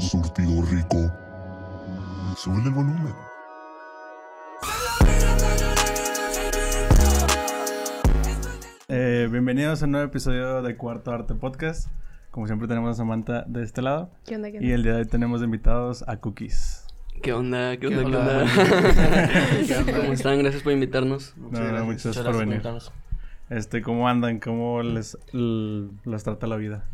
surtido 0.00 0.62
rico. 0.62 1.12
Sube 2.36 2.62
el 2.64 2.70
volumen. 2.70 3.14
Eh, 8.88 9.28
bienvenidos 9.30 9.82
a 9.82 9.86
un 9.86 9.92
nuevo 9.92 10.06
episodio 10.06 10.62
de 10.62 10.76
Cuarto 10.76 11.10
Arte 11.10 11.34
Podcast. 11.34 11.88
Como 12.30 12.46
siempre 12.46 12.68
tenemos 12.68 12.90
a 12.90 12.94
Samantha 12.94 13.44
de 13.46 13.64
este 13.64 13.82
lado. 13.82 14.10
¿Qué 14.24 14.36
onda? 14.36 14.50
¿Qué 14.50 14.58
Y 14.64 14.70
el 14.70 14.82
día 14.82 14.92
de 14.92 14.98
hoy 15.00 15.06
tenemos 15.06 15.42
invitados 15.42 16.04
a 16.06 16.16
Cookies. 16.18 16.86
¿Qué 17.20 17.32
onda? 17.32 17.76
¿Qué 17.76 17.88
onda? 17.88 18.00
¿Qué 18.00 18.16
onda? 18.16 18.44
onda? 19.80 19.96
¿Cómo 19.96 20.12
están? 20.12 20.38
Gracias 20.38 20.62
por 20.62 20.72
invitarnos. 20.72 21.34
No, 21.36 21.48
muchas 21.84 22.16
gracias 22.16 22.24
por 22.24 22.38
venir. 22.38 22.62
Este, 23.50 23.82
¿cómo 23.82 24.08
andan? 24.08 24.38
¿Cómo 24.38 24.80
les 24.82 25.16
trata 26.22 26.46
la 26.46 26.56
vida? 26.56 26.84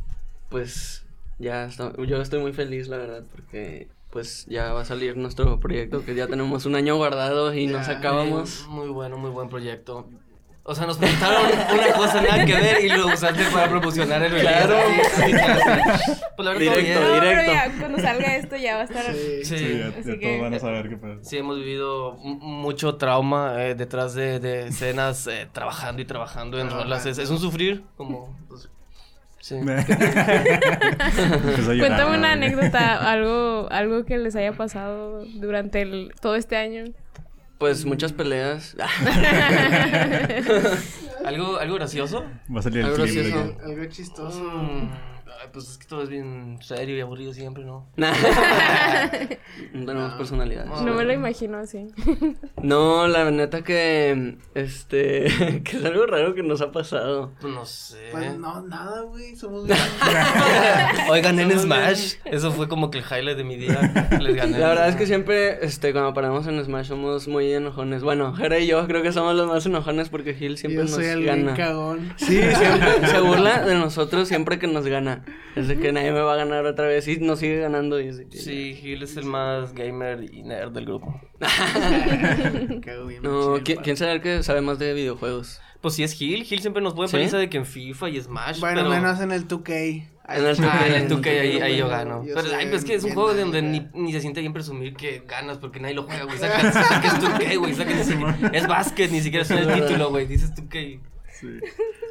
Pues 0.49 1.04
ya 1.39 1.65
está- 1.67 1.93
yo 2.07 2.21
estoy 2.23 2.41
muy 2.41 2.53
feliz, 2.53 2.89
la 2.89 2.97
verdad, 2.99 3.25
porque 3.33 3.89
pues 4.11 4.47
ya 4.49 4.73
va 4.73 4.83
a 4.83 4.85
salir 4.85 5.17
nuestro 5.17 5.59
proyecto 5.59 6.05
que 6.05 6.15
ya 6.15 6.27
tenemos 6.29 6.67
un 6.67 6.77
año 6.77 6.97
guardado 6.97 7.53
y 7.53 7.67
nos 7.67 7.89
acabamos. 7.89 8.67
Muy 8.69 8.89
bueno, 8.89 9.19
muy 9.19 9.31
buen 9.31 9.49
proyecto. 9.49 10.09
O 10.67 10.75
sea, 10.75 10.87
nos 10.87 10.97
presentaron 10.97 11.45
una 11.75 11.93
cosa 11.93 12.23
nada 12.23 12.43
que 12.47 12.55
ver 12.55 12.83
y 12.85 12.89
lo 12.89 13.09
usaste 13.09 13.43
para 13.53 13.69
promocionar 13.69 14.23
el 14.23 14.41
Claro. 14.41 14.77
Sí, 14.87 15.01
sí, 15.15 15.23
sí, 15.23 15.33
sí. 15.35 16.13
Pues 16.37 16.47
la 16.47 16.53
verdad, 16.55 16.55
todo 16.55 16.59
Directo, 16.59 16.81
bien. 16.81 16.95
No, 16.95 17.01
pero 17.01 17.21
directo. 17.21 17.53
ya 17.53 17.73
cuando 17.79 17.99
salga 17.99 18.37
esto 18.37 18.57
ya 18.57 18.75
va 18.77 18.81
a 18.81 18.85
estar. 18.85 19.05
Sí, 19.15 19.45
Sí, 19.45 19.79
ya, 19.79 19.89
así 19.89 20.09
ya 20.13 20.19
que- 20.19 20.27
todos 20.29 20.41
van 20.41 20.55
a 20.55 20.59
saber 20.61 20.89
qué 20.89 20.97
pasa. 20.97 21.19
Sí, 21.23 21.37
hemos 21.37 21.59
vivido 21.59 22.15
mucho 22.17 22.95
trauma 22.95 23.63
eh, 23.63 23.75
detrás 23.75 24.15
de, 24.15 24.41
de 24.41 24.69
escenas, 24.69 25.27
eh, 25.27 25.47
trabajando 25.53 26.01
y 26.01 26.07
trabajando 26.07 26.59
en 26.59 26.71
rolas. 26.71 27.05
Es, 27.05 27.19
es 27.19 27.29
un 27.29 27.41
sufrir, 27.41 27.85
como... 27.99 28.35
pues, 28.49 28.71
sí. 29.45 29.57
Llorar, 29.61 29.85
Cuéntame 31.79 32.17
una 32.17 32.33
anécdota, 32.33 33.11
algo, 33.11 33.69
algo 33.71 34.05
que 34.05 34.17
les 34.17 34.35
haya 34.37 34.53
pasado 34.53 35.25
durante 35.35 35.83
el, 35.83 36.13
todo 36.21 36.37
este 36.37 36.57
año. 36.57 36.85
Pues 37.59 37.85
muchas 37.85 38.13
peleas. 38.13 38.77
¿Algo, 41.25 41.59
¿Algo 41.59 41.75
gracioso? 41.77 42.25
Va 42.55 42.61
a 42.61 42.63
salir 42.63 42.81
el 42.81 42.87
Algo 42.87 42.97
gracioso. 42.97 43.57
Algo 43.65 43.85
chistoso. 43.87 44.43
Mm, 44.43 44.91
ay, 45.41 45.49
pues 45.53 45.69
es 45.69 45.79
que 45.79 45.87
todo 45.87 46.03
es 46.03 46.09
bien 46.09 46.59
serio 46.61 46.97
y 46.97 47.01
aburrido 47.01 47.33
siempre, 47.33 47.65
¿no? 47.65 47.87
no 47.97 49.87
tenemos 49.87 50.15
personalidades. 50.15 50.71
No 50.83 50.95
me 50.95 51.05
lo 51.05 51.13
imagino 51.13 51.59
así. 51.59 51.89
No, 52.63 53.07
la 53.09 53.31
neta 53.31 53.63
que 53.63 54.39
este 54.55 55.25
que 55.65 55.77
es 55.77 55.85
algo 55.85 56.07
raro 56.07 56.35
que 56.35 56.43
nos 56.43 56.63
ha 56.63 56.73
pasado. 56.73 57.33
Pues 57.39 57.53
no 57.53 57.67
sé. 57.67 58.09
Pues 58.11 58.39
no, 58.39 58.63
nada, 58.63 59.03
güey. 59.03 59.37
Somos 59.37 59.69
Oigan, 61.11 61.39
en 61.41 61.59
Smash, 61.59 62.15
eso 62.25 62.53
fue 62.53 62.67
como 62.69 62.91
que 62.91 62.99
el 62.99 63.05
highlight 63.05 63.37
de 63.37 63.45
mi 63.45 63.57
día. 63.57 64.09
Les 64.19 64.35
gané. 64.35 64.59
La 64.59 64.69
verdad 64.69 64.89
es 64.89 64.97
que 64.97 65.07
siempre, 65.07 65.63
este, 65.65 65.93
cuando 65.93 66.15
paramos 66.15 66.47
en 66.47 66.65
Smash 66.65 66.87
somos 66.87 67.29
muy 67.29 67.53
enojones. 67.53 68.03
Bueno, 68.03 68.33
Jera 68.35 68.59
y 68.59 68.67
yo 68.67 68.87
creo 68.87 69.03
que 69.03 69.13
somos 69.13 69.35
los 69.35 69.47
más 69.47 69.67
enojones 69.67 70.09
porque 70.09 70.35
Gil 70.35 70.57
siempre 70.57 70.79
Yo 70.79 70.83
nos 70.85 70.93
soy 70.93 71.07
el 71.07 71.21
bien 71.21 71.45
gana. 71.45 71.57
cagón. 71.57 72.15
Sí, 72.17 72.41
siempre 72.41 73.07
se 73.09 73.21
burla 73.21 73.63
de 73.65 73.75
nosotros 73.75 74.27
siempre 74.29 74.59
que 74.59 74.67
nos 74.69 74.87
gana. 74.87 75.24
Es 75.57 75.69
de 75.69 75.79
que 75.79 75.93
nadie 75.93 76.11
me 76.11 76.21
va 76.21 76.33
a 76.35 76.37
ganar 76.37 76.67
otra 76.67 76.87
vez 76.89 77.07
y 77.07 77.19
nos 77.19 77.39
sigue 77.39 77.61
ganando 77.61 78.01
y 78.01 78.09
es 78.09 78.17
de 78.19 78.27
que- 78.29 78.39
Sí, 78.39 78.75
Gil 78.75 79.05
es 79.05 79.17
el 79.17 79.25
más 79.27 79.73
gamer 79.73 80.25
y 80.35 80.43
nerd 80.43 80.73
del 80.73 80.85
grupo. 80.87 81.21
No, 83.23 83.59
¿quién, 83.65 83.79
quién 83.83 83.97
será 83.97 84.13
el 84.13 84.21
que 84.21 84.43
sabe 84.43 84.61
más 84.61 84.79
de 84.79 84.93
videojuegos? 84.95 85.61
Pues 85.81 85.95
sí 85.95 86.03
es 86.03 86.13
Gil, 86.13 86.45
Gil 86.45 86.61
siempre 86.61 86.83
nos 86.83 86.95
pone 86.95 87.09
¿Sí? 87.09 87.13
paliza 87.17 87.37
de 87.39 87.49
que 87.51 87.59
en 87.59 87.67
FIFA 87.67 88.09
y 88.11 88.21
Smash. 88.21 88.61
Bueno, 88.61 88.79
pero... 88.83 88.91
menos 88.91 89.21
en 89.21 89.33
el 89.33 89.47
2K. 89.47 89.71
En 90.27 90.45
el 90.47 90.57
2K, 90.57 90.69
Ah, 90.71 90.87
en 90.87 90.93
el 90.95 91.03
en 91.03 91.09
2K 91.11 91.27
ahí, 91.29 91.61
ahí 91.61 91.73
yo 91.77 91.85
Yo 91.85 91.89
gano. 91.89 92.25
sé 92.25 92.33
Pero 92.35 92.49
ay, 92.57 92.67
pues 92.71 92.83
es 92.83 92.85
que 92.87 92.95
es 92.95 93.05
un 93.05 93.13
juego 93.13 93.35
de 93.35 93.41
donde 93.43 93.61
ni, 93.63 93.87
ni 93.93 94.13
se 94.13 94.21
siente 94.21 94.41
bien 94.41 94.55
presumir 94.55 94.95
que 94.97 95.23
ganas 95.29 95.59
porque 95.59 95.81
nadie 95.81 95.95
lo 95.95 96.05
juega, 96.05 96.25
güey. 96.25 96.39
Saca, 96.39 96.73
saca 96.73 97.07
es 97.07 97.15
2K, 97.15 97.59
güey. 97.59 97.75
saca 97.75 97.95
ni 97.95 98.03
siquiera- 98.05 98.51
es 98.53 98.67
básquet, 98.67 99.11
ni 99.11 99.21
siquiera 99.21 99.43
es 99.45 99.51
el 99.51 99.73
título, 99.75 100.09
güey. 100.11 100.27
Dices 100.27 100.53
2K. 100.55 101.01
Sí. 101.39 101.49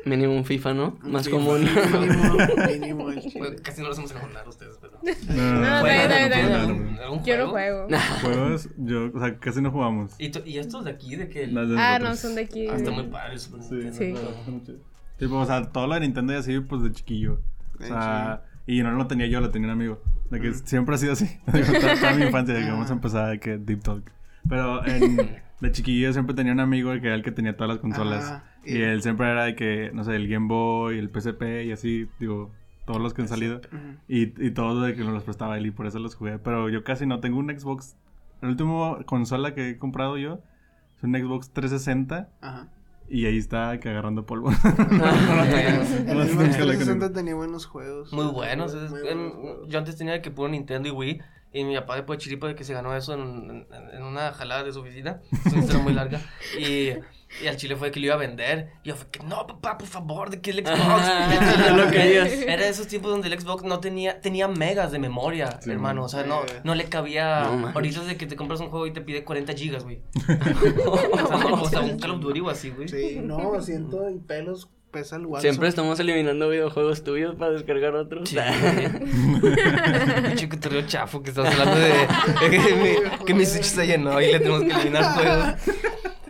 Mínimo 0.05 0.35
un 0.35 0.43
FIFA, 0.45 0.73
¿no? 0.73 0.97
Más 1.01 1.25
Sí, 1.25 1.31
común. 1.31 1.61
Mínimo, 1.99 2.37
mínimo 2.67 3.09
el 3.09 3.21
chile. 3.21 3.39
Güey, 3.39 3.55
casi 3.61 3.81
no 3.81 3.87
los 3.89 3.99
hacemos 3.99 4.35
a 4.35 4.49
ustedes, 4.49 4.77
pero. 4.81 4.99
No, 5.03 5.61
No, 5.61 5.79
¿Juegan 5.81 6.11
está 6.11 6.17
bien, 6.17 6.23
está 6.23 6.37
bien, 6.37 6.51
algún- 6.51 6.51
está 6.51 6.61
algún- 6.63 6.99
algún 6.99 7.23
Yo 7.25 7.37
no 7.37 7.49
juego? 7.49 7.87
juego. 7.87 8.03
Juegos, 8.21 8.69
yo, 8.77 9.11
o 9.13 9.19
sea, 9.19 9.39
casi 9.39 9.61
no 9.61 9.71
jugamos. 9.71 10.13
¿Y, 10.19 10.29
tú- 10.29 10.41
y 10.45 10.57
estos 10.57 10.83
de 10.85 10.91
aquí, 10.91 11.15
de 11.15 11.29
que. 11.29 11.49
Ah, 11.77 11.99
no, 12.01 12.15
son 12.15 12.35
de 12.35 12.41
aquí. 12.41 12.67
Ah, 12.67 12.75
está 12.75 12.91
muy 12.91 13.03
padre 13.03 13.33
el 13.33 13.39
Super 13.39 13.61
Sí. 13.63 13.91
Sí. 13.91 14.13
no. 14.13 14.61
Tipo, 15.17 15.35
o 15.37 15.45
sea, 15.45 15.63
todo 15.71 15.87
lo 15.87 15.93
de 15.93 16.01
Nintendo 16.01 16.33
y 16.33 16.35
así, 16.37 16.59
pues 16.59 16.81
de 16.83 16.91
chiquillo. 16.91 17.39
O 17.79 17.83
sea, 17.83 18.43
y 18.65 18.81
no 18.81 18.91
lo 18.91 19.07
tenía 19.07 19.27
yo, 19.27 19.41
lo 19.41 19.51
tenía 19.51 19.67
un 19.67 19.73
amigo. 19.73 20.01
De 20.29 20.39
que 20.39 20.53
siempre 20.53 20.95
ha 20.95 20.97
sido 20.97 21.13
así. 21.13 21.29
toda, 21.45 22.13
mi 22.13 22.23
infancia, 22.25 22.55
que 22.55 22.71
vamos 22.71 22.89
a 22.89 22.93
empezar 22.93 23.29
de 23.29 23.39
que 23.39 23.57
Deep 23.57 23.83
Talk. 23.83 24.11
Pero 24.49 24.85
en, 24.85 25.42
de 25.59 25.71
chiquillo 25.71 26.11
siempre 26.13 26.35
tenía 26.35 26.51
un 26.53 26.59
amigo 26.59 26.91
que 26.91 27.07
era 27.07 27.15
el 27.15 27.23
que 27.23 27.31
tenía 27.31 27.55
todas 27.55 27.69
las 27.69 27.79
consolas. 27.79 28.25
Ajá, 28.25 28.43
y 28.65 28.77
y- 28.77 28.81
él 28.81 29.01
siempre 29.01 29.29
era 29.31 29.45
de 29.45 29.55
que, 29.55 29.91
no 29.93 30.03
sé, 30.03 30.15
el 30.15 30.27
Game 30.27 30.47
Boy, 30.47 30.97
el 30.99 31.09
PSP 31.09 31.63
y 31.65 31.71
así, 31.71 32.07
digo, 32.19 32.51
todos 32.85 33.01
los 33.01 33.13
que 33.13 33.21
han 33.21 33.27
salido. 33.29 33.61
Y, 34.07 34.23
y 34.45 34.51
todos 34.51 34.85
de 34.85 34.93
que 34.95 35.03
nos 35.03 35.13
los 35.13 35.23
prestaba 35.23 35.57
él 35.57 35.65
y 35.65 35.71
por 35.71 35.85
eso 35.87 35.99
los 35.99 36.15
jugué. 36.15 36.37
Pero 36.39 36.67
yo 36.69 36.83
casi 36.83 37.05
no 37.05 37.19
tengo 37.21 37.39
un 37.39 37.49
Xbox. 37.57 37.95
La 38.41 38.49
última 38.49 39.03
consola 39.05 39.53
que 39.55 39.69
he 39.69 39.77
comprado 39.77 40.17
yo 40.17 40.41
es 40.97 41.03
un 41.03 41.13
Xbox 41.15 41.49
360 41.51 42.29
Ajá. 42.41 42.67
y 43.07 43.25
ahí 43.25 43.37
está 43.37 43.79
que 43.79 43.87
agarrando 43.89 44.25
polvo. 44.25 44.51
El 44.63 44.97
No, 44.97 45.05
Xbox 45.05 45.89
nunca 45.91 46.13
la 46.13 46.25
360 46.25 46.85
conecté. 46.93 47.09
tenía 47.09 47.35
buenos 47.35 47.65
juegos. 47.65 48.11
Muy 48.11 48.25
buenos. 48.25 48.73
es- 48.73 48.91
Muy 48.91 49.01
buenos 49.01 49.33
yo 49.69 49.79
antes 49.79 49.95
tenía 49.95 50.21
que 50.21 50.29
puro 50.31 50.49
Nintendo 50.49 50.89
y 50.89 50.91
Wii. 50.91 51.21
Y 51.53 51.63
mi 51.63 51.75
papá 51.75 51.95
después 51.95 52.17
de 52.17 52.23
chiripa 52.23 52.47
de 52.47 52.55
que 52.55 52.63
se 52.63 52.73
ganó 52.73 52.95
eso 52.95 53.13
en, 53.13 53.65
en- 53.71 53.89
en 53.95 54.03
una 54.03 54.33
jalada 54.33 54.63
de 54.63 54.73
su 54.73 54.79
oficina. 54.81 55.21
Una 55.51 55.59
historia 55.59 55.81
muy 55.83 55.93
larga. 55.93 56.19
Y, 56.59 56.89
y 57.43 57.47
al 57.47 57.57
chile 57.57 57.75
fue 57.75 57.91
que 57.91 57.99
lo 57.99 58.07
iba 58.07 58.15
a 58.15 58.17
vender. 58.17 58.71
Y 58.83 58.89
yo 58.89 58.95
fue 58.95 59.07
que, 59.11 59.19
no, 59.23 59.45
papá, 59.45 59.77
por 59.77 59.87
favor, 59.87 60.29
de 60.31 60.41
que 60.41 60.49
el 60.51 60.65
Xbox. 60.65 60.79
Ya 61.63 61.71
lo 61.75 61.91
querías. 61.91 62.31
Era 62.31 62.63
de 62.63 62.69
esos 62.69 62.87
tiempos 62.87 63.11
donde 63.11 63.27
el 63.27 63.39
Xbox 63.39 63.63
no 63.63 63.79
tenía, 63.79 64.19
tenía 64.19 64.47
megas 64.47 64.91
de 64.91 64.97
memoria, 64.99 65.59
Sí, 65.61 65.69
hermano. 65.69 66.03
O 66.05 66.09
sea, 66.09 66.23
no, 66.23 66.41
no 66.63 66.73
le 66.75 66.85
cabía. 66.85 67.43
No, 67.43 67.67
ahorita 67.69 68.01
es 68.01 68.07
de 68.07 68.17
que 68.17 68.25
te 68.25 68.35
compras 68.35 68.59
un 68.59 68.69
juego 68.69 68.87
y 68.87 68.91
te 68.93 69.01
pide 69.01 69.23
40 69.23 69.53
gigas, 69.53 69.83
güey. 69.83 70.01
o, 70.87 70.97
sea, 70.97 71.09
no, 71.37 71.61
o 71.61 71.69
sea, 71.69 71.81
un 71.81 71.99
Call 71.99 72.11
of 72.11 72.19
Duty 72.19 72.39
o 72.39 72.49
así, 72.49 72.71
güey. 72.71 72.87
Sí, 72.87 73.19
no, 73.23 73.61
siento 73.61 74.09
y 74.09 74.17
pelos 74.19 74.69
pesa 74.93 75.17
el 75.17 75.25
Watson. 75.25 75.41
Siempre 75.41 75.67
estamos 75.67 75.99
eliminando 75.99 76.47
videojuegos 76.47 77.03
tuyos 77.03 77.35
para 77.35 77.51
descargar 77.51 77.93
otros. 77.95 78.29
Sí. 78.29 78.37
Chico, 80.35 80.57
te 80.59 80.69
río 80.69 80.81
chafo 80.87 81.21
que 81.21 81.31
estás 81.31 81.47
hablando 81.51 81.79
de, 81.79 81.89
de 82.49 82.49
que, 82.49 82.75
mi, 82.75 83.25
que 83.25 83.33
mi 83.33 83.45
Switch 83.45 83.63
se 83.65 83.85
llenó 83.87 84.21
y 84.21 84.31
le 84.31 84.39
tenemos 84.39 84.61
que 84.63 84.71
eliminar 84.71 85.03
juegos. 85.03 85.47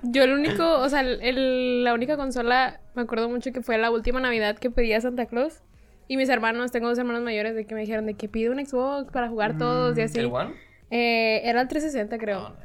Yo 0.03 0.23
el 0.23 0.33
único, 0.33 0.79
o 0.79 0.89
sea, 0.89 1.01
el- 1.01 1.21
el- 1.21 1.83
la 1.83 1.93
única 1.93 2.17
consola, 2.17 2.81
me 2.95 3.03
acuerdo 3.03 3.29
mucho 3.29 3.51
que 3.51 3.61
fue 3.61 3.77
la 3.77 3.91
última 3.91 4.19
Navidad 4.19 4.57
que 4.57 4.69
pedí 4.71 4.93
a 4.93 5.01
Santa 5.01 5.25
Claus. 5.27 5.61
Y 6.07 6.17
mis 6.17 6.29
hermanos, 6.29 6.71
tengo 6.71 6.89
dos 6.89 6.97
hermanos 6.97 7.21
mayores 7.23 7.55
de 7.55 7.65
que 7.65 7.73
me 7.75 7.81
dijeron 7.81 8.05
de 8.05 8.15
que 8.15 8.27
pide 8.27 8.49
un 8.49 8.63
Xbox 8.65 9.11
para 9.11 9.29
jugar 9.29 9.57
todos 9.57 9.97
y 9.97 10.01
así. 10.01 10.19
¿El 10.19 10.25
One? 10.27 10.53
Eh, 10.91 11.41
era 11.45 11.61
el 11.61 11.67
360 11.67 12.17
creo. 12.17 12.49
No. 12.49 12.55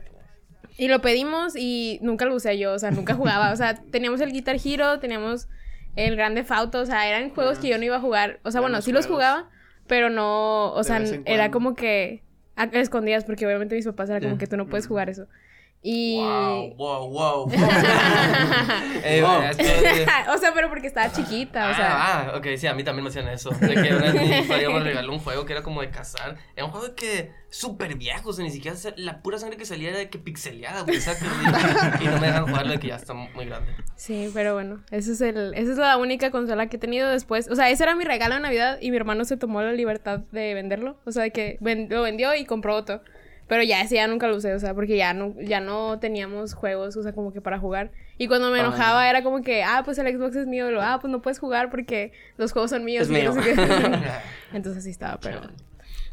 Y 0.76 0.88
lo 0.88 1.00
pedimos 1.00 1.54
y 1.56 1.98
nunca 2.02 2.24
lo 2.24 2.34
usé 2.34 2.58
yo, 2.58 2.72
o 2.72 2.78
sea, 2.78 2.90
nunca 2.90 3.14
jugaba. 3.14 3.52
O 3.52 3.56
sea, 3.56 3.74
teníamos 3.90 4.20
el 4.20 4.32
Guitar 4.32 4.56
Hero, 4.64 4.98
teníamos 4.98 5.48
el 5.98 6.14
Grande 6.14 6.44
Auto, 6.48 6.80
o 6.80 6.86
sea, 6.86 7.08
eran 7.08 7.30
juegos 7.30 7.58
que 7.58 7.68
yo 7.68 7.76
no 7.76 7.84
iba 7.84 7.96
a 7.96 8.00
jugar. 8.00 8.38
O 8.44 8.52
sea, 8.52 8.60
bueno, 8.60 8.80
sí 8.82 8.92
los 8.92 9.06
jugaba, 9.06 9.50
pero 9.88 10.10
no, 10.10 10.72
o 10.72 10.84
sea, 10.84 11.02
era 11.24 11.50
como 11.50 11.74
que 11.74 12.22
a 12.54 12.64
escondidas, 12.64 13.24
porque 13.24 13.44
obviamente 13.46 13.74
mis 13.74 13.84
papás 13.84 14.08
era 14.08 14.20
como 14.20 14.38
que 14.38 14.46
tú 14.46 14.56
no 14.56 14.68
puedes 14.68 14.86
jugar 14.86 15.10
eso. 15.10 15.26
Y... 15.80 16.16
Wow, 16.20 16.74
wow, 16.76 17.08
wow. 17.08 17.52
Eh, 19.04 19.22
Wow. 19.22 19.40
que- 19.56 20.06
o 20.30 20.38
sea, 20.38 20.52
pero 20.54 20.68
porque 20.68 20.86
estaba 20.88 21.10
chiquita, 21.12 21.70
o 21.70 21.74
sea... 21.74 21.88
ah, 21.90 22.30
ah, 22.32 22.36
ok, 22.38 22.46
sí, 22.56 22.66
a 22.66 22.74
mí 22.74 22.82
también 22.84 23.04
me 23.04 23.10
hacían 23.10 23.28
eso. 23.28 23.50
De 23.50 23.74
que 23.74 23.94
una 23.94 24.12
vez 24.12 24.48
me 24.48 24.80
regaló 24.80 25.12
un 25.12 25.20
juego 25.20 25.44
que 25.46 25.52
era 25.52 25.62
como 25.62 25.80
de 25.80 25.90
cazar. 25.90 26.36
Era 26.56 26.64
un 26.66 26.72
juego 26.72 26.88
de 26.88 26.94
que 26.94 27.30
súper 27.48 27.94
viejo, 27.96 28.30
o 28.30 28.32
sea, 28.32 28.44
ni 28.44 28.50
siquiera 28.50 28.76
la 28.96 29.22
pura 29.22 29.38
sangre 29.38 29.56
que 29.56 29.64
salía 29.64 29.90
era 29.90 29.98
de 29.98 30.10
que 30.10 30.18
pixeleada, 30.18 30.82
güey, 30.82 31.00
¿sabes? 31.00 31.22
Y, 31.22 32.04
y 32.04 32.06
no 32.08 32.18
me 32.20 32.26
dejan 32.26 32.46
jugarlo 32.46 32.72
de 32.72 32.78
que 32.80 32.88
ya 32.88 32.96
está 32.96 33.14
muy 33.14 33.46
grande. 33.46 33.72
Sí, 33.96 34.30
pero 34.34 34.54
bueno, 34.54 34.82
ese 34.90 35.12
es 35.12 35.20
el, 35.20 35.54
esa 35.54 35.72
es 35.72 35.78
la 35.78 35.96
única 35.96 36.30
consola 36.30 36.66
que 36.66 36.76
he 36.76 36.80
tenido 36.80 37.08
después. 37.08 37.48
O 37.50 37.54
sea, 37.56 37.70
ese 37.70 37.84
era 37.84 37.94
mi 37.94 38.04
regalo 38.04 38.34
de 38.34 38.40
Navidad 38.40 38.78
y 38.80 38.90
mi 38.90 38.96
hermano 38.96 39.24
se 39.24 39.36
tomó 39.36 39.62
la 39.62 39.72
libertad 39.72 40.20
de 40.32 40.54
venderlo. 40.54 40.98
O 41.06 41.12
sea, 41.12 41.22
de 41.22 41.30
que 41.30 41.56
ven- 41.60 41.86
lo 41.90 42.02
vendió 42.02 42.34
y 42.34 42.44
compró 42.44 42.74
otro. 42.76 43.00
Pero 43.48 43.62
ya 43.62 43.80
ese 43.80 43.94
ya 43.96 44.06
nunca 44.06 44.28
lo 44.28 44.36
usé, 44.36 44.52
o 44.54 44.58
sea, 44.60 44.74
porque 44.74 44.96
ya 44.96 45.14
no, 45.14 45.34
ya 45.40 45.60
no 45.60 45.98
teníamos 45.98 46.52
juegos, 46.54 46.96
o 46.96 47.02
sea, 47.02 47.12
como 47.12 47.32
que 47.32 47.40
para 47.40 47.58
jugar. 47.58 47.90
Y 48.18 48.28
cuando 48.28 48.50
me 48.50 48.58
Ah. 48.58 48.62
enojaba 48.62 49.08
era 49.08 49.22
como 49.22 49.40
que, 49.42 49.62
ah, 49.64 49.82
pues 49.84 49.96
el 49.98 50.06
Xbox 50.14 50.36
es 50.36 50.46
mío, 50.46 50.68
y 50.68 50.72
lo, 50.74 50.82
ah, 50.82 50.98
pues 51.00 51.10
no 51.10 51.22
puedes 51.22 51.38
jugar 51.38 51.70
porque 51.70 52.12
los 52.36 52.52
juegos 52.52 52.70
son 52.70 52.84
míos. 52.84 53.04
Es 53.04 53.10
y 53.10 53.12
mío. 53.14 53.32
no 53.34 53.42
sé 53.42 53.54
qué. 53.54 53.54
Entonces 54.52 54.82
así 54.82 54.90
estaba, 54.90 55.18
pero... 55.20 55.40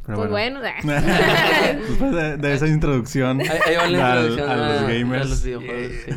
Pero 0.06 0.20
pues 0.20 0.30
bueno. 0.30 0.62
Después 0.84 2.14
de, 2.16 2.38
de 2.38 2.54
esa 2.54 2.68
introducción, 2.68 3.42
Ahí, 3.42 3.48
ahí 3.66 3.76
va 3.76 3.88
la 3.88 4.12
al- 4.14 4.20
introducción 4.30 4.50
a, 4.50 4.56
los 4.56 4.82
a 4.82 4.88
gamers. 4.88 5.30
los 5.30 5.44
videojuegos. 5.44 5.92
sí. 6.06 6.12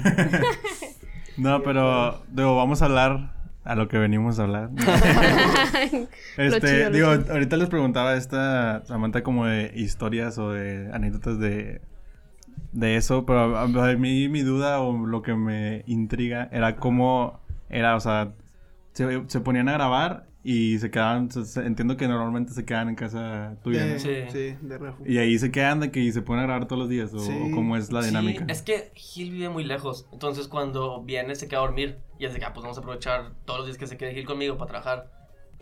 No, 1.38 1.62
pero 1.62 2.22
digo, 2.28 2.54
vamos 2.56 2.82
a 2.82 2.84
hablar 2.84 3.32
a 3.68 3.74
lo 3.74 3.86
que 3.86 3.98
venimos 3.98 4.38
a 4.38 4.44
hablar. 4.44 4.70
Este, 6.38 6.60
chido, 6.60 6.90
digo, 6.90 7.08
ahorita 7.08 7.56
les 7.56 7.68
preguntaba 7.68 8.10
a 8.10 8.16
esta 8.16 8.82
Samantha 8.86 9.22
como 9.22 9.44
de 9.46 9.72
historias 9.74 10.38
o 10.38 10.52
de 10.52 10.88
anécdotas 10.92 11.38
de, 11.38 11.80
de 12.72 12.96
eso, 12.96 13.26
pero 13.26 13.56
a, 13.56 13.64
a 13.64 13.96
mí 13.96 14.28
mi 14.28 14.42
duda 14.42 14.80
o 14.80 15.06
lo 15.06 15.22
que 15.22 15.34
me 15.34 15.82
intriga 15.86 16.48
era 16.52 16.76
cómo 16.76 17.40
era, 17.68 17.96
o 17.96 18.00
sea, 18.00 18.32
se, 18.92 19.24
se 19.26 19.40
ponían 19.40 19.68
a 19.68 19.72
grabar 19.72 20.27
y 20.44 20.78
se 20.78 20.90
quedaban, 20.90 21.30
se- 21.30 21.44
se- 21.44 21.66
entiendo 21.66 21.96
que 21.96 22.06
normalmente 22.08 22.52
se 22.52 22.64
quedan 22.64 22.88
en 22.88 22.94
casa 22.94 23.56
tuya, 23.62 23.84
De, 23.84 23.92
¿no? 23.94 23.98
Sí. 23.98 24.14
sí. 24.30 24.56
de 24.66 24.78
refugio. 24.78 25.12
Y 25.12 25.18
ahí 25.18 25.38
se 25.38 25.50
quedan 25.50 25.80
de 25.80 25.90
que 25.90 26.00
y 26.00 26.12
se 26.12 26.22
ponen 26.22 26.44
a 26.44 26.46
grabar 26.46 26.66
todos 26.68 26.80
los 26.80 26.88
días 26.88 27.12
o, 27.12 27.18
Sí. 27.18 27.32
o 27.32 27.50
cómo 27.54 27.76
es 27.76 27.90
la 27.92 28.02
dinámica. 28.02 28.44
Sí, 28.46 28.52
es 28.52 28.62
que 28.62 28.92
Gil 28.94 29.32
vive 29.32 29.48
muy 29.48 29.64
lejos. 29.64 30.06
Entonces, 30.12 30.48
cuando 30.48 31.02
viene, 31.02 31.34
se 31.34 31.48
queda 31.48 31.58
a 31.60 31.62
dormir. 31.62 31.98
Y 32.18 32.24
es 32.24 32.32
de 32.32 32.38
que, 32.38 32.44
ah, 32.46 32.52
pues 32.52 32.62
vamos 32.62 32.76
a 32.78 32.80
aprovechar 32.80 33.32
todos 33.44 33.60
los 33.60 33.66
días 33.68 33.78
que 33.78 33.86
se 33.86 33.96
quede 33.96 34.14
Gil 34.14 34.26
conmigo 34.26 34.56
para 34.56 34.68
trabajar. 34.70 35.17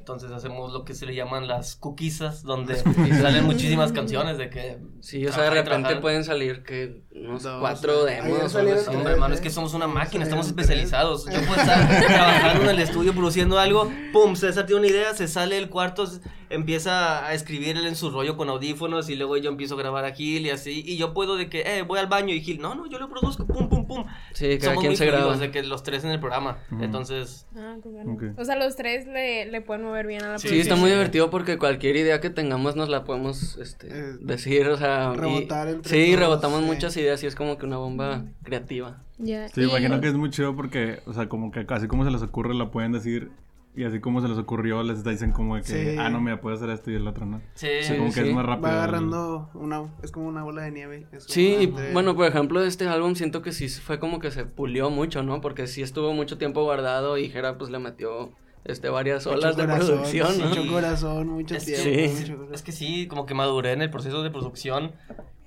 Entonces, 0.07 0.31
hacemos 0.31 0.73
lo 0.73 0.85
que 0.85 0.95
se 0.95 1.05
le 1.05 1.17
llaman 1.17 1.49
las 1.49 1.75
cookiesas, 1.75 2.45
donde 2.45 2.77
salen 2.77 3.45
muchísimas 3.45 3.91
cancionas 3.93 4.39
de 4.39 4.51
que. 4.51 4.79
Sí, 5.01 5.27
o 5.27 5.33
sea, 5.33 5.43
de 5.43 5.51
repente 5.51 5.81
trabajar. 5.81 6.01
pueden 6.01 6.23
salir 6.23 6.63
que 6.63 7.03
unos 7.11 7.43
Dos, 7.43 7.59
cuatro 7.59 8.05
demos 8.05 8.31
o 8.31 8.37
algo 8.37 8.49
salieron 8.49 8.83
así. 8.83 8.95
Hombre, 8.95 9.15
hermano, 9.15 9.35
es 9.35 9.41
que 9.41 9.51
somos 9.51 9.75
una 9.75 9.89
máquina, 9.89 10.23
estamos 10.23 10.47
especializados. 10.47 11.25
Yo 11.25 11.41
puedo 11.41 11.61
estar 11.61 11.89
trabajando 12.07 12.63
en 12.63 12.71
el 12.71 12.79
estudio 12.79 13.15
produciendo 13.15 13.59
algo, 13.59 13.91
pum, 14.13 14.37
César 14.37 14.65
tiene 14.65 14.79
una 14.79 14.89
idea, 14.91 15.13
se 15.13 15.27
sale 15.27 15.57
del 15.57 15.71
cuarto, 15.71 16.09
empieza 16.51 17.27
a 17.27 17.35
escribir 17.35 17.77
él 17.77 17.87
en 17.87 17.97
su 17.97 18.11
rollo 18.11 18.37
con 18.37 18.49
audífonos 18.49 19.09
y 19.11 19.17
luego 19.17 19.37
yo 19.37 19.51
empiezo 19.51 19.75
a 19.75 19.79
grabar 19.79 20.05
a 20.05 20.13
Gil 20.13 20.47
y 20.47 20.51
así. 20.51 20.83
Y 20.87 20.97
yo 20.97 21.13
puedo 21.15 21.37
de 21.37 21.49
que, 21.49 21.61
eh, 21.61 21.83
voy 21.83 21.99
al 21.99 22.07
baño 22.07 22.33
y 22.35 22.41
Gil, 22.41 22.61
no, 22.61 22.75
no, 22.75 22.87
yo 22.87 22.99
lo 22.99 23.09
produzco, 23.09 23.47
pum, 23.47 23.69
pum, 23.69 23.87
pum. 23.87 24.05
Sí, 24.33 24.59
cada 24.59 24.73
Somos 24.75 24.81
quien 24.81 24.91
muy 24.91 24.97
se 24.97 25.07
graba. 25.07 25.37
de 25.37 25.51
que 25.51 25.63
los 25.63 25.83
tres 25.83 26.05
en 26.05 26.11
el 26.11 26.21
programa. 26.21 26.59
Entonces, 26.81 27.47
Ah, 27.57 27.77
qué 27.83 27.89
bueno. 27.89 28.17
O 28.37 28.45
sea, 28.45 28.57
los 28.57 28.77
tres 28.77 29.07
le, 29.07 29.47
le 29.47 29.61
pueden 29.61 29.85
mover 29.85 30.07
bien 30.07 30.23
a 30.23 30.33
la 30.33 30.39
Sí, 30.39 30.49
Sí, 30.49 30.61
está 30.61 30.77
muy 30.77 30.91
divertido 30.91 31.31
porque 31.31 31.59
cualquier 31.59 31.97
idea 31.97 32.21
que 32.21 32.31
tengamos 32.31 32.77
nos 32.77 32.89
la 32.89 33.05
podemos 33.05 33.57
este, 33.59 33.89
Eh, 33.89 34.13
decir, 34.21 34.67
o 34.69 34.77
sea, 34.77 35.13
y- 35.15 35.19
rebotar 35.19 35.69
entre 35.69 35.91
sí, 35.91 36.07
todos, 36.13 36.21
rebotamos 36.21 36.61
sí. 36.61 36.67
muchas 36.67 36.97
ideas 36.97 37.23
y 37.23 37.27
es 37.27 37.35
como 37.35 37.57
que 37.59 37.67
una 37.67 37.77
bomba 37.79 38.25
creativa. 38.43 39.03
Sí, 39.19 39.33
y- 39.57 39.63
imagino 39.65 40.01
que 40.01 40.09
es 40.09 40.15
muy 40.15 40.31
chido 40.31 40.55
porque, 40.55 41.01
o 41.07 41.13
sea, 41.15 41.29
como 41.29 41.51
que 41.51 41.65
así 41.69 41.87
como 41.89 42.05
se 42.05 42.11
les 42.11 42.23
ocurre 42.23 42.55
la 42.55 42.71
pueden 42.71 42.93
decir 42.93 43.31
y 43.77 43.85
así 43.85 44.01
como 44.01 44.21
se 44.23 44.29
les 44.29 44.39
ocurrió 44.39 44.83
les 44.83 45.05
dicen 45.05 45.33
como 45.33 45.57
de 45.57 45.63
que, 45.63 45.93
Sí. 45.93 45.97
ah, 45.99 46.09
no, 46.09 46.21
mira, 46.21 46.41
puedo 46.41 46.57
hacer 46.57 46.71
esto 46.71 46.91
y 46.91 46.95
el 46.95 47.07
otro 47.07 47.27
no. 47.27 47.41
sí, 47.55 47.69
O 47.81 47.83
sea, 47.85 47.97
como 47.99 48.09
que 48.13 48.23
sí. 48.23 48.29
es 48.29 48.35
más 48.35 48.47
rápido. 48.47 48.63
Va 48.69 48.71
el- 48.73 48.79
agarrando 48.79 49.51
una... 49.55 49.83
Es 50.03 50.11
como 50.11 50.27
una 50.29 50.43
bola 50.43 50.63
de 50.63 50.71
nieve. 50.73 51.07
Sí, 51.19 51.57
y, 51.61 51.67
bueno, 51.93 52.17
por 52.17 52.27
ejemplo, 52.27 52.63
este 52.65 52.89
álbum 52.89 53.15
siento 53.15 53.43
que 53.43 53.53
sí 53.53 53.69
fue 53.69 53.99
como 53.99 54.19
que 54.19 54.31
se 54.31 54.45
pulió 54.47 54.91
mucho, 54.91 55.23
¿no? 55.23 55.41
Porque 55.41 55.67
sí 55.67 55.83
estuvo 55.83 56.13
mucho 56.13 56.39
tiempo 56.39 56.63
guardado 56.65 57.19
y 57.19 57.29
Jera 57.29 57.59
pues 57.59 57.71
le 57.71 57.79
metió 57.79 58.33
este 58.65 58.89
varias 58.89 59.25
mucho 59.27 59.39
olas 59.39 59.57
de 59.57 59.63
corazón, 59.65 59.87
producción, 59.99 60.39
¿no? 60.41 60.49
Mucho 60.49 60.73
corazón, 60.73 61.29
mucho 61.29 61.55
Es 61.55 61.65
que- 61.67 61.73
tiempo. 61.75 62.17
Sí. 62.17 62.21
mucho 62.23 62.35
corazón. 62.37 62.55
Es 62.55 62.63
que 62.63 62.73
sí, 62.73 63.07
como 63.07 63.25
que 63.27 63.35
maduré 63.35 63.73
en 63.73 63.83
el 63.83 63.91
proceso 63.91 64.23
de 64.23 64.31
producción. 64.31 64.93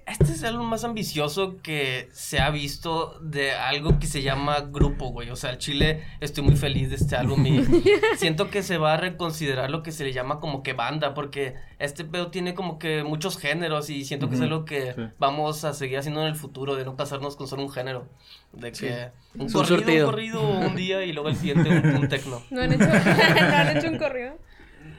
Este 0.10 0.24
es 0.34 0.42
el 0.42 0.50
álbum 0.50 0.68
más 0.68 0.84
ambicioso 0.84 1.58
que 1.62 2.10
se 2.14 2.40
ha 2.40 2.50
visto 2.50 3.20
de 3.22 3.52
algo 3.52 4.00
que 4.00 4.08
se 4.08 4.22
llama 4.22 4.60
grupo, 4.62 5.10
güey. 5.10 5.30
O 5.30 5.36
sea, 5.36 5.52
el 5.52 5.58
Chile, 5.60 6.04
estoy 6.20 6.44
muy 6.44 6.56
feliz 6.56 6.90
de 6.90 6.96
este 6.96 7.16
álbum 7.16 7.46
y 7.46 7.64
siento 8.18 8.50
que 8.50 8.64
se 8.64 8.78
va 8.78 8.94
a 8.94 8.98
reconsiderar 8.98 9.70
lo 9.70 9.84
que 9.84 9.92
se 9.92 10.04
le 10.04 10.12
llama 10.14 10.40
como 10.40 10.64
que 10.64 10.74
banda, 10.74 11.14
porque 11.14 11.56
este 11.78 12.04
pedo 12.06 12.32
tiene 12.32 12.56
como 12.56 12.80
que 12.80 13.04
muchos 13.04 13.38
géneros 13.38 13.90
y 13.90 14.04
siento 14.04 14.30
que 14.30 14.36
es 14.36 14.42
Ujú, 14.42 14.50
algo 14.52 14.66
que 14.66 14.94
sí. 14.94 15.02
vamos 15.20 15.64
a 15.64 15.74
seguir 15.74 16.00
haciendo 16.00 16.22
en 16.22 16.28
el 16.28 16.36
futuro, 16.36 16.76
de 16.76 16.86
no 16.86 16.96
casarnos 16.96 17.36
con 17.36 17.48
solo 17.48 17.62
un 17.64 17.72
género. 17.72 18.08
De 18.52 18.72
que 18.72 19.12
un 19.36 19.46
Es 19.46 19.54
un 19.56 19.62
corrido, 19.64 20.06
un 20.06 20.12
corrido 20.12 20.50
un 20.50 20.76
día 20.76 21.04
y 21.06 21.14
luego 21.14 21.30
el 21.30 21.36
siguiente 21.36 21.70
un, 21.70 21.86
un 21.96 22.08
tecno. 22.10 22.42
¿No 22.50 22.62
han 22.62 22.74
hecho, 22.74 22.86
¿no 22.88 23.56
han 23.56 23.78
hecho 23.78 23.88
un 23.90 23.98
corrido? 24.00 24.34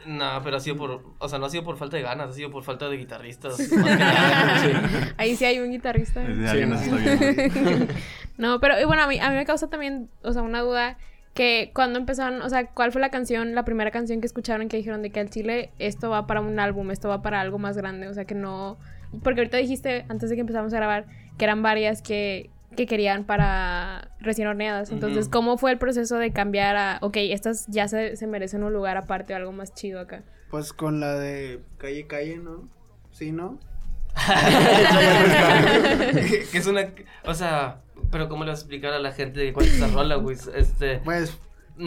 No, 0.06 0.40
pero 0.42 0.56
ha 0.56 0.60
sido 0.60 0.76
por, 0.76 1.02
o 1.18 1.28
sea, 1.28 1.38
no 1.38 1.46
ha 1.46 1.50
sido 1.50 1.64
por 1.64 1.76
falta 1.76 1.96
de 1.96 2.02
ganas, 2.02 2.30
ha 2.30 2.32
sido 2.32 2.50
por 2.50 2.62
falta 2.62 2.88
de 2.88 2.96
guitarristas. 2.96 3.58
Ahí 5.16 5.36
sí 5.36 5.44
hay 5.44 5.60
un 5.60 5.70
guitarrista. 5.70 6.24
Sí. 6.26 7.86
No, 8.38 8.58
pero 8.58 8.80
y 8.80 8.86
bueno, 8.86 9.02
a 9.02 9.06
mí, 9.06 9.18
a 9.20 9.28
mí 9.28 9.36
me 9.36 9.44
causa 9.44 9.68
también, 9.68 10.08
o 10.22 10.32
sea, 10.32 10.40
una 10.40 10.60
duda 10.62 10.96
que 11.34 11.72
cuando 11.74 11.98
empezaron, 11.98 12.40
o 12.40 12.48
sea, 12.48 12.68
¿cuál 12.68 12.90
fue 12.90 13.00
la 13.02 13.10
canción, 13.10 13.54
la 13.54 13.66
primera 13.66 13.90
canción 13.90 14.20
que 14.20 14.26
escucharon 14.26 14.68
que 14.70 14.78
dijeron 14.78 15.02
de 15.02 15.10
que 15.10 15.20
al 15.20 15.28
Chile 15.28 15.70
esto 15.78 16.08
va 16.08 16.26
para 16.26 16.40
un 16.40 16.58
álbum, 16.58 16.90
esto 16.90 17.10
va 17.10 17.20
para 17.20 17.40
algo 17.40 17.58
más 17.58 17.76
grande? 17.76 18.08
O 18.08 18.14
sea, 18.14 18.24
que 18.24 18.34
no... 18.34 18.78
Porque 19.22 19.40
ahorita 19.40 19.58
dijiste, 19.58 20.06
antes 20.08 20.30
de 20.30 20.36
que 20.36 20.40
empezamos 20.40 20.72
a 20.72 20.76
grabar, 20.76 21.06
que 21.36 21.44
eran 21.44 21.62
varias 21.62 22.00
que, 22.00 22.48
que 22.76 22.86
querían 22.86 23.24
para 23.24 24.12
recién 24.20 24.48
horneadas. 24.48 24.90
Entonces. 24.90 25.28
¿cómo 25.28 25.58
fue 25.58 25.72
el 25.72 25.78
proceso 25.78 26.16
de 26.16 26.32
cambiar 26.32 26.76
a, 26.76 26.98
ok, 27.02 27.16
estas 27.16 27.66
ya 27.68 27.88
se, 27.88 28.16
se 28.16 28.26
merecen 28.26 28.62
un 28.62 28.72
lugar 28.72 28.96
aparte 28.96 29.32
o 29.32 29.36
algo 29.36 29.52
más 29.52 29.74
chido 29.74 30.00
acá? 30.00 30.22
Pues 30.50 30.72
con 30.72 31.00
la 31.00 31.14
de 31.14 31.60
Calle 31.78 32.06
Calle, 32.06 32.38
¿no? 32.38 32.68
Sí, 33.12 33.32
¿no? 33.32 33.58
que, 36.12 36.44
que 36.52 36.58
es 36.58 36.66
una, 36.66 36.88
o 37.24 37.34
sea, 37.34 37.82
pero 38.10 38.28
cómo 38.28 38.44
le 38.44 38.50
vas 38.50 38.60
a 38.60 38.62
explicar 38.62 38.92
a 38.92 38.98
la 38.98 39.12
gente 39.12 39.40
de 39.40 39.52
cuál 39.52 39.66
es 39.66 39.74
esa 39.74 39.88
rola, 39.88 40.16
güey? 40.16 40.36
Este, 40.54 40.98
Pues 41.04 41.38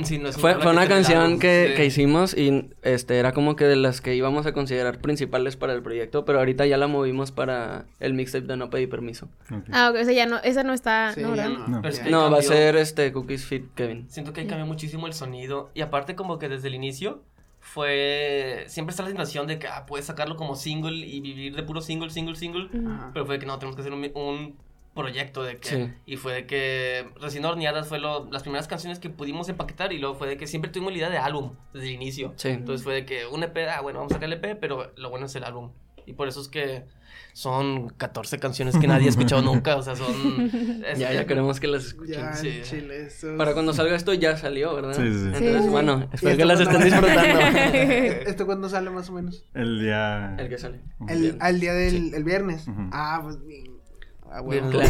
sí, 0.04 0.18
no 0.18 0.30
es 0.30 0.38
Fue, 0.38 0.54
rola 0.54 0.64
fue 0.64 0.72
que 0.72 0.78
una 0.78 0.88
canción 0.88 1.40
que, 1.40 1.68
sí. 1.70 1.76
que 1.76 1.86
hicimos 1.86 2.38
y 2.38 2.70
este 2.82 3.18
era 3.20 3.32
como 3.34 3.56
que 3.56 3.66
de 3.66 3.76
las 3.76 4.02
que 4.02 4.16
íbamos 4.16 4.46
a 4.46 4.52
considerar 4.54 5.00
principales 5.00 5.56
para 5.56 5.74
el 5.74 5.82
proyecto, 5.82 6.26
pero 6.26 6.40
ahorita 6.40 6.66
ya 6.66 6.78
la 6.78 6.88
movimos 6.88 7.32
para 7.32 7.86
el 8.00 8.14
mixtape 8.14 8.46
de 8.48 8.58
No 8.58 8.70
Pedí 8.70 8.88
Permiso. 8.88 9.30
Ah, 9.72 9.90
ok, 9.92 9.98
o 10.02 10.04
sea, 10.06 10.14
ya 10.14 10.26
no, 10.26 10.38
esa 10.40 10.64
no 10.64 10.74
está, 10.74 11.14
sí, 11.14 11.22
¿no, 11.22 11.36
ya 11.36 11.48
verdad? 11.48 11.58
no. 11.60 11.68
No. 11.68 11.82
Pero 11.82 11.92
es 11.94 11.98
ya. 12.00 12.04
que- 12.06 12.12
No, 12.12 12.32
va 12.32 12.40
a 12.40 12.42
ser 12.42 12.76
este 12.76 13.12
Cookies 13.12 13.46
Fit 13.46 13.66
Kevin. 13.76 14.06
Siento 14.10 14.34
que 14.34 14.42
ahí 14.42 14.48
cambió 14.48 14.66
muchísimo 14.66 15.08
el 15.08 15.14
sonido. 15.14 15.70
Y 15.74 15.82
aparte, 15.82 16.16
como 16.16 16.40
que 16.40 16.50
desde 16.50 16.68
el 16.68 16.76
inicio 16.76 17.22
fue. 17.60 18.66
Siempre 18.68 18.92
está 18.92 19.04
la 19.04 19.10
sensación 19.10 19.48
de 19.48 19.60
que 19.60 19.68
ah, 19.68 19.86
puedes 19.86 20.06
sacarlo 20.06 20.36
como 20.36 20.56
single 20.56 20.96
y 21.06 21.22
vivir 21.22 21.56
de 21.56 21.64
puro 21.64 21.82
single, 21.82 22.10
single, 22.10 22.36
single. 22.36 22.70
Pero 23.14 23.26
fue 23.26 23.40
que 23.40 23.46
no, 23.46 23.58
tenemos 23.58 23.76
que 23.76 23.82
hacer 23.82 23.94
un, 23.94 24.04
un 24.16 24.56
proyecto 24.94 25.44
de 25.44 25.58
que. 25.58 25.68
Sí. 25.70 25.94
Y 26.06 26.18
fue 26.18 26.34
de 26.34 26.46
que 26.46 27.08
recién 27.20 27.46
horneadas 27.46 27.88
fue 27.88 28.00
lo, 28.00 28.30
las 28.32 28.44
primeras 28.44 28.68
canciones 28.68 29.00
que 29.00 29.10
pudimos 29.10 29.50
empaquetar. 29.50 29.92
Y 29.94 30.00
luego 30.00 30.16
fue 30.16 30.28
de 30.28 30.38
que 30.38 30.48
siempre 30.48 30.72
tuvimos 30.72 30.92
la 30.94 30.98
idea 31.00 31.10
de 31.10 31.18
álbum 31.18 31.54
desde 31.74 31.88
el 31.88 31.94
inicio. 31.94 32.34
Sí. 32.38 32.50
Entonces 32.50 32.84
fue 32.84 32.94
de 32.94 33.06
que 33.06 33.26
un 33.26 33.44
EP, 33.44 33.58
ah, 33.70 33.82
bueno, 33.82 34.00
vamos 34.00 34.12
a 34.14 34.16
sacar 34.16 34.28
el 34.32 34.34
EP, 34.34 34.58
pero 34.60 34.92
lo 34.96 35.10
bueno 35.10 35.26
es 35.26 35.36
el 35.36 35.44
álbum. 35.44 35.72
Y 36.06 36.14
por 36.14 36.28
eso 36.28 36.42
es 36.42 36.50
que 36.50 36.84
son 37.34 37.90
14 37.90 38.38
canciones 38.38 38.78
que 38.78 38.88
nadie 38.88 39.06
ha 39.08 39.10
escuchado 39.10 39.42
nunca. 39.54 39.78
O 39.78 39.82
sea, 39.82 39.96
son. 39.96 40.52
es- 40.86 41.00
Ya, 41.00 41.14
ya 41.14 41.26
queremos 41.26 41.60
que 41.60 41.68
las 41.68 41.86
escuchen. 41.86 42.16
ya 42.16 42.34
sí. 42.34 42.60
Chile. 42.64 43.06
eso 43.08 43.36
Para 43.38 43.54
cuando 43.54 43.72
salga 43.74 43.96
esto 43.96 44.14
ya 44.14 44.36
salió, 44.38 44.76
¿verdad? 44.76 44.94
Sí, 44.94 45.02
sí, 45.04 45.20
sí. 45.20 45.26
Entonces, 45.28 45.64
Sí. 45.64 45.70
bueno, 45.70 46.08
¿Y 46.12 46.16
espero 46.16 46.38
que 46.38 46.46
las 46.46 46.60
estén 46.60 46.84
disfrutando. 46.84 47.40
¿Esto 48.28 48.46
cuándo 48.46 48.68
sale 48.70 48.90
más 48.90 49.10
o 49.10 49.14
menos? 49.14 49.46
El 49.54 49.80
día... 49.80 50.36
el 50.38 50.50
que 50.50 50.58
sale. 50.58 50.82
El, 51.08 51.38
al 51.40 51.60
día 51.60 51.74
del 51.74 51.92
Sí. 51.92 52.12
el 52.14 52.24
viernes. 52.26 52.66
Ah, 52.92 53.22
pues 53.24 53.44
bien. 53.46 53.73
Ah, 54.36 54.42
bueno. 54.42 54.72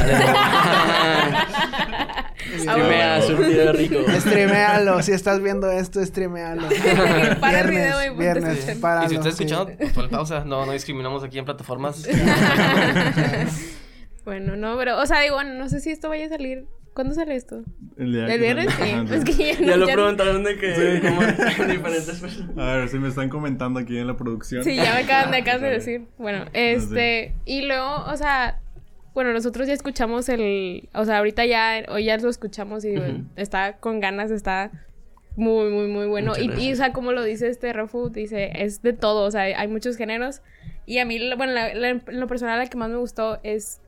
Streamea, 2.58 3.22
surtido 3.22 3.74
rico. 3.74 3.96
Streamealo, 4.20 5.02
si 5.04 5.12
estás 5.12 5.42
viendo 5.42 5.70
esto, 5.72 6.04
streamealo. 6.06 6.68
Para 7.42 7.62
el 7.62 7.70
video 7.70 8.04
y 8.06 8.18
viernes, 8.18 8.60
escuchar. 8.60 8.78
páralo, 8.80 9.06
Y 9.06 9.10
si 9.10 9.16
estás 9.16 9.36
sí. 9.36 9.44
escuchando, 9.44 9.74
pues 9.94 10.08
pausa. 10.08 10.44
No, 10.46 10.66
no 10.66 10.72
discriminamos 10.72 11.24
aquí 11.24 11.40
en 11.40 11.46
plataformas. 11.46 12.08
Bueno, 14.26 14.56
no, 14.56 14.78
pero, 14.78 15.02
o 15.02 15.06
sea, 15.06 15.20
digo, 15.20 15.36
bueno, 15.36 15.54
no 15.56 15.68
sé 15.68 15.82
si 15.82 15.92
esto 15.92 16.08
vaya 16.08 16.28
a 16.28 16.30
salir. 16.30 16.66
¿Cuándo 16.94 17.14
sale 17.14 17.36
esto? 17.36 17.62
El, 17.98 18.14
día 18.14 18.34
¿El 18.34 18.40
viernes? 18.40 18.74
Sí. 18.82 18.90
Ajá, 18.92 19.16
Es 19.16 19.26
que 19.26 19.34
ya 19.34 19.60
no. 19.60 19.68
Ya 19.68 19.76
lo 19.76 19.86
ya- 19.86 19.94
preguntaron 19.96 20.44
de 20.46 20.58
que 20.58 21.02
como 21.02 21.22
diferentes 21.68 22.22
personas. 22.22 22.58
A 22.58 22.78
ver, 22.78 22.88
si 22.88 23.00
me 23.00 23.10
están 23.10 23.28
comentando 23.28 23.82
aquí 23.82 23.98
en 23.98 24.08
la 24.08 24.16
producción. 24.16 24.64
Sí, 24.64 24.78
ya 24.78 24.94
me 24.94 25.02
acaban, 25.04 25.30
me 25.30 25.38
acaban 25.40 25.62
de 25.64 25.70
decir. 25.72 26.06
Bueno, 26.18 26.46
este. 26.54 27.36
Y 27.44 27.64
luego, 27.64 28.06
o 28.06 28.16
sea. 28.16 28.62
Bueno, 29.14 29.32
nosotros 29.34 29.68
ya 29.68 29.74
escuchamos 29.74 30.28
el. 30.30 30.90
O 30.94 31.06
sea, 31.06 31.20
ahorita 31.20 31.46
ya. 31.46 31.84
Hoy 31.90 32.06
ya 32.06 32.18
lo 32.18 32.30
escuchamos 32.30 32.84
y 32.86 32.96
está 33.36 33.74
con 33.78 34.00
ganas, 34.00 34.32
está. 34.32 34.72
Muy, 35.36 35.72
muy, 35.72 35.88
muy 35.88 36.06
bueno. 36.08 36.34
Y, 36.60 36.72
o 36.74 36.76
sea, 36.76 36.94
como 36.94 37.12
lo 37.12 37.24
dice 37.24 37.48
este 37.48 37.74
Rafu, 37.74 38.10
dice, 38.10 38.52
es 38.64 38.82
de 38.84 38.94
todo. 38.94 39.24
O 39.26 39.32
sea, 39.32 39.42
hay 39.44 39.68
muchos 39.68 39.98
géneros. 39.98 40.42
Y 40.86 41.00
a 41.00 41.06
mí, 41.06 41.20
bueno, 41.36 41.54
la- 41.54 41.74
lo 42.06 42.28
personal, 42.28 42.60
la 42.60 42.68
que 42.68 42.78
más 42.78 42.90
me 42.90 42.98
gustó 42.98 43.40
es 43.44 43.82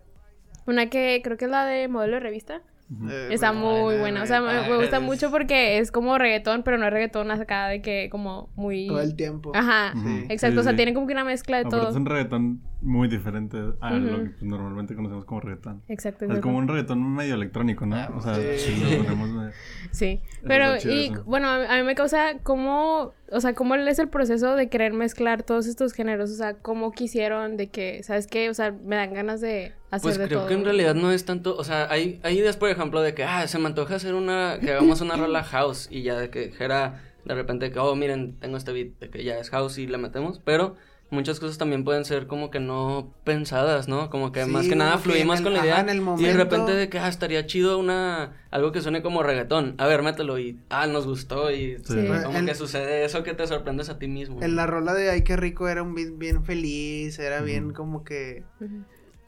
una 0.66 0.90
que 0.90 1.22
creo 1.24 1.38
que 1.38 1.46
es 1.46 1.52
la 1.52 1.66
de 1.66 1.88
modelo 1.88 2.14
de 2.16 2.20
revista. 2.22 2.62
Eh, 3.10 3.30
Está 3.32 3.52
muy 3.52 3.96
eh, 3.96 4.00
buena. 4.00 4.22
O 4.22 4.26
sea, 4.28 4.42
me, 4.42 4.70
me 4.70 4.78
gusta 4.78 5.00
mucho 5.00 5.32
porque 5.32 5.80
es 5.80 5.92
como 5.92 6.18
reggaetón, 6.18 6.62
pero 6.64 6.78
no 6.78 6.86
es 6.86 6.94
reggaetón 6.94 7.32
acá 7.32 7.68
de 7.68 7.82
que 7.82 8.10
como 8.12 8.50
muy. 8.56 8.88
todo 8.88 9.02
el 9.02 9.16
tiempo. 9.16 9.52
Ajá. 9.56 9.94
Exacto. 10.30 10.56
Sí, 10.56 10.60
o 10.60 10.64
sea, 10.64 10.72
sí. 10.74 10.76
tiene 10.78 10.94
como 10.94 11.08
que 11.08 11.14
una 11.14 11.24
mezcla 11.24 11.58
de 11.58 11.66
todo. 11.66 11.90
es 11.90 11.96
un 11.96 12.06
reggaetón 12.06 12.62
muy 12.82 13.08
diferente 13.08 13.58
a 13.82 13.94
lo 13.94 14.24
que 14.24 14.30
pues, 14.30 14.44
normalmente 14.44 14.96
conocemos 14.96 15.26
como 15.26 15.42
reggaetón. 15.42 15.82
Exacto. 15.88 16.26
Es 16.26 16.40
como 16.40 16.58
un 16.60 16.68
reggaetón 16.68 17.16
medio 17.16 17.34
electrónico, 17.34 17.88
¿no? 17.88 17.96
Ah, 17.96 18.12
o 18.16 18.22
sea, 18.22 18.36
sí. 18.36 18.58
si 18.58 18.98
lo 18.98 19.04
ponemos 19.04 19.54
Sí, 19.92 20.22
pero 20.46 20.76
y 20.76 21.06
eso. 21.12 21.24
bueno, 21.26 21.48
a, 21.48 21.74
a 21.74 21.78
mí 21.78 21.84
me 21.84 21.96
causa 21.96 22.38
cómo, 22.44 23.14
o 23.32 23.42
sea, 23.42 23.54
cómo 23.54 23.76
es 23.76 24.00
el 24.00 24.10
proceso 24.10 24.56
de 24.56 24.70
querer 24.70 24.94
mezclar 24.94 25.44
todos 25.44 25.68
estos 25.68 25.94
géneros, 25.94 26.32
o 26.32 26.36
sea, 26.36 26.56
cómo 26.56 26.92
quisieron 26.92 27.58
de 27.58 27.68
que, 27.68 28.04
¿sabes 28.04 28.28
qué? 28.28 28.50
O 28.50 28.54
sea, 28.54 28.72
me 28.72 28.96
dan 28.96 29.14
ganas 29.14 29.42
de 29.42 29.74
hacer 29.90 30.02
Pues 30.02 30.18
de 30.18 30.28
creo 30.28 30.40
todo. 30.40 30.48
que 30.48 30.54
en 30.54 30.64
realidad 30.66 30.96
no 30.96 31.12
es 31.12 31.26
tanto, 31.26 31.56
o 31.58 31.64
sea, 31.64 31.88
hay, 31.92 32.20
hay 32.24 32.38
ideas, 32.38 32.58
por 32.58 32.70
ejemplo, 32.70 33.02
de 33.02 33.14
que, 33.14 33.24
ah, 33.24 33.48
se 33.48 33.58
me 33.60 33.68
antoja 33.68 33.96
hacer 33.96 34.14
una, 34.14 34.60
que 34.60 34.72
hagamos 34.72 35.02
una 35.02 35.16
rola 35.16 35.44
house 35.44 35.88
y 35.90 36.04
ya 36.04 36.18
de 36.18 36.30
que 36.30 36.54
era 36.60 37.02
de 37.26 37.34
repente 37.34 37.72
que, 37.72 37.80
oh, 37.80 37.96
miren, 37.96 38.40
tengo 38.40 38.58
este 38.58 38.72
beat, 38.72 39.00
de 39.00 39.10
que 39.10 39.24
ya 39.24 39.40
es 39.40 39.50
house 39.50 39.80
y 39.80 39.88
la 39.88 39.98
metemos, 39.98 40.40
pero 40.44 40.76
muchas 41.12 41.40
cosas 41.40 41.58
también 41.58 41.84
pueden 41.84 42.04
ser 42.04 42.28
como 42.28 42.50
que 42.50 42.60
no 42.60 43.14
pensadas, 43.24 43.88
¿no? 43.88 44.10
Como 44.10 44.32
que 44.32 44.44
Sí, 44.46 44.50
más 44.52 44.68
que 44.68 44.76
nada 44.76 44.98
fluimos 44.98 45.42
con 45.42 45.54
el- 45.54 45.60
la 45.60 45.66
idea 45.66 45.80
en 45.80 45.90
el 45.90 46.02
y 46.20 46.24
de 46.24 46.34
repente 46.34 46.74
de 46.74 46.90
que, 46.90 47.00
ah, 47.00 47.08
estaría 47.08 47.46
chido 47.46 47.78
una, 47.78 48.34
algo 48.52 48.72
que 48.72 48.82
suene 48.82 49.02
como 49.02 49.22
reggaetón, 49.24 49.76
a 49.78 49.88
ver, 49.88 50.02
mételo 50.02 50.40
y, 50.40 50.60
ah, 50.70 50.88
nos 50.88 51.06
gustó 51.06 51.52
y 51.52 51.78
Sí. 51.84 51.96
como 52.24 52.38
El- 52.40 52.46
que 52.46 52.56
sucede 52.56 53.06
eso 53.06 53.24
que 53.24 53.34
te 53.34 53.46
sorprendes 53.48 53.90
a 53.90 53.98
ti 54.00 54.08
mismo. 54.08 54.42
En 54.42 54.56
la 54.56 54.66
rola 54.68 54.94
de 54.94 55.10
Ay, 55.12 55.24
qué 55.24 55.38
rico 55.38 55.68
era 55.70 55.84
un 55.84 55.94
beat 55.96 56.18
bien 56.18 56.44
feliz, 56.44 57.20
era 57.20 57.42
bien 57.42 57.72
como 57.72 58.04
que... 58.04 58.44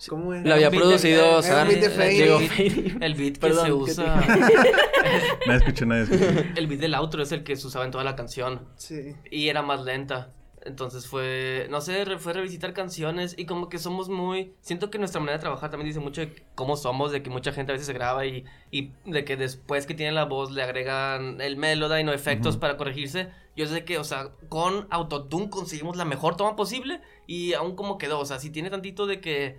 ¿Cómo 0.10 0.32
era? 0.36 0.44
La 0.48 0.56
había 0.56 0.70
producido 0.70 1.40
eh, 1.40 1.44
El 1.50 1.80
beat, 1.80 3.02
el 3.02 3.14
beat 3.16 3.34
que 3.34 3.40
Perdón, 3.40 3.62
se 3.64 3.68
¿qué 3.68 3.74
usa. 3.74 4.16
Nadie 5.48 5.58
escuchó, 5.58 5.86
nadie 5.88 6.04
escuchó. 6.04 6.44
el 6.56 6.68
beat 6.68 6.80
del 6.82 6.94
outro 6.94 7.24
es 7.24 7.32
el 7.32 7.44
que 7.44 7.56
se 7.56 7.66
usaba 7.66 7.84
en 7.86 7.90
toda 7.92 8.04
la 8.04 8.16
canción. 8.16 8.62
Sí. 8.76 9.16
Y 9.32 9.48
era 9.50 9.64
más 9.64 9.84
lenta. 9.84 10.34
Entonces 10.68 11.08
fue, 11.08 11.68
no 11.70 11.80
sé, 11.82 12.06
fue 12.18 12.34
revisitar 12.34 12.74
canciones 12.74 13.36
y 13.38 13.46
como 13.46 13.70
que 13.70 13.78
somos 13.78 14.10
muy... 14.10 14.54
Siento 14.62 14.90
que 14.90 15.00
nuestra 15.00 15.20
manera 15.22 15.38
de 15.38 15.42
trabajar 15.42 15.72
también 15.72 15.88
dice 15.88 16.00
mucho 16.02 16.22
de 16.22 16.44
cómo 16.56 16.76
somos, 16.76 17.12
de 17.12 17.24
que 17.24 17.30
mucha 17.30 17.54
gente 17.54 17.72
a 17.72 17.74
veces 17.74 17.88
se 17.88 17.94
graba 17.94 18.26
y, 18.26 18.44
y 18.70 18.92
de 19.06 19.24
que 19.24 19.38
después 19.38 19.86
que 19.88 19.94
tienen 19.94 20.14
la 20.16 20.26
voz 20.26 20.52
le 20.52 20.62
agregan 20.62 21.40
el 21.42 21.56
melody 21.58 22.02
y 22.02 22.04
no 22.04 22.12
efectos 22.14 22.58
para 22.58 22.76
corregirse. 22.78 23.30
Yo 23.56 23.66
sé 23.66 23.86
que, 23.86 23.98
o 23.98 24.04
sea, 24.04 24.30
con 24.50 24.88
Autotune 24.92 25.50
conseguimos 25.50 25.96
la 25.98 26.06
mejor 26.06 26.36
toma 26.36 26.56
posible 26.56 27.02
y 27.26 27.54
aún 27.54 27.76
como 27.76 27.98
quedó, 27.98 28.20
o 28.20 28.26
sea, 28.26 28.38
si 28.38 28.50
tiene 28.52 28.70
tantito 28.70 29.08
de 29.08 29.20
que, 29.22 29.58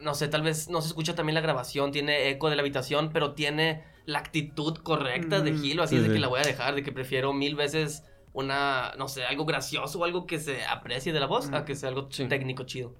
no 0.00 0.14
sé, 0.14 0.28
tal 0.28 0.42
vez 0.42 0.68
no 0.68 0.82
se 0.82 0.88
escucha 0.88 1.14
también 1.14 1.34
la 1.34 1.40
grabación, 1.40 1.90
tiene 1.90 2.28
eco 2.28 2.50
de 2.50 2.56
la 2.56 2.62
habitación, 2.62 3.10
pero 3.12 3.32
tiene 3.32 3.82
la 4.06 4.18
actitud 4.18 4.76
correcta 4.76 5.40
de 5.40 5.52
Mm. 5.52 5.62
Gilo, 5.62 5.82
así 5.82 5.94
Sí, 5.94 5.96
es 5.96 6.02
de 6.02 6.08
sí. 6.10 6.14
que 6.14 6.20
la 6.20 6.28
voy 6.28 6.40
a 6.40 6.44
dejar, 6.44 6.74
de 6.74 6.82
que 6.82 6.92
prefiero 6.92 7.32
mil 7.32 7.54
veces 7.54 8.04
una, 8.34 8.92
no 8.98 9.08
sé, 9.08 9.24
algo 9.24 9.46
gracioso 9.46 9.98
o 10.00 10.04
algo 10.04 10.26
que 10.26 10.38
se 10.38 10.64
aprecie 10.66 11.12
de 11.14 11.20
la 11.20 11.26
voz 11.26 11.50
a 11.52 11.64
que 11.64 11.74
sea 11.74 11.88
algo 11.88 12.08
Sí. 12.10 12.26
técnico 12.26 12.64
chido. 12.64 12.94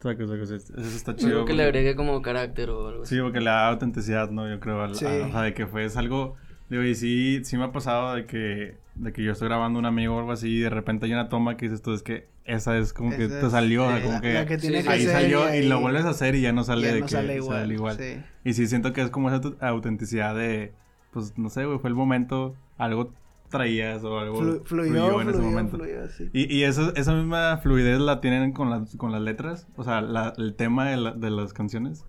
Saco, 0.00 0.26
saco, 0.26 0.46
sí, 0.46 0.54
Eso 0.54 0.80
está 0.80 1.14
chido. 1.16 1.32
Algo 1.32 1.44
que 1.44 1.52
le 1.54 1.64
porque- 1.64 1.78
agregue 1.78 1.96
como 1.96 2.22
carácter 2.22 2.70
o 2.70 2.88
algo 2.88 3.02
así. 3.02 3.16
Sí, 3.16 3.20
porque 3.20 3.40
le 3.40 3.46
da 3.46 3.68
autenticidad, 3.68 4.30
¿no? 4.30 4.48
Yo 4.48 4.60
creo. 4.60 4.80
al- 4.82 4.94
Sí. 4.94 5.04
a- 5.04 5.26
o 5.26 5.30
sea, 5.32 5.42
de 5.42 5.54
que 5.54 5.66
fue 5.66 5.84
es 5.84 5.96
algo. 5.96 6.36
Digo, 6.70 6.82
y 6.82 6.94
sí, 6.94 7.40
sí 7.44 7.56
me 7.56 7.64
ha 7.64 7.72
pasado 7.72 8.14
de 8.14 8.26
que, 8.26 8.76
de 8.94 9.12
que 9.12 9.22
yo 9.22 9.32
estoy 9.32 9.48
grabando 9.48 9.78
un 9.78 9.86
amigo 9.86 10.16
o 10.16 10.18
algo 10.20 10.32
así 10.32 10.48
y 10.48 10.58
de 10.60 10.70
repente 10.70 11.06
hay 11.06 11.12
una 11.12 11.28
toma 11.28 11.56
que 11.56 11.66
dices 11.66 11.82
tú, 11.82 11.92
es 11.92 12.02
que 12.02 12.28
esa 12.44 12.76
es 12.78 12.92
como 12.92 13.10
que 13.10 13.24
Esa 13.24 13.40
te 13.40 13.46
es, 13.46 13.52
salió, 13.52 13.84
o 13.84 13.88
sea, 13.88 13.98
eh, 13.98 14.02
como 14.02 14.14
la- 14.14 14.20
que, 14.20 14.32
la 14.34 14.46
que 14.46 14.58
tiene 14.58 14.82
que 14.82 14.88
ahí 14.88 15.02
salió 15.04 15.52
y 15.54 15.58
y, 15.58 15.68
lo 15.68 15.80
vuelves 15.80 16.04
a 16.04 16.10
hacer 16.10 16.34
y 16.36 16.40
ya 16.42 16.52
no 16.52 16.62
sale 16.64 16.86
ya 16.88 16.94
de 16.94 17.00
no 17.00 17.06
que 17.06 17.12
sale 17.12 17.36
igual, 17.36 17.58
sale 17.60 17.74
igual. 17.74 17.96
sí. 17.98 18.22
Y 18.44 18.52
sí 18.54 18.66
siento 18.68 18.92
que 18.92 19.02
es 19.02 19.10
como 19.10 19.30
esa 19.30 19.40
autenticidad 19.60 20.34
de, 20.34 20.72
pues 21.12 21.36
no 21.38 21.48
sé, 21.50 21.64
güey, 21.66 21.78
fue 21.78 21.88
el 21.90 21.94
momento, 21.96 22.54
algo 22.78 23.12
traías 23.48 24.02
o 24.04 24.18
algo 24.18 24.40
Flu- 24.40 24.62
fluyó, 24.64 24.90
fluyó 24.92 25.20
en 25.20 25.28
ese 25.30 25.38
momento. 25.38 25.76
fluyó, 25.76 26.08
sí. 26.16 26.30
Y, 26.32 26.52
y 26.54 26.64
eso, 26.64 26.92
esa 26.96 27.12
misma 27.14 27.58
fluidez 27.58 27.98
la 28.00 28.20
tienen 28.20 28.52
con 28.52 28.70
las, 28.70 28.96
con 28.96 29.12
las 29.12 29.20
letras, 29.22 29.66
o 29.76 29.84
sea, 29.84 30.00
la- 30.00 30.32
el 30.36 30.54
tema 30.54 30.88
de, 30.90 30.96
la- 30.96 31.12
de 31.12 31.30
las 31.30 31.52
canciones. 31.52 32.04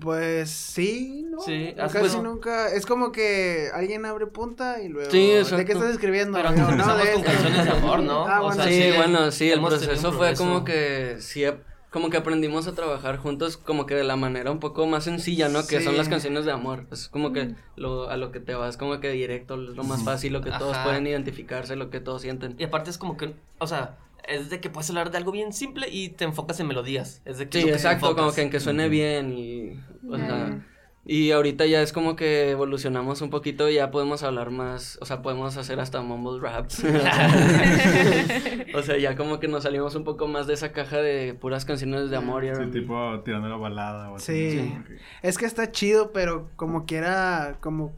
Pues 0.00 0.48
sí, 0.50 1.26
¿no? 1.30 1.40
Sí, 1.42 1.74
casi 1.76 2.18
nunca. 2.18 2.68
Es 2.72 2.86
como 2.86 3.12
que 3.12 3.68
alguien 3.74 4.06
abre 4.06 4.26
punta 4.26 4.80
y 4.80 4.88
luego. 4.88 5.10
Sí, 5.10 5.18
¿De 5.28 5.40
exacto. 5.40 5.66
qué 5.66 5.72
estás 5.72 5.90
escribiendo? 5.90 6.38
Pero 6.38 6.48
empezamos 6.48 7.04
de 7.04 7.12
con 7.12 7.22
canciones 7.22 7.64
de 7.66 7.70
amor, 7.72 8.00
¿no? 8.02 8.26
Ah, 8.26 8.40
O 8.40 8.44
bueno, 8.46 8.62
sea, 8.62 8.72
Sí, 8.72 8.82
sí, 8.82 8.96
bueno, 8.96 9.30
sí, 9.30 9.50
el 9.50 9.60
proceso 9.60 10.12
fue 10.12 10.34
como 10.34 10.64
que 10.64 11.16
sí, 11.18 11.44
como 11.92 12.08
que 12.08 12.16
aprendimos 12.16 12.66
a 12.66 12.74
trabajar 12.74 13.18
juntos 13.18 13.58
como 13.58 13.84
que 13.84 13.94
de 13.94 14.02
la 14.02 14.16
manera 14.16 14.50
un 14.50 14.60
poco 14.60 14.86
más 14.86 15.04
sencilla, 15.04 15.50
¿no? 15.50 15.66
Que 15.66 15.82
son 15.82 15.96
las 15.96 16.08
canciones 16.08 16.46
de 16.46 16.50
amor. 16.50 16.86
Es 16.90 17.08
como 17.08 17.34
que 17.34 17.54
lo, 17.76 18.08
a 18.08 18.16
lo 18.16 18.32
que 18.32 18.40
te 18.40 18.54
vas 18.54 18.78
como 18.78 18.98
que 18.98 19.10
directo, 19.10 19.58
lo 19.58 19.84
más 19.84 20.02
fácil, 20.02 20.32
lo 20.32 20.40
que 20.40 20.50
todos 20.50 20.76
pueden 20.78 21.06
identificarse, 21.06 21.76
lo 21.76 21.90
que 21.90 22.00
todos 22.00 22.22
sienten. 22.22 22.56
Y 22.58 22.64
aparte 22.64 22.88
es 22.88 22.96
como 22.96 23.18
que, 23.18 23.34
o 23.58 23.66
sea, 23.66 23.98
es 24.26 24.48
de 24.48 24.58
que 24.58 24.70
puedes 24.70 24.88
hablar 24.88 25.10
de 25.10 25.18
algo 25.18 25.32
bien 25.32 25.52
simple 25.52 25.88
y 25.90 26.08
te 26.08 26.24
enfocas 26.24 26.58
en 26.60 26.66
melodías. 26.66 27.20
Es 27.26 27.36
de 27.36 27.50
que 27.50 27.60
Sí, 27.60 27.68
exacto, 27.68 28.16
como 28.16 28.32
que 28.32 28.40
en 28.40 28.50
que 28.50 28.60
suene 28.60 28.88
bien 28.88 29.36
y 29.36 29.78
o 30.08 30.16
sea, 30.16 30.64
y 31.04 31.32
ahorita 31.32 31.66
ya 31.66 31.82
es 31.82 31.92
como 31.92 32.14
que 32.14 32.50
evolucionamos 32.50 33.22
un 33.22 33.30
poquito 33.30 33.68
y 33.68 33.74
ya 33.74 33.90
podemos 33.90 34.22
hablar 34.22 34.50
más, 34.50 34.98
o 35.00 35.04
sea, 35.04 35.20
podemos 35.20 35.56
hacer 35.56 35.80
hasta 35.80 36.00
mumble 36.00 36.40
raps. 36.40 36.84
o 38.74 38.82
sea, 38.82 38.96
ya 38.98 39.16
como 39.16 39.40
que 39.40 39.48
nos 39.48 39.64
salimos 39.64 39.96
un 39.96 40.04
poco 40.04 40.28
más 40.28 40.46
de 40.46 40.54
esa 40.54 40.70
caja 40.70 40.98
de 40.98 41.34
puras 41.34 41.64
canciones 41.64 42.08
de 42.10 42.16
amor 42.16 42.44
y 42.44 42.54
Sí, 42.54 42.66
tipo 42.70 43.20
tirando 43.24 43.48
la 43.48 43.56
balada 43.56 44.10
o 44.12 44.16
así. 44.16 44.52
Sí. 44.52 44.74
Es 45.22 45.38
que 45.38 45.46
está 45.46 45.72
chido, 45.72 46.12
pero 46.12 46.48
como 46.54 46.86
quiera, 46.86 47.56
como 47.60 47.92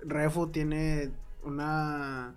Refu 0.00 0.48
tiene 0.48 1.10
una 1.42 2.34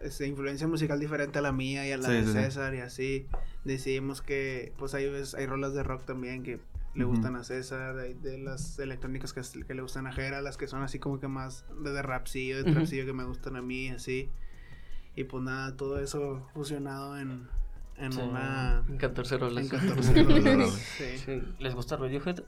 este, 0.00 0.26
influencia 0.26 0.66
musical 0.66 0.98
diferente 0.98 1.38
a 1.38 1.42
la 1.42 1.52
mía 1.52 1.86
y 1.86 1.92
a 1.92 1.98
la 1.98 2.08
Sí, 2.08 2.12
de 2.14 2.24
sí. 2.24 2.32
César 2.32 2.74
y 2.74 2.80
así. 2.80 3.26
Decidimos 3.64 4.22
que, 4.22 4.72
pues 4.78 4.94
hay, 4.94 5.10
hay 5.36 5.46
rolas 5.46 5.74
de 5.74 5.82
rock 5.82 6.04
también 6.06 6.42
que 6.42 6.58
le 6.96 7.04
Ujú. 7.04 7.14
gustan 7.14 7.36
a 7.36 7.44
César, 7.44 7.98
hay 7.98 8.14
de 8.14 8.38
las 8.38 8.78
electrónicas 8.78 9.32
que, 9.32 9.42
que 9.66 9.74
le 9.74 9.82
gustan 9.82 10.06
a 10.06 10.12
Jera, 10.12 10.40
las 10.40 10.56
que 10.56 10.66
son 10.66 10.82
así 10.82 10.98
como 10.98 11.20
que 11.20 11.28
más 11.28 11.64
de, 11.84 11.90
de 11.92 12.02
rapcillo, 12.02 12.56
de 12.56 12.62
Ujú. 12.62 12.72
trapcillo 12.72 13.06
que 13.06 13.12
me 13.12 13.24
gustan 13.24 13.56
a 13.56 13.62
mí, 13.62 13.88
así. 13.90 14.30
Y 15.14 15.24
pues 15.24 15.42
nada, 15.44 15.76
todo 15.76 16.00
eso 16.00 16.46
fusionado 16.54 17.18
en, 17.18 17.48
en 17.98 18.12
Sí. 18.12 18.20
una... 18.20 18.82
En 18.88 18.96
14 18.98 19.38
rolas. 19.38 19.64
En 19.64 19.70
14 19.70 20.22
rolas. 20.24 20.70
Sí. 20.70 21.04
Sí. 21.24 21.42
¿Les 21.58 21.74
gusta 21.74 21.96
Radiohead? 21.96 22.36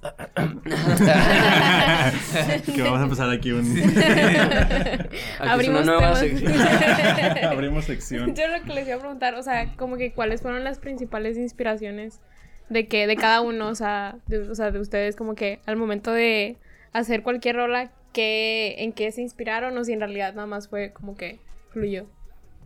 que 2.74 2.82
vamos 2.82 3.00
a 3.00 3.04
empezar 3.04 3.30
aquí 3.30 3.52
un... 3.52 3.64
Aquí 3.66 5.08
Abrimos 5.40 5.82
una 5.82 5.92
nueva 5.92 6.14
sección. 6.14 6.52
Abrimos 7.44 7.84
sección. 7.84 8.34
Yo 8.34 8.48
lo 8.48 8.62
que 8.64 8.74
les 8.74 8.86
iba 8.86 8.96
a 8.96 9.00
preguntar, 9.00 9.34
o 9.34 9.42
sea, 9.42 9.74
como 9.76 9.96
que 9.96 10.12
cuáles 10.12 10.42
fueron 10.42 10.64
las 10.64 10.78
principales 10.78 11.36
inspiraciones 11.38 12.20
de 12.68 12.86
que 12.86 13.06
de 13.06 13.16
cada 13.16 13.40
uno, 13.40 13.68
o 13.68 13.74
sea, 13.74 14.16
de, 14.26 14.40
o 14.48 14.54
sea, 14.54 14.70
de 14.70 14.80
ustedes 14.80 15.16
como 15.16 15.34
que 15.34 15.60
al 15.66 15.76
momento 15.76 16.12
de 16.12 16.56
hacer 16.92 17.22
cualquier 17.22 17.56
rola, 17.56 17.92
que, 18.12 18.76
en 18.78 18.92
qué 18.92 19.12
se 19.12 19.22
inspiraron 19.22 19.76
o 19.76 19.84
si 19.84 19.92
en 19.92 20.00
realidad 20.00 20.34
nada 20.34 20.46
más 20.46 20.68
fue 20.68 20.92
como 20.92 21.16
que 21.16 21.38
fluyó. 21.70 22.06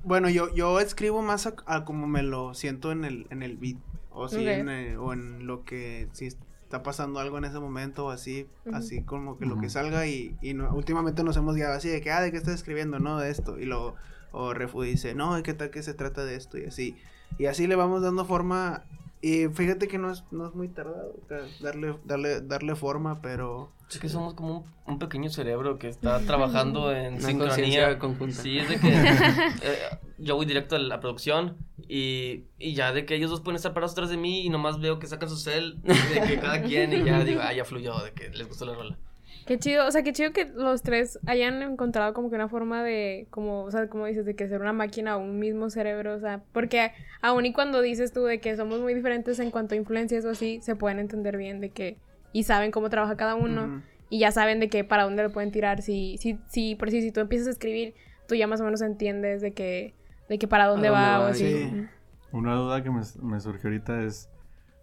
Bueno, 0.04 0.28
yo, 0.28 0.52
yo 0.54 0.80
escribo 0.80 1.22
más 1.22 1.46
a, 1.46 1.54
a 1.66 1.84
como 1.84 2.06
me 2.06 2.22
lo 2.22 2.54
siento 2.54 2.90
en 2.92 3.04
el, 3.04 3.26
en 3.30 3.42
el 3.42 3.56
beat. 3.56 3.76
O 4.10 4.28
si 4.28 4.48
en, 4.48 4.68
eh, 4.68 4.96
o 4.96 5.12
en 5.12 5.46
lo 5.46 5.64
que 5.64 6.08
si 6.12 6.26
está 6.26 6.82
pasando 6.82 7.18
algo 7.20 7.38
en 7.38 7.44
ese 7.44 7.58
momento 7.60 8.06
o 8.06 8.10
así, 8.10 8.46
así 8.72 9.02
como 9.02 9.38
que 9.38 9.46
lo 9.46 9.58
que 9.58 9.70
salga 9.70 10.06
y, 10.06 10.36
y 10.42 10.54
no- 10.54 10.72
últimamente 10.74 11.22
nos 11.24 11.36
hemos 11.36 11.54
guiado 11.54 11.74
así 11.74 11.88
de 11.88 12.00
que, 12.00 12.10
ah, 12.10 12.20
¿de 12.20 12.30
qué 12.30 12.36
estás 12.36 12.54
escribiendo? 12.54 12.98
No, 12.98 13.18
de 13.18 13.30
esto. 13.30 13.58
Y 13.58 13.64
luego, 13.64 13.94
o 14.32 14.52
Refu 14.54 14.82
dice, 14.82 15.14
no, 15.14 15.34
¿de 15.34 15.42
qué 15.42 15.54
tal 15.54 15.70
que 15.70 15.82
se 15.82 15.94
trata 15.94 16.24
de 16.24 16.34
esto? 16.36 16.58
Y 16.58 16.64
así. 16.66 16.96
Y 17.38 17.46
así 17.46 17.66
le 17.66 17.74
vamos 17.76 18.02
dando 18.02 18.24
forma. 18.24 18.84
Y 19.24 19.46
fíjate 19.48 19.86
que 19.86 19.98
no 19.98 20.10
es, 20.10 20.24
no 20.32 20.48
es 20.48 20.54
muy 20.54 20.68
tardado 20.68 21.14
darle, 21.60 21.94
darle, 22.04 22.40
darle 22.40 22.74
forma, 22.74 23.22
pero... 23.22 23.72
Es 23.88 23.98
que 24.00 24.08
somos 24.08 24.34
como 24.34 24.58
un, 24.58 24.64
un 24.94 24.98
pequeño 24.98 25.30
cerebro 25.30 25.78
que 25.78 25.88
está 25.88 26.18
trabajando 26.20 26.92
en 26.96 27.14
Una 27.14 27.22
sincronía. 27.28 27.98
conjunta. 28.00 28.34
Sí, 28.34 28.58
es 28.58 28.68
de 28.68 28.80
que 28.80 28.88
eh, 28.92 29.78
yo 30.18 30.34
voy 30.34 30.44
directo 30.46 30.74
a 30.74 30.80
la 30.80 30.98
producción 30.98 31.56
y, 31.88 32.46
y 32.58 32.74
ya 32.74 32.92
de 32.92 33.06
que 33.06 33.14
ellos 33.14 33.30
dos 33.30 33.42
pueden 33.42 33.56
estar 33.56 33.74
parados 33.74 33.92
atrás 33.92 34.10
de 34.10 34.16
mí 34.16 34.44
y 34.44 34.50
nomás 34.50 34.80
veo 34.80 34.98
que 34.98 35.06
sacan 35.06 35.28
su 35.28 35.36
cel 35.36 35.80
de 35.82 36.20
que 36.26 36.40
cada 36.40 36.62
quien 36.62 36.92
y 36.92 37.04
ya 37.04 37.22
digo, 37.22 37.40
ah, 37.44 37.52
ya 37.52 37.64
fluyó, 37.64 37.96
de 38.00 38.12
que 38.12 38.28
les 38.30 38.48
gustó 38.48 38.66
la 38.66 38.74
rola. 38.74 38.98
Qué 39.46 39.58
chido, 39.58 39.86
o 39.86 39.90
sea, 39.90 40.02
qué 40.02 40.12
chido 40.12 40.32
que 40.32 40.44
los 40.44 40.82
tres 40.82 41.18
hayan 41.26 41.62
encontrado 41.62 42.14
como 42.14 42.30
que 42.30 42.36
una 42.36 42.48
forma 42.48 42.82
de, 42.82 43.26
como, 43.30 43.64
o 43.64 43.70
sea, 43.70 43.88
como 43.88 44.06
dices, 44.06 44.24
de 44.24 44.36
que 44.36 44.46
ser 44.46 44.60
una 44.60 44.72
máquina 44.72 45.16
o 45.16 45.20
un 45.20 45.38
mismo 45.38 45.68
cerebro, 45.68 46.14
o 46.14 46.20
sea, 46.20 46.42
porque 46.52 46.92
aún 47.20 47.44
y 47.46 47.52
cuando 47.52 47.80
dices 47.80 48.12
tú 48.12 48.22
de 48.22 48.40
que 48.40 48.56
somos 48.56 48.80
muy 48.80 48.94
diferentes 48.94 49.38
en 49.40 49.50
cuanto 49.50 49.74
a 49.74 49.78
influencias 49.78 50.24
o 50.24 50.30
así, 50.30 50.60
se 50.62 50.76
pueden 50.76 51.00
entender 51.00 51.36
bien 51.36 51.60
de 51.60 51.70
que, 51.70 51.98
y 52.32 52.44
saben 52.44 52.70
cómo 52.70 52.88
trabaja 52.88 53.16
cada 53.16 53.34
uno, 53.34 53.82
y 54.08 54.20
ya 54.20 54.30
saben 54.30 54.60
de 54.60 54.68
que 54.68 54.84
para 54.84 55.04
dónde 55.04 55.24
lo 55.24 55.32
pueden 55.32 55.50
tirar, 55.50 55.82
si, 55.82 56.18
si, 56.18 56.38
si, 56.48 56.76
por 56.76 56.90
si, 56.90 57.02
si 57.02 57.10
tú 57.10 57.20
empiezas 57.20 57.48
a 57.48 57.50
escribir, 57.50 57.94
tú 58.28 58.36
ya 58.36 58.46
más 58.46 58.60
o 58.60 58.64
menos 58.64 58.80
entiendes 58.80 59.40
de 59.40 59.52
que, 59.52 59.94
de 60.28 60.38
que 60.38 60.46
para 60.46 60.66
dónde, 60.66 60.88
dónde 60.88 61.02
va, 61.02 61.18
va, 61.18 61.24
o 61.24 61.28
así. 61.28 61.46
sí. 61.48 61.86
Una 62.30 62.54
duda 62.54 62.82
que 62.82 62.90
me, 62.90 63.02
me 63.22 63.40
surgió 63.40 63.68
ahorita 63.68 64.04
es, 64.04 64.30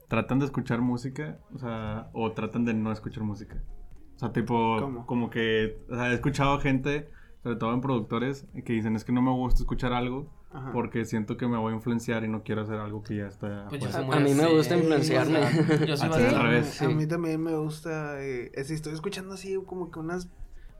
¿tratan 0.07 0.39
de 0.39 0.45
escuchar 0.45 0.81
música? 0.81 1.39
O 1.55 1.59
sea, 1.59 2.09
o 2.13 2.31
tratan 2.33 2.65
de 2.65 2.73
no 2.73 2.91
escuchar 2.91 3.23
música. 3.23 3.63
O 4.19 4.21
sea, 4.21 4.33
tipo, 4.33 4.75
¿Cómo? 4.81 5.05
como 5.05 5.29
que, 5.29 5.77
o 5.89 5.95
sea, 5.95 6.11
he 6.11 6.13
escuchado 6.13 6.59
gente, 6.59 7.09
sobre 7.41 7.55
todo 7.55 7.73
en 7.73 7.79
productores, 7.79 8.45
que 8.65 8.73
dicen, 8.73 8.97
es 8.97 9.05
que 9.05 9.13
no 9.13 9.21
me 9.21 9.31
gusta 9.31 9.61
escuchar 9.61 9.93
algo 9.93 10.29
Ajá. 10.51 10.73
porque 10.73 11.05
siento 11.05 11.37
que 11.37 11.47
me 11.47 11.55
voy 11.57 11.71
a 11.71 11.75
influenciar 11.77 12.25
y 12.25 12.27
no 12.27 12.43
quiero 12.43 12.63
hacer 12.63 12.79
algo 12.79 13.01
que 13.01 13.15
ya 13.15 13.27
está. 13.27 13.67
Pues 13.69 13.81
muy 14.05 14.17
A 14.17 14.19
mí 14.19 14.33
me 14.33 14.45
gusta 14.53 14.75
influenciarme. 14.75 15.39
Yo 15.87 15.95
soy 15.95 16.09
sí, 16.11 16.25
al 16.35 16.41
revés. 16.41 16.65
Sí. 16.67 16.83
A 16.83 16.89
mí 16.89 17.07
también 17.07 17.41
me 17.41 17.55
gusta. 17.55 18.21
Eh, 18.21 18.51
si 18.65 18.73
estoy 18.73 18.93
escuchando 18.93 19.35
así 19.35 19.57
como 19.65 19.89
que 19.89 19.99
unas, 19.99 20.27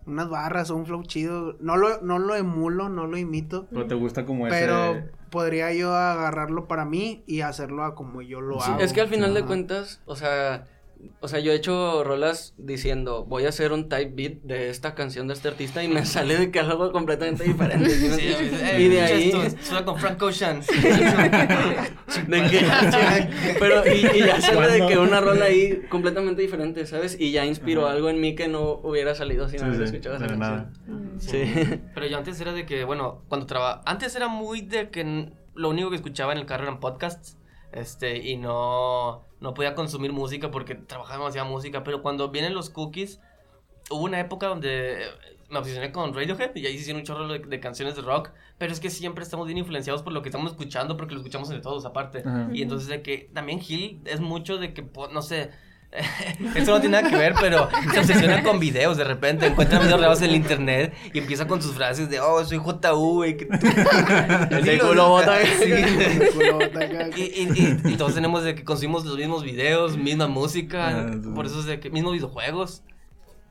unas 0.05 0.29
barras 0.29 0.69
o 0.69 0.75
un 0.75 0.86
flow 0.86 1.03
chido. 1.03 1.55
No 1.62 1.77
lo, 1.77 2.01
no 2.01 2.19
lo 2.19 2.36
emulo, 2.36 2.89
no 2.89 3.08
lo 3.08 3.15
imito. 3.17 3.67
Pero 3.69 3.88
te 3.88 3.96
gusta 3.96 4.25
como 4.25 4.48
ese. 4.48 4.60
Pero 4.60 5.01
podría 5.29 5.74
yo 5.74 5.93
agarrarlo 5.96 6.67
para 6.67 6.84
mí 6.84 7.24
y 7.25 7.39
hacerlo 7.39 7.86
a 7.86 7.96
como 7.96 8.22
yo 8.22 8.41
lo 8.41 8.60
Sí. 8.60 8.69
hago. 8.72 8.81
Es 8.81 8.91
que 8.91 9.00
al 9.00 9.08
final 9.08 9.34
de 9.34 9.46
cuentas, 9.46 10.01
o 10.05 10.17
sea, 10.17 10.65
o 11.22 11.27
sea, 11.27 11.39
yo 11.39 11.51
he 11.51 11.56
hecho 11.56 12.03
rolas 12.03 12.53
diciendo, 12.58 13.25
voy 13.25 13.46
a 13.46 13.50
hacer 13.50 13.72
un 13.72 13.89
type 13.89 14.12
beat 14.15 14.41
de 14.44 14.70
esta 14.70 14.96
canción 14.96 15.27
de 15.27 15.34
este 15.34 15.48
artista 15.48 15.84
y 15.84 15.88
me 15.88 16.06
sale 16.08 16.38
de 16.38 16.51
que 16.51 16.60
algo 16.60 16.91
completamente 16.91 17.44
diferente. 17.44 17.89
¿sí 17.89 18.10
Sí, 18.10 18.36
y 18.77 18.88
de 18.88 19.01
ahí... 19.01 19.32
Suena 19.62 19.86
con 19.86 19.98
Frank 19.98 20.22
Ocean. 20.22 20.62
de 22.27 22.44
que, 22.50 22.65
pero 23.60 23.86
y, 23.86 24.18
y 24.18 24.20
ya 24.20 24.41
sale 24.41 24.68
de 24.72 24.88
que 24.88 24.98
una 24.98 25.22
rola 25.22 25.46
ahí 25.46 25.82
completamente 25.89 26.41
diferente, 26.41 26.86
¿sabes? 26.86 27.20
Y 27.20 27.32
ya 27.32 27.46
inspiró 27.46 27.88
algo 27.88 28.10
en 28.10 28.20
mí 28.20 28.36
que 28.36 28.48
no 28.48 28.79
hubiera 28.84 29.15
salido 29.15 29.48
si 29.50 29.58
no 29.58 29.63
Sí, 29.63 29.70
hubiera 29.70 29.88
sí, 29.88 29.96
escuchado 29.96 30.15
esa 30.18 30.27
canción. 30.27 30.74
Sí. 31.20 31.44
Pero 31.94 32.08
yo 32.08 32.18
antes 32.18 32.39
era 32.39 32.53
de 32.53 32.65
que, 32.65 32.84
bueno, 32.84 33.24
cuando 33.27 33.46
trabajaba. 33.46 33.82
Antes 33.86 34.15
era 34.15 34.27
muy 34.27 34.62
de 34.62 34.89
que 34.89 35.32
lo 35.56 35.70
único 35.70 35.89
que 35.89 35.98
escuchaba 35.98 36.32
en 36.34 36.39
el 36.39 36.46
carro 36.46 36.63
eran 36.63 36.79
podcasts. 36.79 37.38
Este, 37.72 38.18
y 38.18 38.38
no, 38.38 39.28
no 39.39 39.53
podía 39.53 39.75
consumir 39.75 40.12
música 40.12 40.51
porque 40.51 40.75
trabajaba 40.75 41.19
demasiada 41.19 41.48
música. 41.48 41.84
Pero 41.84 42.01
cuando 42.01 42.29
vienen 42.29 42.53
los 42.53 42.69
cookies, 42.69 43.19
hubo 43.89 44.03
una 44.03 44.19
época 44.19 44.48
donde 44.48 45.00
me 45.50 45.58
obsesioné 45.58 45.91
con 45.91 46.13
Radiohead 46.13 46.55
y 46.55 46.65
ahí 46.65 46.74
se 46.74 46.81
hicieron 46.81 47.00
un 47.01 47.05
chorro 47.05 47.27
de, 47.27 47.39
de 47.39 47.60
canciones 47.60 47.96
de 47.96 48.01
rock. 48.01 48.31
Pero 48.58 48.74
es 48.74 48.79
que 48.79 48.89
siempre 48.89 49.24
estamos 49.24 49.48
bien 49.48 49.58
influenciados 49.58 50.03
por 50.03 50.13
lo 50.13 50.22
que 50.22 50.29
estamos 50.29 50.51
escuchando 50.51 50.98
porque 50.98 51.13
lo 51.13 51.22
escuchamos 51.22 51.50
de 51.50 51.60
todos 51.60 51.86
aparte. 51.86 52.24
Y 52.53 52.62
entonces 52.62 52.88
de 52.88 53.01
que 53.01 53.29
también 53.34 53.60
Gil 53.60 54.01
es 54.05 54.19
mucho 54.19 54.58
de 54.58 54.74
que, 54.74 54.86
no 55.12 55.22
sé, 55.22 55.51
eso 56.55 56.72
no 56.72 56.79
tiene 56.79 56.98
nada 56.98 57.10
que 57.10 57.15
ver, 57.17 57.34
pero 57.39 57.67
se 57.91 58.00
obsesiona 58.00 58.43
con 58.43 58.60
videos 58.60 58.98
de 58.98 59.03
repente, 59.03 59.48
encuentra 59.48 59.79
videos 59.79 60.00
reales 60.00 60.22
en 60.22 60.29
el 60.29 60.36
internet 60.36 60.93
y 61.13 61.19
empieza 61.19 61.48
con 61.48 61.62
sus 61.62 61.74
frases 61.74 62.10
de, 62.10 62.19
oh, 62.19 62.43
soy 62.46 62.60
JU, 62.60 63.13
güey. 63.15 63.38
que 63.38 63.46
tú-". 63.46 63.58
El 64.55 64.79
culo 64.79 65.10
bota. 65.10 65.38
Y, 67.15 67.96
todos 67.98 68.13
tenemos 68.13 68.43
de 68.43 68.55
que 68.55 68.63
consumimos 68.63 69.03
los 69.05 69.17
mismos 69.17 69.43
videos, 69.43 69.98
misma 69.98 70.27
música, 70.27 70.89
Ah, 70.89 71.12
por 71.36 71.46
eso 71.46 71.60
es 71.60 71.65
de 71.65 71.79
que 71.79 71.89
mismos 71.89 72.13
videojuegos 72.13 72.84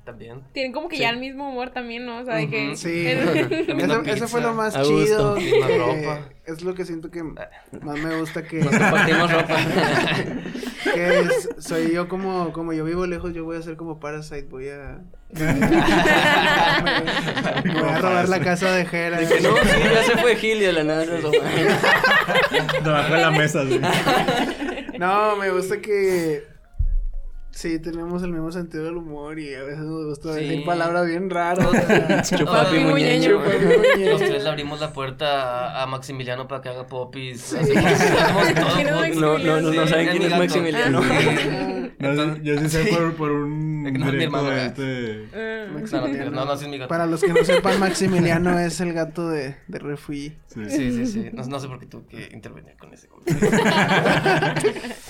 también. 0.09 0.41
Tienen 0.53 0.73
como 0.73 0.89
que 0.89 0.97
Sí. 0.97 1.03
ya 1.03 1.11
el 1.11 1.19
mismo 1.19 1.51
humor 1.51 1.69
también, 1.71 2.07
¿no? 2.07 2.21
O 2.21 2.25
sea, 2.25 2.37
de 2.37 2.49
que... 2.49 2.75
Sí, 2.77 3.07
eso, 3.79 4.03
eso 4.05 4.29
fue 4.29 4.41
lo 4.41 4.55
más 4.55 4.75
A 4.75 4.83
chido. 4.83 5.35
Que 5.35 5.79
ropa. 5.79 6.21
Es 6.47 6.63
lo 6.63 6.75
que 6.75 6.87
siento 6.87 7.11
que 7.11 7.23
más 7.23 7.99
me 7.99 8.19
gusta 8.19 8.43
que, 8.43 8.61
Nos 8.61 8.71
compartimos 8.71 9.31
ropa. 9.31 9.55
que 10.95 11.21
es- 11.21 11.51
soy 11.59 11.93
yo 11.93 12.09
como, 12.09 12.53
como 12.55 12.73
yo 12.73 12.85
vivo 12.87 13.05
lejos, 13.07 13.35
yo 13.35 13.45
voy 13.45 13.59
a 13.59 13.63
ser 13.63 13.77
como 13.77 14.01
Parasite, 14.01 14.47
voy 14.49 14.71
a... 14.71 15.01
me 15.35 15.45
voy 17.75 17.89
a 17.91 17.99
robar 18.01 18.29
la 18.31 18.41
casa 18.41 18.73
de 18.73 18.87
Jera. 18.87 19.19
Que 19.19 19.41
no, 19.43 19.55
sí, 19.59 19.79
ya 19.95 20.03
se 20.05 20.17
fue 20.17 20.37
Gil 20.37 20.57
y 20.59 20.65
de 20.65 20.73
la 20.73 20.85
nada 20.85 21.05
se 21.05 21.17
asomó. 21.19 21.33
Debajo 22.83 23.13
de 23.15 23.21
la 23.21 23.31
mesa, 23.31 23.63
sí. 23.67 23.79
No, 24.99 25.37
me 25.37 25.51
gusta 25.51 25.81
que 25.81 26.45
sí 27.51 27.79
tenemos 27.81 28.23
el 28.23 28.31
mismo 28.31 28.53
sentido 28.53 28.85
del 28.85 28.97
humor 28.97 29.39
y 29.39 29.55
a 29.55 29.63
veces 29.65 29.81
nos 29.81 30.07
gusta 30.07 30.35
Sí. 30.35 30.41
decir 30.41 30.65
palabras 30.65 31.07
bien 31.07 31.29
raras. 31.31 32.31
Chupapi 32.37 32.79
muñeño. 32.81 33.41
Los 33.41 34.19
tres 34.21 34.43
le 34.43 34.49
abrimos 34.49 34.81
la 34.81 34.93
puerta 34.93 35.83
a, 35.83 35.87
Maximiliano 35.87 36.47
para 36.47 36.63
que 36.63 36.69
haga 36.69 36.87
popis. 36.87 37.55
Hacemos, 37.55 37.85
hacemos 37.85 38.55
todo. 38.55 38.75
¿Quién 38.75 38.87
es 38.89 38.95
popis. 38.95 39.17
No, 39.17 39.39
no, 39.39 39.61
no, 39.61 39.73
no 39.73 39.83
Sí, 39.85 39.89
saben 39.89 40.09
quién 40.09 40.23
es. 40.23 40.39
Maximiliano. 40.39 41.01
No, 41.99 42.09
Entonces- 42.11 42.43
yo 42.45 42.59
sí 42.59 42.69
sé 42.69 42.85
por, 42.87 43.15
por 43.15 43.31
un 43.31 43.83
no 43.85 44.13
mi 44.13 44.25
hermano, 44.25 44.51
de 44.51 44.67
este. 44.67 45.25
Ah. 45.35 45.67
No, 46.31 46.45
no, 46.45 46.57
sí 46.57 46.65
es 46.65 46.71
mi 46.71 46.79
gato. 46.79 46.89
Para 46.89 47.07
los 47.07 47.23
que 47.23 47.33
no 47.33 47.43
sepan, 47.45 47.79
Maximiliano 47.81 48.59
es 48.59 48.81
el 48.81 48.93
gato 48.93 49.29
de, 49.29 49.57
de 49.69 49.79
Refugi. 49.79 50.35
Sí. 50.47 50.65
Sí, 50.69 50.93
sí, 50.93 51.07
sí. 51.07 51.31
No, 51.33 51.43
no 51.45 51.59
sé 51.61 51.69
por 51.69 51.79
qué 51.79 51.87
tuve 51.87 52.05
que 52.07 52.31
intervenir 52.35 52.77
con 52.77 52.93
ese. 52.95 53.09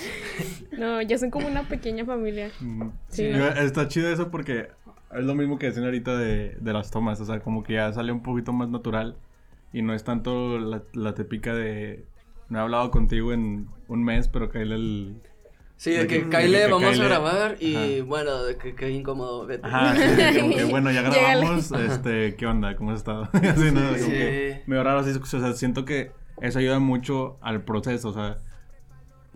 No, 0.77 1.01
ya 1.01 1.17
son 1.17 1.29
como 1.29 1.47
una 1.47 1.63
pequeña 1.67 2.05
familia. 2.05 2.51
Mm. 2.61 2.83
Sí, 3.09 3.29
Yo- 3.29 3.37
¿no? 3.37 3.47
está 3.47 3.87
chido 3.89 4.09
eso 4.09 4.31
porque 4.31 4.69
es 5.13 5.23
lo 5.25 5.35
mismo 5.35 5.59
que 5.59 5.65
decían 5.67 5.85
ahorita 5.85 6.15
de, 6.17 6.55
de 6.59 6.73
las 6.73 6.89
tomas. 6.91 7.19
O 7.19 7.25
sea, 7.25 7.39
como 7.41 7.63
que 7.63 7.73
ya 7.73 7.91
sale 7.91 8.11
un 8.11 8.21
poquito 8.23 8.53
más 8.53 8.69
natural. 8.69 9.17
Y 9.73 9.81
no 9.81 9.93
es 9.93 10.03
tanto 10.03 10.57
la, 10.57 10.81
la 10.93 11.13
típica 11.15 11.53
de. 11.53 12.05
No 12.47 12.59
he 12.59 12.61
hablado 12.61 12.89
contigo 12.91 13.33
en 13.33 13.67
un 13.87 14.03
mes, 14.03 14.27
pero 14.29 14.49
caíle 14.49 14.75
el. 14.75 15.15
Sí, 15.79 15.91
de 15.91 15.99
De 15.99 16.07
que 16.07 16.23
que- 16.23 16.29
Kyle, 16.29 16.51
de 16.51 16.65
que 16.65 16.71
vamos 16.73 16.89
Kyle- 16.91 17.01
a 17.01 17.07
grabar 17.07 17.55
y 17.61 17.75
Ajá. 17.99 18.03
bueno, 18.05 18.43
de 18.43 18.57
que 18.57 18.75
qué 18.75 18.89
incómodo, 18.89 19.45
vete. 19.45 19.65
Ajá, 19.65 19.95
sí, 19.95 20.39
como 20.41 20.55
que, 20.55 20.63
bueno, 20.69 20.91
ya 20.91 21.03
grabamos, 21.03 21.71
este, 21.89 22.35
¿qué 22.35 22.45
onda? 22.45 22.75
¿Cómo 22.75 22.91
has 22.91 22.97
estado? 22.97 23.23
Así, 23.33 23.71
¿no? 23.71 23.79
Como 23.81 23.95
Sí. 23.97 24.11
que 24.11 24.63
medio 24.67 24.83
raro, 24.83 24.99
así, 24.99 25.11
o 25.17 25.25
sea, 25.25 25.53
siento 25.53 25.85
que 25.85 26.11
eso 26.41 26.59
ayuda 26.59 26.79
mucho 26.79 27.37
al 27.41 27.61
proceso, 27.63 28.09
o 28.09 28.13
sea, 28.13 28.39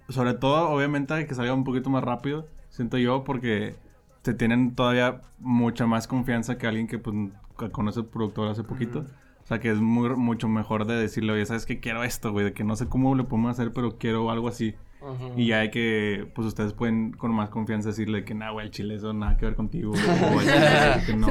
sobre 0.10 0.34
todo, 0.34 0.70
obviamente, 0.70 1.14
a 1.14 1.26
que 1.26 1.34
salga 1.34 1.54
un 1.54 1.64
poquito 1.64 1.90
más 1.90 2.04
rápido, 2.04 2.46
siento 2.70 2.98
yo, 2.98 3.24
porque 3.24 3.76
te 4.22 4.34
tienen 4.34 4.76
todavía 4.76 5.22
mucha 5.40 5.86
más 5.88 6.08
confianza 6.08 6.58
que 6.58 6.68
alguien 6.68 6.88
que, 6.88 7.00
pues, 7.00 7.16
que 7.58 7.70
conoce 7.72 8.02
el 8.02 8.06
productor 8.08 8.50
hace 8.50 8.64
poquito. 8.64 9.06
O 9.44 9.46
sea, 9.46 9.60
que 9.60 9.70
es 9.70 9.80
muy, 9.80 10.10
mucho 10.10 10.48
mejor 10.50 10.86
de 10.88 10.96
decirle, 10.96 11.34
oye, 11.34 11.46
¿sabes 11.46 11.66
qué? 11.66 11.80
Quiero 11.80 12.04
esto, 12.04 12.32
güey, 12.32 12.46
de 12.46 12.54
que 12.54 12.64
no 12.64 12.76
sé 12.76 12.88
cómo 12.88 13.16
lo 13.16 13.28
podemos 13.28 13.52
hacer, 13.52 13.72
pero 13.74 13.98
quiero 13.98 14.30
algo 14.32 14.48
así. 14.48 14.76
Y 15.36 15.48
ya 15.48 15.60
hay 15.60 15.70
que, 15.72 16.30
pues 16.34 16.48
ustedes 16.48 16.74
pueden 16.74 17.12
con 17.12 17.34
más 17.34 17.50
confianza 17.50 17.90
decirle 17.90 18.24
que, 18.24 18.34
nah, 18.34 18.52
güey, 18.52 18.68
el 18.68 18.72
chile 18.72 18.96
eso 18.96 19.14
nada 19.14 19.36
que 19.38 19.46
ver 19.46 19.56
contigo. 19.56 19.94
O, 20.34 20.40
el 20.42 20.48
chile 20.48 21.04
que 21.06 21.14
no. 21.16 21.28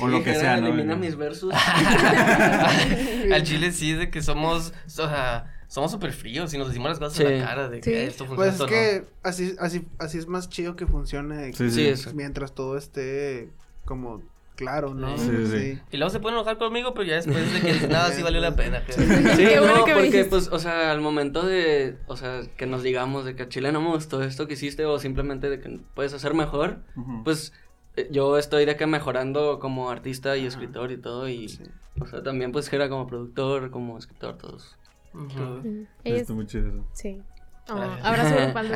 O 0.00 0.08
lo 0.08 0.22
que 0.22 0.34
sea, 0.34 0.60
¿no? 0.60 0.68
Elimina 0.68 0.94
mis 0.96 1.16
versos. 1.16 1.52
Al 3.32 3.42
chile 3.42 3.72
sí, 3.72 3.92
de 3.92 4.10
que 4.10 4.22
somos, 4.22 4.72
o 4.86 4.90
sea, 4.90 5.52
somos 5.68 5.90
súper 5.90 6.12
fríos 6.12 6.52
y 6.54 6.58
nos 6.58 6.68
decimos 6.68 6.90
las 6.90 6.98
cosas 6.98 7.20
en 7.20 7.26
Sí. 7.28 7.34
la 7.38 7.44
cara 7.46 7.68
de 7.68 7.80
que 7.80 7.90
Sí. 7.90 7.96
esto 7.96 8.26
funciona, 8.26 8.36
Pues 8.36 8.48
es 8.48 8.54
esto 8.54 8.66
que 8.66 9.04
así, 9.22 9.54
así, 9.58 9.86
así 9.98 10.18
es 10.18 10.26
más 10.26 10.48
chido 10.48 10.76
que 10.76 10.86
funcione. 10.86 11.52
Sí, 11.52 11.70
Sí, 11.70 11.70
sí. 11.70 11.86
eso. 11.86 12.12
Mientras 12.14 12.54
todo 12.54 12.76
esté 12.76 13.50
como 13.84 14.22
claro, 14.62 14.94
¿no? 14.94 15.16
Sí, 15.18 15.30
sí. 15.50 15.78
Y 15.90 15.96
luego 15.96 16.10
se 16.10 16.20
pueden 16.20 16.36
enojar 16.38 16.58
conmigo, 16.58 16.94
pero 16.94 17.04
ya 17.06 17.16
después 17.16 17.52
de 17.52 17.60
que 17.60 17.86
nada 17.88 18.10
sí 18.12 18.22
valió 18.22 18.40
la 18.40 18.54
pena. 18.56 18.82
Sí, 18.88 19.44
bueno 19.58 19.76
no, 19.78 19.84
que 19.84 19.94
me 19.94 20.02
porque 20.02 20.24
pues, 20.24 20.48
o 20.48 20.58
sea, 20.58 20.90
al 20.90 21.00
momento 21.00 21.44
de, 21.46 21.98
o 22.06 22.16
sea, 22.16 22.40
que 22.56 22.66
nos 22.66 22.82
digamos 22.82 23.24
de 23.24 23.36
que 23.36 23.44
a 23.44 23.48
Chile 23.48 23.72
no 23.72 23.80
me 23.80 23.88
gustó 23.88 24.22
esto 24.22 24.46
que 24.46 24.54
hiciste 24.54 24.84
o 24.84 24.98
simplemente 24.98 25.50
de 25.50 25.60
que 25.60 25.80
puedes 25.94 26.12
hacer 26.14 26.34
mejor, 26.34 26.78
pues 27.24 27.52
eh, 27.96 28.08
yo 28.10 28.38
estoy 28.38 28.64
de 28.64 28.76
que 28.76 28.86
mejorando 28.86 29.58
como 29.58 29.90
artista 29.90 30.36
y 30.36 30.46
escritor 30.46 30.90
y 30.92 30.96
todo 30.96 31.28
y, 31.28 31.48
Sí. 31.48 31.62
o 32.00 32.06
sea, 32.06 32.22
también 32.22 32.52
pues 32.52 32.72
era 32.72 32.88
como 32.88 33.06
productor, 33.06 33.70
como 33.70 33.98
escritor, 33.98 34.38
todos. 34.38 34.76
Ujú. 35.14 35.40
Mm. 35.40 35.86
Sí, 36.04 36.10
Está 36.12 36.32
muy 36.32 36.46
chido 36.46 36.68
eso. 36.68 36.84
Sí. 36.94 37.20
Oh, 37.68 37.80
abrazo 38.02 38.34
de 38.40 38.48
pan 38.48 38.68
de 38.68 38.74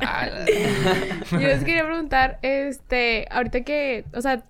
Ah, 0.00 0.44
Yo 1.32 1.38
les 1.38 1.64
quería 1.64 1.84
preguntar, 1.84 2.38
este, 2.42 3.26
ahorita 3.30 3.62
que, 3.62 4.04
o 4.14 4.20
sea, 4.20 4.44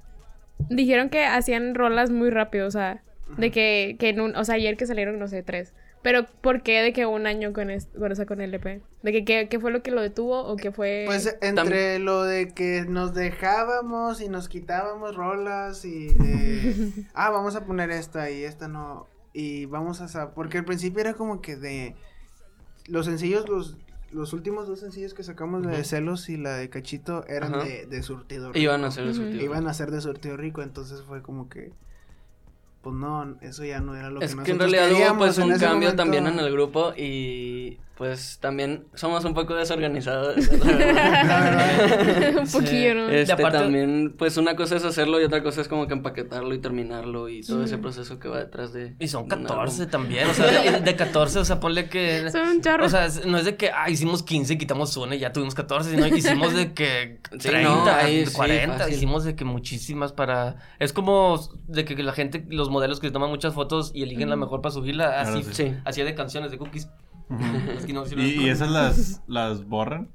dijeron 0.69 1.09
que 1.09 1.25
hacían 1.25 1.75
rolas 1.75 2.11
muy 2.11 2.31
rápido, 2.31 2.67
o 2.67 2.71
sea, 2.71 3.03
de 3.37 3.51
que, 3.51 3.97
que 3.99 4.09
en 4.11 4.21
un, 4.21 4.37
o 4.37 4.45
sea, 4.45 4.57
ayer 4.57 4.77
que 4.77 4.87
salieron, 4.87 5.19
no 5.19 5.29
sé, 5.29 5.43
tres. 5.43 5.73
Pero, 6.03 6.25
¿por 6.41 6.63
qué 6.63 6.81
de 6.81 6.95
que 6.95 7.05
un 7.05 7.27
año 7.27 7.53
con, 7.53 7.71
es- 7.71 7.89
con, 7.99 8.11
o 8.11 8.15
sea, 8.15 8.25
con 8.25 8.41
LP? 8.41 8.81
¿De 9.03 9.13
que 9.13 9.25
qué, 9.25 9.49
qué 9.51 9.61
fue 9.61 9.71
lo 9.71 9.83
que 9.83 9.91
lo 9.91 10.01
detuvo 10.01 10.41
o 10.47 10.57
qué 10.57 10.73
fue...? 10.73 11.03
Pues 11.07 11.37
entre 11.43 11.99
lo 11.99 12.25
de 12.25 12.49
que 12.55 12.87
nos 12.89 13.13
dejábamos 13.13 14.23
y 14.23 14.31
nos 14.31 14.49
quitábamos 14.49 15.15
rolas 15.15 15.85
y 15.85 16.09
de, 16.15 16.91
ah, 17.15 17.29
vamos 17.31 17.55
a 17.55 17.65
poner 17.67 17.91
esta 17.91 18.31
y 18.31 18.45
esta 18.45 18.67
no, 18.67 19.07
y 19.33 19.67
vamos 19.67 20.01
a, 20.01 20.09
sa- 20.09 20.33
porque 20.35 20.59
al 20.59 20.65
principio 20.65 21.01
era 21.01 21.15
como 21.15 21.41
que 21.41 21.57
de, 21.57 21.95
los 22.87 23.07
sencillos, 23.07 23.49
los, 23.49 23.77
los 24.13 24.33
últimos 24.33 24.67
dos 24.67 24.81
sencillos 24.81 25.15
que 25.15 25.23
sacamos, 25.23 25.65
la 25.65 25.73
de. 25.73 25.85
Celos 25.85 26.29
y 26.29 26.37
la 26.37 26.57
de 26.57 26.69
Cachito, 26.71 27.25
eran 27.29 27.55
Ajá. 27.55 27.65
de, 27.65 27.87
de 27.87 28.03
surtido 28.03 28.51
Iban 28.55 28.75
a 28.75 28.77
rico. 28.79 28.87
hacer 28.89 29.05
el 29.05 29.11
Ujú. 29.11 29.19
surtido. 29.23 29.45
Iban 29.45 29.67
a 29.69 29.75
ser 29.75 29.91
de 29.91 30.01
surtido 30.01 30.37
rico, 30.37 30.63
entonces 30.63 31.03
fue 31.03 31.23
como 31.23 31.49
que, 31.49 31.73
pues 32.83 32.97
no, 32.97 33.37
eso 33.43 33.65
ya 33.65 33.81
no 33.81 33.95
era 33.95 34.11
lo 34.11 34.21
Es 34.21 34.35
que 34.35 34.43
que 34.43 34.51
en 34.53 34.59
nosotros 34.59 34.73
realidad 34.73 35.11
hubo 35.13 35.19
pues 35.19 35.39
un 35.39 35.51
cambio 35.51 35.69
momento. 35.75 35.97
también 35.97 36.27
en 36.27 36.39
el 36.39 36.51
grupo 36.53 36.93
y 36.97 37.79
Pues 38.01 38.39
también 38.41 38.87
somos 38.95 39.27
un 39.27 39.35
poco 39.35 39.55
desorganizados. 39.55 40.37
Un 42.41 42.49
poquillo, 42.51 42.95
¿no? 42.95 43.09
Este, 43.11 43.35
aparte- 43.35 43.59
también, 43.59 44.15
pues 44.17 44.39
una 44.39 44.57
cosa 44.57 44.77
es 44.77 44.85
hacerlo 44.87 45.21
y 45.21 45.25
otra 45.25 45.43
cosa 45.43 45.61
es 45.61 45.69
como 45.69 45.87
que 45.87 45.93
empaquetarlo 45.93 46.55
y 46.55 46.59
terminarlo 46.61 47.29
y 47.29 47.43
todo 47.43 47.63
ese 47.63 47.77
proceso 47.77 48.19
que 48.19 48.29
va 48.29 48.39
detrás 48.39 48.73
de. 48.73 48.95
Y 48.99 49.09
son 49.09 49.25
un 49.25 49.33
álbum. 49.33 49.47
14 49.49 49.87
también, 49.89 50.27
o 50.31 50.33
sea, 50.33 50.47
de, 50.47 50.81
de 50.81 50.97
14, 50.97 51.41
o 51.41 51.45
sea, 51.45 51.61
ponle 51.61 51.91
que... 51.91 52.31
Son 52.31 52.49
un 52.49 52.63
chorro. 52.63 52.87
O 52.87 52.89
sea, 52.89 53.07
no 53.27 53.37
es 53.37 53.45
de 53.45 53.57
que, 53.57 53.71
ah, 53.71 53.91
hicimos 53.91 54.23
15 54.23 54.55
y 54.55 54.57
quitamos 54.57 54.97
una 54.97 55.15
y 55.15 55.19
ya 55.19 55.35
tuvimos 55.35 55.55
14, 55.55 55.91
sino 55.91 56.07
hicimos 56.07 56.55
de 56.55 56.73
que 56.73 57.19
Sí, 57.33 57.49
30, 57.51 57.69
no, 57.69 57.85
ahí 57.85 58.25
sí, 58.25 58.33
40, 58.33 58.79
fácil. 58.79 58.95
hicimos 58.95 59.25
de 59.25 59.37
que 59.37 59.45
muchísimas 59.45 60.15
para... 60.15 60.57
Es 60.79 60.95
como 60.95 61.39
de 61.69 61.85
que 61.85 62.03
la 62.03 62.13
gente, 62.13 62.47
los 62.49 62.71
modelos 62.71 62.99
que 62.99 63.09
se 63.09 63.13
toman 63.13 63.29
muchas 63.29 63.53
fotos 63.53 63.91
y 63.95 64.05
eligen 64.05 64.31
la 64.31 64.37
mejor 64.37 64.63
para 64.63 64.73
subirla, 64.73 65.21
así, 65.21 65.41
Claro, 65.43 65.53
sí. 65.55 65.75
así 65.85 66.03
de 66.03 66.15
canciones, 66.15 66.51
de 66.51 66.57
cookies. 66.57 66.89
Es 67.77 67.87
que 67.87 67.93
no, 67.93 68.05
sí 68.07 68.17
lo- 68.17 68.23
¿Y, 68.23 68.45
y 68.45 68.49
esas 68.49 68.71
las, 68.71 69.23
las 69.27 69.65
borran? 69.67 70.09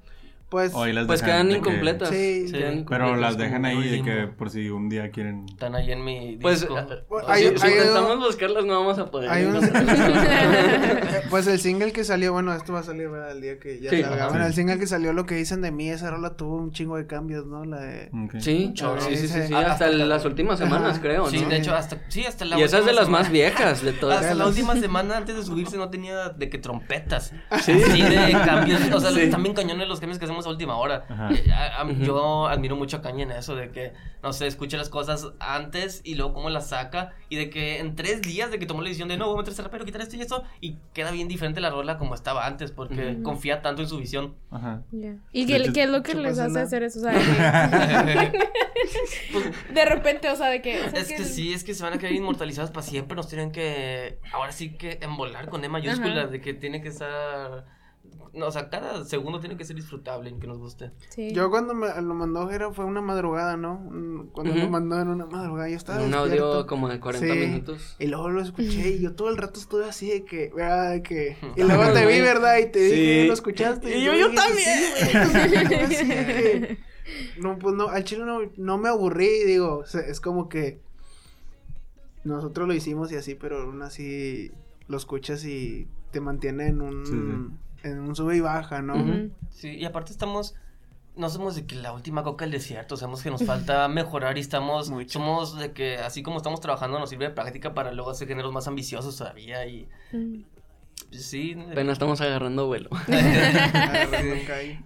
Pues, 0.50 0.74
¿O 0.76 0.84
ahí 0.84 0.94
las 0.94 1.08
Pues 1.08 1.22
quedan 1.24 1.50
que- 1.50 1.58
incompletas. 1.58 2.10
Sí. 2.10 2.46
quedan 2.52 2.86
Pero 2.88 3.16
las 3.16 3.36
dejan 3.38 3.66
ahí 3.66 3.76
un 3.78 3.84
de 3.84 4.02
que 4.04 4.28
por 4.28 4.50
si 4.52 4.70
un 4.70 4.90
día 4.90 5.10
quieren... 5.10 5.46
Están 5.50 5.76
ahí 5.76 5.92
en 5.92 6.06
mi 6.06 6.38
Pues, 6.40 6.62
disco. 6.62 6.78
eh, 6.78 6.86
Hay- 7.28 7.50
si, 7.50 7.58
si 7.58 7.66
hay- 7.68 7.74
intentamos 7.74 8.20
buscarlas 8.20 8.64
no 8.66 8.80
vamos 8.80 9.00
a 9.00 9.10
poder. 9.10 9.30
hay 9.32 9.44
un- 9.46 9.56
encontrarlas. 9.64 11.26
pues 11.30 11.48
el 11.48 11.60
single 11.60 11.92
que 11.92 12.04
salió, 12.04 12.32
bueno, 12.32 12.54
esto 12.54 12.74
va 12.74 12.80
a 12.80 12.84
salir 12.84 13.10
¿verdad? 13.10 13.32
el 13.32 13.42
día 13.42 13.60
que 13.60 13.80
ya 13.82 13.90
Sí. 13.90 14.02
salga. 14.04 14.16
Ajá. 14.18 14.28
Bueno, 14.30 14.44
Sí. 14.46 14.50
el 14.50 14.54
single 14.56 14.80
que 14.80 14.88
salió, 14.88 15.14
lo 15.14 15.26
que 15.26 15.36
dicen 15.36 15.62
de 15.62 15.72
mí, 15.72 15.90
esa 15.90 16.12
rola 16.12 16.36
tuvo 16.38 16.56
un 16.58 16.72
chingo 16.72 16.98
de 16.98 17.08
cambios, 17.08 17.46
¿no? 17.48 17.66
La 17.66 17.80
de... 17.82 18.10
Ok. 18.14 18.36
Sí, 18.40 18.72
Chorro. 18.76 19.02
sí, 19.02 19.18
sí, 19.18 19.28
sí, 19.28 19.42
sí, 19.42 19.48
Sí. 19.48 19.54
hasta 19.54 19.88
las 19.90 20.26
últimas 20.26 20.60
semanas 20.60 20.92
Ajá. 20.94 21.02
creo, 21.02 21.28
Sí, 21.30 21.42
¿no? 21.42 21.50
de 21.50 21.58
hecho, 21.58 21.74
hasta, 21.76 21.98
sí, 22.08 22.24
hasta 22.26 22.46
la 22.46 22.60
y 22.60 22.64
esa 22.64 22.80
es 22.80 22.86
de 22.86 22.94
las 22.94 23.10
más 23.10 23.32
viejas 23.32 23.82
de 23.84 23.94
todas. 23.94 24.18
Hasta 24.22 24.36
la 24.36 24.46
las- 24.46 24.48
última 24.50 24.76
semana 24.76 25.18
antes 25.18 25.36
de 25.36 25.44
subirse 25.44 25.76
no 25.78 25.90
tenía 25.90 26.30
de 26.30 26.50
que 26.50 26.58
trompetas. 26.60 27.34
Sí. 27.64 27.74
de 27.74 28.32
cambios. 28.46 28.82
O 28.94 29.00
sea, 29.00 29.12
Sí. 29.12 29.30
también 29.30 29.56
cañones 29.56 29.88
los 29.88 30.00
cambios 30.00 30.20
que 30.20 30.26
hacemos 30.26 30.35
a 30.46 30.50
última 30.50 30.76
hora. 30.78 31.06
Ajá. 31.08 31.30
Eh, 31.32 31.52
a- 31.52 31.82
a-. 31.82 31.92
Yo 31.94 32.48
admiro 32.48 32.76
mucho 32.76 32.98
a 32.98 33.02
Kanye 33.02 33.24
en 33.24 33.32
eso, 33.32 33.56
de 33.56 33.72
que, 33.72 33.94
no 34.24 34.34
sé, 34.34 34.48
escuche 34.48 34.76
las 34.78 34.90
cosas 34.90 35.28
antes 35.40 36.02
y 36.04 36.16
luego 36.16 36.34
cómo 36.34 36.50
las 36.50 36.70
saca. 36.70 37.14
Y 37.30 37.38
de 37.38 37.50
que 37.50 37.80
en 37.80 37.96
tres 37.96 38.22
días 38.22 38.52
de 38.52 38.60
que 38.60 38.66
tomó 38.66 38.82
la 38.82 38.88
decisión 38.90 39.08
de 39.08 39.18
no, 39.18 39.28
voy 39.28 39.36
a 39.36 39.38
meter 39.38 39.52
este 39.52 39.64
rapero, 39.64 39.86
quitar 39.86 40.02
esto 40.02 40.16
y 40.18 40.22
esto. 40.22 40.44
Y 40.60 40.78
queda 40.94 41.12
bien 41.12 41.28
diferente 41.28 41.62
la 41.62 41.70
rola 41.70 41.98
como 41.98 42.14
estaba 42.16 42.46
antes, 42.46 42.72
porque 42.72 43.20
confía 43.24 43.62
tanto 43.62 43.82
en 43.82 43.88
su 43.88 43.98
visión. 43.98 44.36
Ajá. 44.52 44.82
Ya. 44.92 45.16
¿Y 45.32 45.46
qué, 45.46 45.56
es 45.84 45.90
lo 45.90 46.04
que 46.04 46.16
les 46.16 46.38
hace 46.40 46.60
hacer 46.60 46.84
eso? 46.84 47.00
O 47.00 47.04
sea, 47.04 47.14
de, 48.06 48.32
que- 48.32 48.40
de 49.74 49.86
repente, 49.86 50.30
o 50.30 50.36
sea, 50.36 50.48
de 50.50 50.62
que... 50.62 50.80
o 50.82 50.90
sea, 50.90 51.00
Es 51.00 51.08
que 51.12 51.24
sí, 51.24 51.54
es 51.54 51.64
que 51.64 51.74
se 51.74 51.84
van 51.84 51.94
a 51.94 51.98
quedar 51.98 52.14
inmortalizadas 52.14 52.72
para 52.72 52.86
siempre. 52.86 53.16
Nos 53.16 53.28
tienen 53.28 53.52
que. 53.52 54.20
Ahora 54.34 54.52
sí 54.52 54.76
que 54.78 55.00
embolar 55.02 55.50
con 55.50 55.64
E 55.64 55.70
mayúscula. 55.70 56.22
Ajá. 56.22 56.28
De 56.28 56.42
que 56.42 56.54
tiene 56.54 56.82
que 56.82 56.90
estar. 56.90 57.66
No, 58.34 58.48
o 58.48 58.52
sea, 58.52 58.70
cada 58.70 59.06
segundo 59.06 59.40
tiene 59.40 59.56
que 59.56 59.64
ser 59.64 59.78
disfrutable 59.78 60.30
y 60.30 60.34
que 60.38 60.46
nos 60.48 60.58
guste. 60.58 60.92
Sí. 61.08 61.32
Yo 61.32 61.50
cuando 61.50 61.74
me 61.74 61.88
lo 62.02 62.14
mandó 62.14 62.50
Jera 62.50 62.70
fue 62.74 62.84
una 62.84 63.00
madrugada, 63.00 63.56
¿no? 63.56 63.76
Un- 63.76 64.28
Cuando 64.34 64.52
Ujú. 64.52 64.62
lo 64.64 64.70
mandó 64.70 65.00
en 65.00 65.08
una 65.08 65.26
madrugada, 65.26 65.70
yo 65.70 65.78
estaba 65.78 66.02
un 66.04 66.12
despierto. 66.12 66.46
audio 66.54 66.68
como 66.68 66.90
de 66.90 67.00
40 67.00 67.34
Sí. 67.34 67.40
minutos. 67.40 67.96
Y 67.98 68.08
luego 68.08 68.30
lo 68.30 68.42
escuché 68.42 68.90
y 68.90 69.00
yo 69.02 69.14
todo 69.16 69.30
el 69.30 69.38
rato 69.38 69.58
estuve 69.60 69.86
así 69.86 70.10
de 70.10 70.26
que, 70.26 70.52
¿verdad? 70.54 70.92
De 70.92 71.02
que... 71.02 71.38
Y 71.56 71.64
luego 71.64 71.94
te 71.94 72.06
vi, 72.06 72.20
¿verdad? 72.20 72.58
Y 72.58 72.66
te 72.72 72.90
Sí. 72.90 72.96
dije, 72.96 73.28
¿lo 73.28 73.34
escuchaste? 73.34 73.98
Y 73.98 74.04
yo, 74.04 74.14
yo 74.14 74.28
también. 74.34 74.80
No, 77.40 77.58
pues 77.60 77.76
no, 77.76 77.88
al 77.90 78.04
chile 78.04 78.26
no, 78.26 78.40
no 78.58 78.78
me 78.80 78.90
aburrí, 78.90 79.44
digo, 79.46 79.78
o 79.78 79.86
sea, 79.86 80.02
es 80.02 80.20
como 80.20 80.50
que 80.50 80.80
nosotros 82.24 82.68
lo 82.68 82.74
hicimos 82.74 83.12
y 83.12 83.16
así, 83.16 83.36
pero 83.36 83.62
aún 83.62 83.82
así 83.84 84.52
lo 84.88 84.98
escuchas 84.98 85.46
y 85.46 85.88
te 86.12 86.20
mantiene 86.20 86.68
en 86.68 86.82
un, 86.82 87.06
Sí, 87.06 87.14
en 87.86 88.00
un 88.00 88.16
sube 88.16 88.36
y 88.36 88.40
baja, 88.42 88.82
¿no? 88.82 88.96
Sí, 89.50 89.70
y 89.76 89.86
aparte 89.86 90.12
estamos. 90.12 90.56
No 91.16 91.30
somos 91.30 91.56
de 91.56 91.66
que 91.66 91.76
la 91.76 91.94
última 91.94 92.24
coca 92.24 92.44
del 92.44 92.52
desierto, 92.52 92.98
sabemos 92.98 93.24
que 93.24 93.32
nos 93.32 93.46
falta 93.46 93.88
mejorar 93.88 94.38
y 94.38 94.42
estamos, 94.42 94.90
Mucho. 94.90 95.20
somos 95.20 95.58
de 95.58 95.72
que 95.72 95.98
así 95.98 96.22
como 96.24 96.36
estamos 96.38 96.60
trabajando 96.60 97.00
nos 97.00 97.10
sirve 97.10 97.26
de 97.30 97.32
práctica 97.32 97.74
para 97.74 97.94
luego 97.94 98.10
hacer 98.12 98.28
géneros 98.28 98.52
más 98.52 98.68
ambiciosos 98.68 99.16
todavía 99.16 99.66
y 99.66 99.88
Mm. 100.12 100.44
Sí. 101.12 101.56
Apenas 101.72 101.94
estamos 101.94 102.20
agarrando 102.22 102.68
vuelo. 102.68 102.90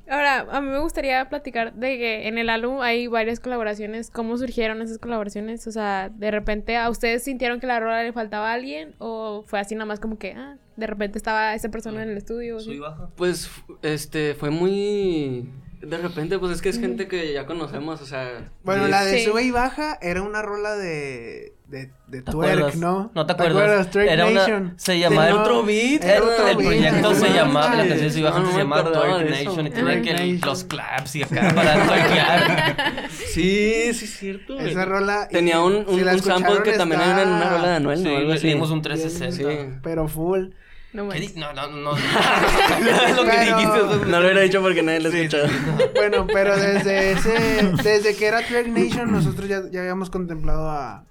Ahora, 0.10 0.48
a 0.52 0.62
mí 0.62 0.70
me 0.70 0.80
gustaría 0.80 1.28
platicar 1.30 1.74
de 1.74 1.98
que 1.98 2.28
en 2.28 2.38
el 2.38 2.50
álbum 2.50 2.82
hay 2.82 3.08
varias 3.08 3.40
colaboraciones. 3.40 4.10
¿Cómo 4.12 4.38
surgieron 4.38 4.82
esas 4.82 4.98
colaboraciones? 4.98 5.66
O 5.68 5.72
sea, 5.72 6.10
de 6.10 6.32
repente, 6.32 6.78
¿a 6.78 6.90
ustedes 6.90 7.24
sintieron 7.24 7.60
que 7.60 7.68
la 7.68 7.80
rola 7.80 8.04
le 8.04 8.14
faltaba 8.14 8.52
a 8.52 8.54
alguien? 8.54 8.96
¿O 9.00 9.44
fue 9.46 9.60
así 9.60 9.76
nada 9.76 9.86
más 9.86 10.00
como 10.00 10.18
que, 10.18 10.34
ah, 10.34 10.58
de 10.76 10.88
repente 10.88 11.18
estaba 11.18 11.54
esa 11.56 11.70
persona 11.70 12.04
en 12.04 12.10
el 12.10 12.18
estudio? 12.18 12.58
o 12.58 12.60
Sub 12.60 12.72
y 12.72 12.76
así? 12.76 12.80
baja. 12.80 13.10
Pues, 13.16 13.50
este, 13.82 14.36
fue 14.36 14.50
muy... 14.50 15.50
De 15.82 15.98
repente, 15.98 16.38
pues 16.40 16.52
es 16.52 16.62
que 16.62 16.70
es 16.70 16.80
gente 16.80 17.08
que 17.08 17.32
ya 17.34 17.46
conocemos, 17.46 18.02
o 18.02 18.06
sea... 18.06 18.52
Bueno, 18.64 18.88
y 18.88 18.92
la 18.92 19.06
de 19.06 19.20
Sí. 19.20 19.26
sube 19.26 19.44
y 19.44 19.52
baja 19.52 19.98
era 20.02 20.22
una 20.22 20.42
rola 20.42 20.76
de, 20.76 21.54
de, 21.70 21.92
de 22.08 22.22
¿Te 22.24 22.32
twerk, 22.32 22.52
acuerdas? 22.54 22.76
¿no? 22.78 23.12
No 23.14 23.26
te 23.26 23.34
acuerdas. 23.34 23.92
Twerk 23.92 24.10
Era 24.10 24.26
una- 24.26 24.40
Nation. 24.42 24.74
se 24.78 24.98
llamaba- 25.00 25.26
Tenía 25.28 25.36
Era 25.42 25.44
otro 25.44 25.64
beat, 25.64 26.04
era 26.04 26.14
era 26.16 26.24
otro 26.26 26.48
El 26.48 26.58
beat, 26.58 26.68
proyecto 26.70 27.02
no 27.02 27.16
se 27.16 27.30
llamaba, 27.30 27.76
la 27.76 27.88
canción 27.88 28.24
No, 28.24 28.40
no 28.40 28.46
se 28.48 28.52
me 28.54 28.58
llamaba 28.60 28.82
acordaba 28.82 29.06
Twerk 29.18 29.30
Nation 29.30 29.66
y 29.66 29.70
eso. 29.70 29.76
tenía 29.76 30.02
que 30.02 30.14
Twerk 30.16 30.46
los 30.46 30.64
claps 30.64 31.16
y 31.16 31.24
acá 31.24 31.52
para 31.54 31.86
twerkear. 31.86 33.10
Sí, 33.10 33.94
sí 33.94 34.06
es 34.06 34.18
cierto. 34.18 34.56
güey. 34.56 34.70
Esa 34.72 34.86
rola. 34.86 35.28
Tenía 35.30 35.62
un, 35.62 35.86
si 35.88 35.94
un, 35.94 36.06
la 36.06 36.14
un 36.14 36.24
sample 36.24 36.64
que 36.64 36.72
también 36.74 37.02
está 37.02 37.14
era 37.14 37.24
en 37.24 37.30
una 37.30 37.50
rola 37.50 37.68
de 37.70 37.76
Anuel, 37.76 37.98
Sí, 38.00 38.04
¿no? 38.06 38.20
Le 38.20 38.40
dimos 38.40 38.72
un 38.72 38.82
bien, 38.82 38.96
360. 38.98 39.52
Sí. 39.74 39.80
Pero 39.84 40.08
full. 40.08 40.48
No 40.92 41.04
¿Qué 41.04 41.10
manches. 41.20 41.36
di- 41.36 41.40
No, 41.40 41.54
no, 41.54 41.68
no. 41.68 41.92
Es 41.98 43.16
lo 43.16 43.24
que 43.24 43.30
Pero- 43.30 43.58
dijiste. 43.58 44.06
No 44.08 44.18
lo 44.20 44.26
hubiera 44.26 44.42
dicho 44.42 44.60
porque 44.62 44.82
nadie 44.82 45.02
lo 45.02 45.12
Sí, 45.12 45.18
escuchaba. 45.20 45.48
Bueno, 45.96 46.26
pero 46.26 46.58
desde 46.58 47.12
ese. 47.12 47.72
Desde 47.84 48.16
que 48.16 48.26
era 48.26 48.42
Twerk 48.42 48.68
Nation, 48.70 49.12
nosotros 49.12 49.48
ya, 49.48 49.62
ya 49.72 49.82
habíamos 49.82 50.10
contemplado 50.10 50.68
a. 50.68 51.04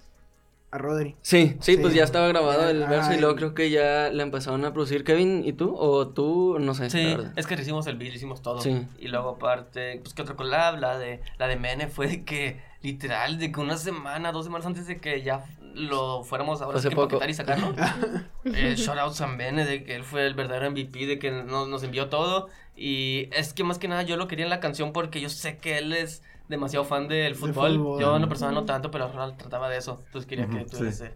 A 0.71 0.79
Rodri. 0.79 1.17
Sí, 1.23 1.57
sí, 1.61 1.75
Sí. 1.75 1.79
pues 1.79 1.95
ya 1.95 2.05
estaba 2.05 2.29
grabado 2.29 2.69
el 2.69 2.87
verso 2.87 3.15
y 3.15 3.19
luego 3.21 3.37
creo 3.37 3.55
que 3.55 3.71
ya 3.71 4.11
le 4.11 4.23
empezaron 4.23 4.65
a 4.67 4.73
producir 4.75 5.03
Kevin 5.03 5.43
y 5.45 5.55
tú, 5.55 5.75
o 5.75 6.09
tú, 6.09 6.59
no 6.61 6.75
sé, 6.75 6.85
la 6.85 6.91
Sí, 6.91 7.17
es 7.37 7.47
que 7.47 7.55
hicimos 7.55 7.87
el 7.87 7.97
beat, 7.97 8.15
hicimos 8.15 8.43
todo. 8.43 8.61
Sí. 8.61 8.87
Y 8.99 9.09
luego 9.09 9.31
aparte, 9.31 9.99
pues 10.03 10.13
que 10.13 10.23
otra 10.23 10.37
collab, 10.37 10.79
la 10.79 10.99
de, 10.99 11.23
la 11.39 11.49
de 11.49 11.57
Mene 11.57 11.89
fue 11.89 12.07
de 12.09 12.25
que, 12.25 12.61
literal, 12.83 13.39
de 13.39 13.51
que 13.51 13.61
una 13.61 13.79
semana, 13.79 14.31
dos 14.31 14.45
semanas 14.45 14.67
antes 14.67 14.87
de 14.87 14.99
que 14.99 15.23
ya 15.23 15.45
lo 15.75 16.25
fuéramos 16.25 16.61
ahora 16.61 16.81
sí 16.81 16.89
que 16.89 17.31
y 17.31 17.35
sacarlo. 17.35 17.75
eh, 18.45 18.75
shout 18.77 18.99
out 18.99 19.19
a 19.21 19.27
Mene, 19.27 19.65
de 19.65 19.85
que 19.85 19.95
él 19.95 20.05
fue 20.05 20.27
el 20.27 20.35
verdadero 20.35 20.71
MVP, 20.71 21.07
de 21.07 21.19
que 21.19 21.31
nos, 21.31 21.69
nos 21.69 21.83
envió 21.83 22.09
todo. 22.09 22.49
Y 22.77 23.29
es 23.33 23.55
que 23.55 23.65
más 23.65 23.79
que 23.79 23.89
nada 23.89 24.03
yo 24.03 24.17
lo 24.17 24.29
quería 24.29 24.45
en 24.45 24.51
la 24.51 24.61
canción 24.61 24.93
porque 24.93 25.21
yo 25.21 25.29
sé 25.29 25.59
que 25.59 25.79
él 25.79 25.93
es 25.93 26.23
demasiado 26.49 26.85
fan 26.85 27.09
del 27.09 27.35
fútbol. 27.35 27.77
fútbol. 27.77 28.01
Yo 28.01 28.17
en 28.17 28.23
lo 28.23 28.29
personal 28.29 28.55
no 28.55 28.65
tanto, 28.65 28.91
pero 28.91 29.09
Ronald 29.09 29.37
trataba 29.37 29.69
de 29.69 29.79
eso. 29.79 30.03
Entonces 30.07 30.29
quería 30.29 30.49
que 30.49 30.65
tú 30.65 30.79
sí. 30.79 30.83
eres, 30.83 31.01
eh, 31.03 31.15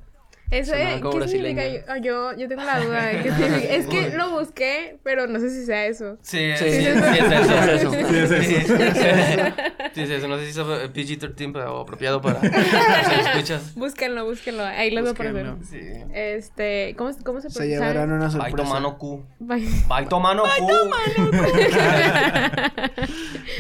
Eso, 0.53 0.75
eh, 0.75 1.01
como 1.01 1.19
¿qué 1.21 1.29
significa? 1.29 1.67
Yo, 1.67 1.97
yo, 2.03 2.37
yo 2.37 2.49
tengo 2.49 2.63
la 2.63 2.79
duda 2.81 3.07
de 3.07 3.23
qué 3.23 3.33
significa. 3.33 3.75
Es 3.75 3.87
que 3.87 4.11
lo 4.11 4.31
busqué, 4.39 4.99
pero 5.03 5.27
no 5.27 5.41
sé 5.41 5.51
si 5.51 5.65
sea 5.65 5.87
eso. 5.87 6.19
Sí, 6.23 6.53
sí, 6.57 6.65
Sí, 6.65 6.71
sí, 6.71 6.83
sí, 6.83 6.87
es 6.87 6.97
eso. 6.97 7.11
sí 7.51 7.55
es 7.59 7.83
eso. 7.83 7.91
Sí, 7.93 7.99
es 8.17 8.31
eso. 8.31 8.43
Sí, 8.43 8.55
sí, 8.55 9.93
sí, 9.95 10.03
es 10.03 10.11
eso. 10.11 10.29
No 10.29 10.39
sé 10.39 10.45
si 10.53 10.61
es 10.61 10.67
PG-13 10.67 11.53
pero 11.53 11.81
apropiado 11.81 12.21
para 12.21 12.41
si 12.41 12.49
lo 12.49 13.23
escuchas. 13.31 13.75
Búsquenlo, 13.75 14.25
búsquenlo. 14.27 14.65
Ahí 14.65 14.91
les 14.91 15.03
voy 15.03 15.13
a 15.13 15.15
poner. 15.15 15.55
Sí. 15.69 15.81
Este, 16.13 16.95
¿cómo, 16.97 17.11
cómo 17.25 17.41
se 17.41 17.49
Se 17.51 17.59
pronuncia? 17.59 17.65
llevarán 17.81 18.13
una 18.13 18.29
Baito 18.29 18.41
sorpresa. 18.59 18.69
mano 18.75 18.99
Q. 18.99 19.25
Baito 19.89 20.21
mano 20.21 20.43
Q. 20.59 20.69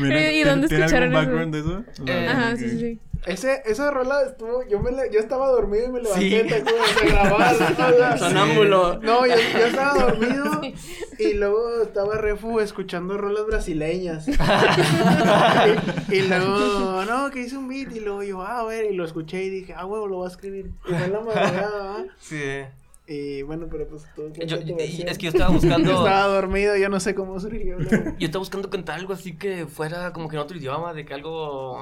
Mira, 0.01 0.33
¿Y 0.33 0.43
dónde 0.45 0.69
¿tiene 0.69 0.85
escucharon 0.85 1.15
algún 1.17 1.49
eso? 1.49 1.53
background 1.53 1.55
de 1.55 1.61
eso? 1.61 1.85
O 2.03 2.07
Eh, 2.09 2.29
Ajá, 2.29 2.57
sí, 2.57 2.69
sí. 2.79 2.99
Ese, 3.25 3.63
esa 3.67 3.91
rola 3.93 4.23
estuvo, 4.23 4.65
yo 4.69 4.81
me 4.81 4.91
le- 4.91 5.09
yo 5.13 5.21
estaba 5.21 5.47
dormido 5.49 5.85
y 5.87 5.93
me 5.93 6.01
levanté, 6.03 6.43
Sí. 6.43 6.49
te 6.49 6.55
acuerdas, 6.57 7.01
de 7.01 7.77
grabar, 7.77 8.19
Sonámbulo. 8.19 8.99
No, 9.01 9.25
yo, 9.27 9.35
yo 9.37 9.67
estaba 9.67 9.95
dormido 10.07 10.61
y 11.21 11.33
luego 11.35 11.83
estaba 11.83 12.17
Refu 12.17 12.59
escuchando 12.59 13.17
rolas 13.19 13.47
brasileñas. 13.47 14.27
y, 16.11 16.15
y 16.17 16.23
luego, 16.23 17.05
no, 17.05 17.31
que 17.31 17.43
hice 17.43 17.57
un 17.57 17.69
beat 17.69 17.93
y 17.95 18.01
luego 18.01 18.23
yo, 18.25 18.43
ah, 18.43 18.61
a 18.61 18.65
ver, 18.65 18.87
y 18.91 18.95
lo 18.97 19.05
escuché 19.05 19.45
y 19.45 19.51
dije, 19.51 19.75
ah, 19.77 19.87
huevo, 19.87 20.09
lo 20.09 20.17
voy 20.17 20.27
a 20.27 20.31
escribir. 20.31 20.71
Y 20.89 20.93
fue 20.93 21.09
la 21.09 21.21
madrugada, 21.21 21.83
¿va? 21.85 22.05
Sí. 22.21 22.63
Y 23.07 23.43
bueno, 23.43 23.67
pero 23.71 23.87
pues 23.89 24.05
todo 24.15 24.29
Yo- 24.33 24.57
es 24.59 25.19
que 25.19 25.25
yo 25.25 25.31
estaba 25.31 25.49
Yo 25.51 25.55
buscando. 25.61 25.91
estaba 25.99 26.27
dormido, 26.29 26.77
yo 26.77 26.89
no 26.89 27.01
sé 27.01 27.15
cómo 27.15 27.39
surgió. 27.41 27.77
¿no? 27.79 27.89
Yo 27.91 28.27
estaba 28.27 28.39
buscando 28.41 28.71
cantar 28.71 28.99
algo 29.01 29.13
así 29.13 29.37
que 29.37 29.67
fuera 29.67 30.13
como 30.13 30.29
que 30.29 30.37
en 30.37 30.43
otro 30.43 30.57
idioma, 30.57 30.95
de 30.95 31.05
que 31.05 31.13
algo, 31.13 31.79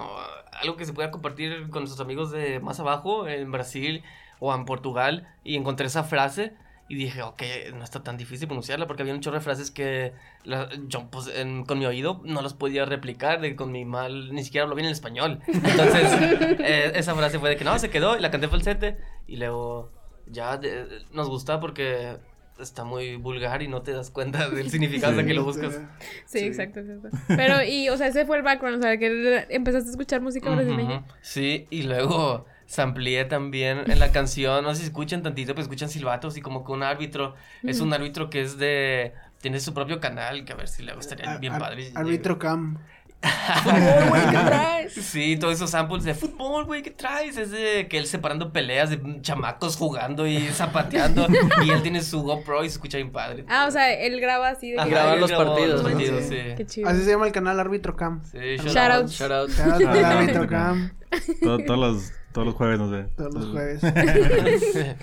algo 0.52 0.76
que 0.76 0.86
se 0.86 0.92
pueda 0.94 1.10
compartir 1.10 1.68
con 1.70 1.82
nuestros 1.82 2.00
amigos 2.00 2.30
de 2.30 2.58
más 2.60 2.80
abajo, 2.80 3.28
en 3.28 3.52
Brasil 3.52 4.02
o 4.38 4.54
en 4.54 4.64
Portugal, 4.64 5.28
y 5.44 5.56
encontré 5.56 5.86
esa 5.86 6.04
frase 6.04 6.54
y 6.88 6.94
dije, 6.96 7.22
ok, 7.22 7.42
no 7.74 7.84
está 7.84 8.02
tan 8.02 8.16
difícil 8.16 8.48
pronunciarla 8.48 8.86
porque 8.88 9.02
había 9.02 9.14
un 9.14 9.20
chorro 9.20 9.36
de 9.36 9.42
frases 9.44 9.70
que 9.70 10.12
la- 10.42 10.68
yo 10.88 11.08
pues 11.10 11.28
en- 11.28 11.64
con 11.66 11.78
mi 11.78 11.84
oído 11.86 12.20
no 12.24 12.40
las 12.42 12.54
podía 12.54 12.86
replicar, 12.86 13.40
de 13.42 13.54
con 13.54 13.70
mi 13.70 13.84
mal, 13.84 14.32
ni 14.34 14.42
siquiera 14.42 14.64
hablo 14.64 14.74
bien 14.74 14.86
en 14.86 14.92
español. 14.92 15.40
Entonces, 15.46 16.10
eh, 16.60 16.92
esa 16.94 17.14
frase 17.14 17.38
fue 17.38 17.50
de 17.50 17.56
que 17.56 17.64
no, 17.64 17.78
se 17.78 17.90
quedó 17.90 18.16
y 18.16 18.20
la 18.20 18.30
canté 18.30 18.48
falsete 18.48 18.96
y 19.28 19.36
luego 19.36 19.92
ya 20.30 20.56
de- 20.56 21.02
nos 21.12 21.28
gusta 21.28 21.60
porque 21.60 22.16
está 22.58 22.84
muy 22.84 23.16
vulgar 23.16 23.62
y 23.62 23.68
no 23.68 23.82
te 23.82 23.92
das 23.92 24.10
cuenta 24.10 24.48
del 24.50 24.70
significado 24.70 25.12
hasta 25.12 25.26
que 25.26 25.34
lo 25.34 25.44
buscas. 25.44 25.74
Sí, 26.26 26.40
Sí. 26.40 26.46
exacto, 26.46 26.80
exacto. 26.80 27.16
Pero, 27.28 27.62
y, 27.62 27.88
o 27.88 27.96
sea, 27.96 28.08
ese 28.08 28.26
fue 28.26 28.36
el 28.36 28.42
background, 28.42 28.78
o 28.78 28.82
sea, 28.82 28.98
que 28.98 29.46
empezaste 29.48 29.88
a 29.88 29.90
escuchar 29.92 30.20
música 30.20 30.50
brasileña. 30.50 30.98
Ujú, 30.98 31.04
Sí, 31.22 31.66
y 31.70 31.82
luego 31.84 32.44
amplié 32.78 33.24
también 33.24 33.90
en 33.90 33.98
la 33.98 34.12
canción, 34.12 34.62
no 34.62 34.74
sé 34.74 34.82
si 34.82 34.86
escuchan 34.86 35.22
tantito, 35.22 35.54
pues 35.54 35.64
escuchan 35.64 35.88
silbatos 35.88 36.36
y 36.36 36.40
como 36.40 36.64
que 36.64 36.72
un 36.72 36.82
árbitro, 36.82 37.34
es 37.64 37.80
un 37.80 37.92
árbitro 37.92 38.30
que 38.30 38.42
es 38.42 38.58
de, 38.58 39.12
tiene 39.40 39.58
su 39.58 39.74
propio 39.74 39.98
canal, 39.98 40.44
que 40.44 40.52
a 40.52 40.56
ver 40.56 40.68
si 40.68 40.82
le 40.82 40.94
gustaría 40.94 41.38
bien 41.38 41.58
padre. 41.58 41.90
Árbitro 41.94 42.38
Cam. 42.38 42.78
Güey, 43.22 44.22
¿qué 44.30 44.36
traes? 44.46 44.70
Sí, 44.90 45.36
todos 45.36 45.54
esos 45.54 45.70
samples 45.70 46.02
de 46.04 46.14
fútbol, 46.14 46.64
güey, 46.64 46.82
¿qué 46.82 46.90
traes? 46.90 47.36
Es 47.36 47.50
de 47.52 47.86
que 47.88 47.96
él 47.98 48.06
separando 48.06 48.52
peleas 48.52 48.90
de 48.90 49.20
chamacos 49.20 49.76
jugando 49.76 50.26
y 50.26 50.38
zapateando 50.48 51.26
y 51.64 51.70
él 51.70 51.80
tiene 51.82 52.02
su 52.02 52.22
GoPro 52.22 52.64
y 52.64 52.68
se 52.68 52.74
escucha 52.74 52.96
bien 52.98 53.12
padre. 53.12 53.44
Ah, 53.48 53.66
o 53.68 53.70
sea, 53.70 53.92
él 53.92 54.20
graba 54.20 54.48
así 54.48 54.72
de 54.72 54.78
que... 54.78 54.88
Graba 54.90 55.14
los 55.16 55.30
partidos, 55.30 55.82
los 55.82 55.82
¿no? 55.84 55.90
partidos, 55.90 56.24
Sí. 56.24 56.28
sí. 56.30 56.54
Qué 56.56 56.66
chido. 56.66 56.88
Así 56.88 57.02
se 57.04 57.10
llama 57.10 57.26
el 57.26 57.32
canal 57.32 57.60
Árbitro 57.60 57.94
Cam. 57.94 58.22
Sí, 58.24 58.38
Shout 58.56 58.68
shout 58.68 58.76
out. 58.90 59.02
out. 59.02 59.08
Shout 59.10 59.30
out. 59.32 59.50
Shout 59.50 59.72
out 59.74 59.82
al 59.96 60.04
Árbitro. 60.04 60.46
Cam. 60.48 60.90
Todo- 61.42 61.58
todos, 61.58 61.78
los, 61.78 62.12
todos 62.32 62.46
los 62.48 62.54
jueves 62.56 62.78
nos 62.80 62.90
ve. 62.90 63.04
Todos 63.16 63.34
los 63.34 63.46
jueves. 63.50 63.80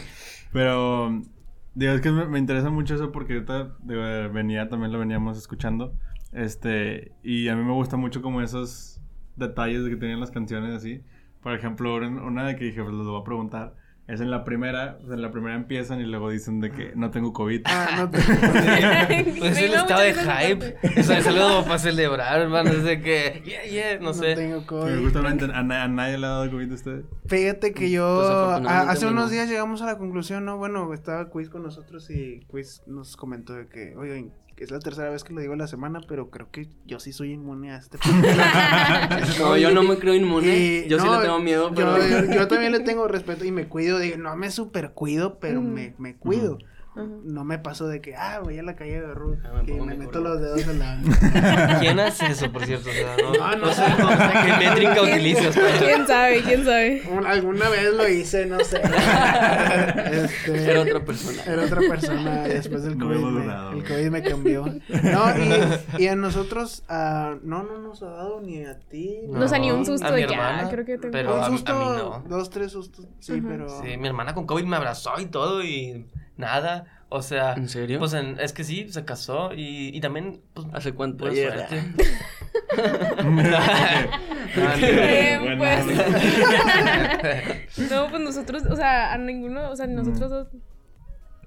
Pero, 0.54 1.22
digo, 1.76 1.94
es 1.94 2.02
que 2.02 2.12
me, 2.12 2.26
me 2.26 2.40
interesa 2.40 2.70
mucho 2.70 2.96
eso 2.96 3.12
porque 3.12 3.34
ahorita 3.34 3.76
digo, 3.84 4.02
venía, 4.34 4.70
también 4.70 4.92
lo 4.92 5.00
veníamos 5.00 5.38
escuchando. 5.38 5.94
Este, 6.34 7.12
y 7.24 7.48
a 7.48 7.56
mí 7.56 7.64
me 7.64 7.74
gusta 7.74 7.98
mucho 7.98 8.22
como 8.22 8.42
esos 8.42 9.00
detalles 9.36 9.84
de 9.84 9.90
que 9.92 9.96
tenían 9.96 10.20
las 10.20 10.32
canciones 10.32 10.74
así. 10.76 11.02
Por 11.42 11.54
ejemplo, 11.54 11.96
una 11.96 12.46
de 12.46 12.56
que 12.56 12.66
dije, 12.66 12.84
pues 12.84 12.94
les 12.96 13.06
voy 13.06 13.22
a 13.22 13.24
preguntar. 13.24 13.76
Es 14.08 14.22
en 14.22 14.32
la 14.32 14.46
primera, 14.46 15.00
pues, 15.00 15.12
en 15.12 15.22
la 15.22 15.32
primera 15.32 15.54
empiezan 15.56 16.00
y 16.00 16.06
luego 16.06 16.30
dicen 16.30 16.62
de 16.62 16.72
que 16.72 16.94
no 16.96 17.12
tengo 17.12 17.34
COVID. 17.34 17.64
Ah, 17.66 17.90
no 17.98 18.10
te... 18.10 18.20
Pues 19.38 19.56
Me 19.60 19.66
el 19.66 19.74
estado 19.74 20.00
de 20.02 20.14
hype. 20.14 21.00
O 21.00 21.04
sea, 21.04 21.18
es 21.18 21.28
algo 21.28 21.64
para 21.66 21.78
celebrar, 21.78 22.40
hermano. 22.42 22.70
Es 22.70 22.84
de 22.86 23.02
que, 23.02 23.42
yeah, 23.46 23.66
yeah, 23.66 24.00
no 24.00 24.14
sé. 24.14 24.36
tengo 24.36 24.62
Que 24.62 24.66
COVID. 24.66 25.02
justamente 25.04 25.46
a, 25.46 25.60
a 25.60 25.88
nadie 25.90 26.18
le 26.18 26.26
ha 26.26 26.30
dado 26.30 26.50
COVID 26.52 26.72
a 26.72 26.76
usted. 26.76 27.02
Fíjate 27.26 27.74
que 27.74 27.92
yo 27.92 28.56
Pues, 28.62 28.70
a- 28.72 28.90
hace 28.90 29.08
unos 29.08 29.26
no. 29.26 29.30
días 29.30 29.50
llegamos 29.50 29.82
a 29.82 29.86
la 29.88 29.98
conclusión, 29.98 30.46
¿no? 30.46 30.58
Bueno, 30.58 30.94
estaba 30.94 31.30
Quiz 31.30 31.50
con 31.50 31.64
nosotros 31.64 32.10
y 32.10 32.40
Quiz 32.48 32.84
nos 32.88 33.18
comentó 33.18 33.56
de 33.56 33.68
que, 33.68 33.94
oigan, 33.98 34.32
es 34.64 34.72
la 34.72 34.80
tercera 34.80 35.10
vez 35.10 35.24
que 35.24 35.34
lo 35.34 35.42
digo 35.42 35.54
en 35.54 35.60
la 35.60 35.68
semana, 35.68 36.02
pero 36.08 36.30
creo 36.30 36.50
que 36.52 36.68
yo 36.86 37.00
sí 37.00 37.14
soy 37.14 37.32
inmune 37.34 37.72
a 37.72 37.78
este 37.78 37.98
No, 39.40 39.58
yo 39.58 39.72
no 39.72 39.84
me 39.84 39.98
creo 39.98 40.14
inmune. 40.16 40.86
Yo 40.88 41.00
sí 41.00 41.08
le 41.08 41.18
tengo 41.22 41.40
miedo, 41.40 41.70
yo- 41.70 41.76
pero. 41.76 41.98
Yo, 42.26 42.34
yo 42.34 42.48
también 42.48 42.72
le 42.72 42.80
tengo 42.80 43.08
respeto 43.08 43.46
y 43.46 43.52
me 43.52 43.68
cuido. 43.68 44.00
Digo, 44.00 44.18
no 44.18 44.36
me 44.36 44.50
super 44.52 44.92
cuido, 44.92 45.40
pero 45.40 45.60
Ujú. 45.60 45.70
me, 45.70 45.94
me 45.98 46.16
cuido. 46.16 46.58
Ajá. 46.98 47.08
No 47.24 47.44
me 47.44 47.60
paso 47.60 47.88
de 47.88 48.02
que, 48.02 48.16
ah, 48.16 48.40
voy 48.44 48.58
a 48.60 48.64
la 48.64 48.76
calle 48.76 49.02
de 49.02 49.14
Ruth 49.14 49.38
Ah, 49.46 49.52
me 49.56 49.64
y 49.64 49.68
pongo 49.74 49.86
me 49.86 49.96
meto 49.96 50.20
los 50.20 50.42
dedos 50.42 50.68
en 50.68 50.80
la. 50.80 51.00
¿Quién 51.80 52.00
hace 52.00 52.26
eso, 52.28 52.52
por 52.52 52.66
cierto? 52.66 52.90
O 52.90 52.94
sea, 52.94 53.16
no, 53.22 53.32
No, 53.34 53.52
no 53.52 53.56
no 53.58 53.74
sé, 53.74 53.86
sé. 53.86 54.02
no 54.02 54.10
sé 54.10 54.34
qué 54.46 54.66
métrica 54.66 54.94
¿Quién- 54.96 55.14
utilizas 55.14 55.56
para 55.56 55.78
¿Quién 55.78 56.08
sabe? 56.08 56.42
¿Quién 56.42 56.66
sabe? 56.66 57.04
Un- 57.12 57.26
alguna 57.26 57.70
vez 57.70 57.94
lo 57.94 58.08
hice, 58.10 58.46
no 58.46 58.60
sé. 58.64 58.82
Este, 60.08 60.72
Era 60.72 60.82
otra 60.82 61.04
persona. 61.06 61.44
Era 61.46 61.64
otra 61.66 61.80
persona 61.90 62.42
después 62.48 62.84
del 62.84 62.98
COVID. 62.98 63.16
me- 63.18 63.44
el 63.44 63.70
güey. 63.72 63.84
COVID 63.84 64.10
me 64.10 64.24
cambió. 64.24 64.66
No, 64.66 65.34
y, 65.98 66.04
y 66.04 66.08
a 66.08 66.16
nosotros, 66.16 66.84
ah, 66.90 67.36
no, 67.44 67.64
no 67.64 67.78
nos 67.80 68.02
ha 68.04 68.08
dado 68.08 68.42
ni 68.42 68.64
a 68.66 68.78
ti. 68.80 69.20
No, 69.28 69.40
No, 69.40 69.46
o 69.46 69.48
sea, 69.48 69.60
ni 69.60 69.72
un 69.72 69.86
susto 69.86 70.08
a 70.08 70.12
mi 70.12 70.22
de 70.22 70.28
que, 70.28 70.34
hermana, 70.34 70.64
ah, 70.66 70.70
creo 70.70 70.86
que 70.86 70.98
tengo... 70.98 71.12
pero- 71.12 71.36
un 71.36 71.40
a- 71.42 71.46
a 71.46 71.50
mí 71.50 71.58
susto, 71.58 71.74
no. 71.74 72.24
dos, 72.28 72.50
tres 72.50 72.72
sustos, 72.72 73.06
sí, 73.20 73.42
pero... 73.48 73.70
Sí, 73.82 73.98
mi 73.98 74.08
hermana 74.08 74.34
con 74.34 74.46
COVID 74.48 74.64
me 74.66 74.76
abrazó 74.78 75.20
y 75.20 75.26
todo 75.28 75.64
y 75.64 76.06
nada. 76.38 76.86
O 77.10 77.22
sea, 77.22 77.54
¿En 77.54 77.70
serio? 77.70 78.00
pues 78.00 78.14
en- 78.14 78.38
es 78.40 78.52
que 78.52 78.66
sí, 78.66 78.88
se 78.90 79.06
casó 79.06 79.54
y, 79.54 79.96
y 79.96 80.02
también, 80.02 80.42
pues, 80.54 80.68
¿Hace 80.74 80.92
cuánto? 80.94 81.26
suerte. 81.32 81.80
Pues. 84.54 85.58
bueno. 85.58 85.92
no, 87.92 88.10
pues 88.10 88.22
nosotros, 88.22 88.64
o 88.70 88.76
sea, 88.76 89.14
a 89.14 89.18
ninguno, 89.18 89.70
o 89.70 89.76
sea, 89.76 89.88
nosotros 89.88 90.30
dos. 90.32 90.48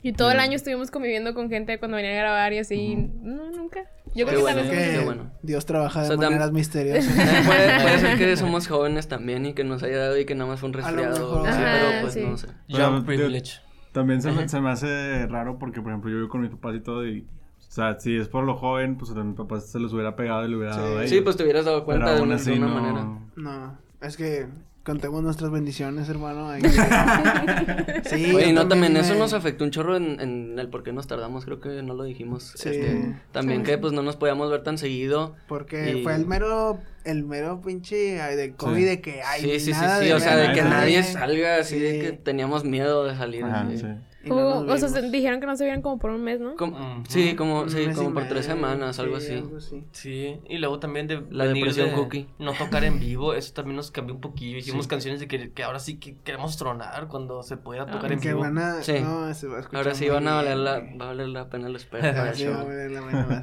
Y 0.02 0.12
todo 0.12 0.30
el 0.30 0.40
año 0.40 0.54
estuvimos 0.56 0.90
conviviendo 0.90 1.34
con 1.34 1.50
gente 1.50 1.78
cuando 1.78 1.96
venían 1.96 2.14
a 2.16 2.20
grabar 2.20 2.52
y 2.54 2.58
así. 2.58 2.96
No, 2.96 3.50
nunca. 3.50 3.80
Yo 4.14 4.26
creo 4.26 4.38
que 4.38 4.42
bueno, 4.42 4.62
también. 4.62 4.92
que 4.98 5.04
bueno. 5.04 5.30
Dios 5.42 5.66
trabaja 5.66 6.00
de 6.02 6.06
O 6.06 6.08
sea, 6.08 6.16
tam- 6.16 6.30
maneras 6.30 6.52
misteriosas. 6.52 7.12
puede, 7.46 7.80
puede 7.82 7.98
ser 7.98 8.18
que 8.18 8.36
somos 8.36 8.66
jóvenes 8.66 9.08
también 9.08 9.44
y 9.46 9.52
que 9.52 9.62
nos 9.64 9.82
haya 9.82 9.98
dado 9.98 10.18
y 10.18 10.24
que 10.24 10.34
nada 10.34 10.50
más 10.50 10.60
fue 10.60 10.68
un 10.70 10.72
resfriado. 10.74 11.44
Ajá, 11.46 11.58
pero 11.80 12.00
pues 12.02 12.14
sí. 12.14 12.20
no 12.24 12.36
sé. 12.38 12.46
Digo, 12.68 13.02
privilege. 13.04 13.60
También 13.92 14.22
se 14.22 14.30
me, 14.32 14.48
se 14.48 14.60
me 14.60 14.70
hace 14.70 15.26
raro 15.26 15.58
porque, 15.58 15.80
por 15.80 15.90
ejemplo, 15.90 16.10
yo 16.10 16.16
vivo 16.18 16.28
con 16.28 16.42
mis 16.42 16.50
papás 16.50 16.76
y 16.76 16.80
todo 16.80 17.06
y... 17.06 17.20
O 17.58 17.72
sea, 17.72 17.98
si 18.00 18.16
es 18.16 18.28
por 18.28 18.44
lo 18.44 18.56
joven, 18.56 18.96
pues 18.96 19.10
a 19.12 19.22
mis 19.22 19.36
papás 19.36 19.66
se 19.70 19.78
los 19.78 19.92
hubiera 19.92 20.16
pegado 20.16 20.44
y 20.44 20.50
le 20.50 20.56
hubiera 20.56 20.74
Sí. 20.74 20.80
dado 20.80 20.92
a 20.98 21.00
ellos. 21.00 21.10
Sí, 21.10 21.20
pues 21.20 21.36
te 21.36 21.44
hubieras 21.44 21.64
dado 21.64 21.84
cuenta 21.84 22.14
de, 22.14 22.20
una- 22.22 22.34
así 22.36 22.50
de 22.52 22.58
una 22.58 22.66
no... 22.68 22.74
manera. 22.74 23.18
No, 23.36 23.78
es 24.00 24.16
que 24.16 24.48
contemos 24.90 25.22
nuestras 25.22 25.50
bendiciones, 25.52 26.08
hermano. 26.08 26.50
Sí, 28.04 28.32
Oye, 28.34 28.52
no, 28.52 28.66
también 28.66 28.92
me- 28.94 29.00
eso 29.00 29.14
nos 29.14 29.32
afectó 29.34 29.62
un 29.64 29.70
chorro 29.70 29.96
en, 29.96 30.20
en 30.20 30.58
el 30.58 30.68
por 30.68 30.82
qué 30.82 30.92
nos 30.92 31.06
tardamos, 31.06 31.44
creo 31.44 31.60
que 31.60 31.80
no 31.82 31.94
lo 31.94 32.02
dijimos. 32.04 32.54
Sí. 32.56 32.70
este, 32.70 33.14
también 33.30 33.62
que 33.62 33.78
pues 33.78 33.92
no 33.92 34.02
nos 34.02 34.16
podíamos 34.16 34.50
ver 34.50 34.62
tan 34.64 34.78
seguido. 34.78 35.36
Porque 35.46 35.98
Y- 35.98 36.02
fue 36.02 36.16
el 36.16 36.26
mero, 36.26 36.80
el 37.04 37.24
mero 37.24 37.60
pinche 37.60 38.20
ay, 38.20 38.34
de 38.34 38.52
COVID 38.54 38.76
Sí. 38.78 38.84
de 38.84 39.00
que 39.00 39.22
hay 39.22 39.42
sí, 39.42 39.50
sí, 39.60 39.60
sí, 39.66 39.70
nada 39.72 40.00
sí, 40.00 40.06
de 40.06 40.14
o 40.14 40.18
sea, 40.20 40.36
de 40.36 40.52
que 40.54 40.62
nadie 40.62 41.02
salga 41.04 41.58
así, 41.58 41.78
de 41.78 42.00
que 42.00 42.12
teníamos 42.12 42.64
miedo 42.64 43.04
de 43.04 43.16
salir. 43.16 43.44
Ajá, 43.44 43.68
sí. 43.76 43.84
Y 44.22 44.28
Hubo- 44.30 44.70
o 44.70 44.76
sea, 44.76 44.88
se- 44.90 45.10
dijeron 45.10 45.40
que 45.40 45.46
no 45.46 45.56
se 45.56 45.64
vieron 45.64 45.80
como 45.80 45.98
por 45.98 46.10
un 46.10 46.22
mes, 46.22 46.40
¿no? 46.40 46.54
Como-. 46.56 47.02
Sí, 47.08 47.34
como, 47.36 47.68
sí, 47.70 47.86
como 47.94 48.12
por 48.12 48.24
tres 48.28 48.44
semanas, 48.44 48.98
algo 48.98 49.18
sí, 49.18 49.26
así. 49.28 49.34
algo 49.36 49.56
así. 49.56 49.84
Sí, 49.92 50.40
y 50.46 50.58
luego 50.58 50.78
también 50.78 51.06
de 51.06 51.22
La 51.30 51.46
depresión 51.46 51.88
de 51.88 51.94
cookie. 51.94 52.26
no 52.38 52.52
tocar 52.52 52.84
en 52.84 53.00
vivo, 53.00 53.32
eso 53.32 53.54
también 53.54 53.76
nos 53.76 53.90
cambió 53.90 54.14
un 54.14 54.20
poquillo. 54.20 54.58
Hicimos 54.58 54.84
Sí. 54.84 54.90
canciones 54.90 55.20
de 55.20 55.28
que, 55.28 55.52
que 55.52 55.62
ahora 55.62 55.78
sí 55.78 55.98
que 55.98 56.16
queremos 56.22 56.58
tronar 56.58 57.08
cuando 57.08 57.42
se 57.42 57.56
pueda 57.56 57.84
Ah. 57.84 57.90
tocar 57.90 58.12
en 58.12 58.20
Que 58.20 58.28
vivo. 58.28 58.40
van 58.40 58.58
a, 58.58 58.82
Sí. 58.82 59.00
no, 59.00 59.32
se 59.32 59.46
va 59.46 59.56
a 59.56 59.60
escuchar 59.60 59.78
Ahora 59.78 59.94
sí 59.94 60.08
van 60.10 60.28
a 60.28 60.34
valer 60.34 60.52
bien, 60.54 60.64
la, 60.64 60.72
va 60.98 61.04
a 61.04 61.08
valer 61.08 61.28
la 61.28 61.48
pena 61.48 61.68
la 61.70 61.76
espera 61.78 62.34
Sí. 62.34 62.46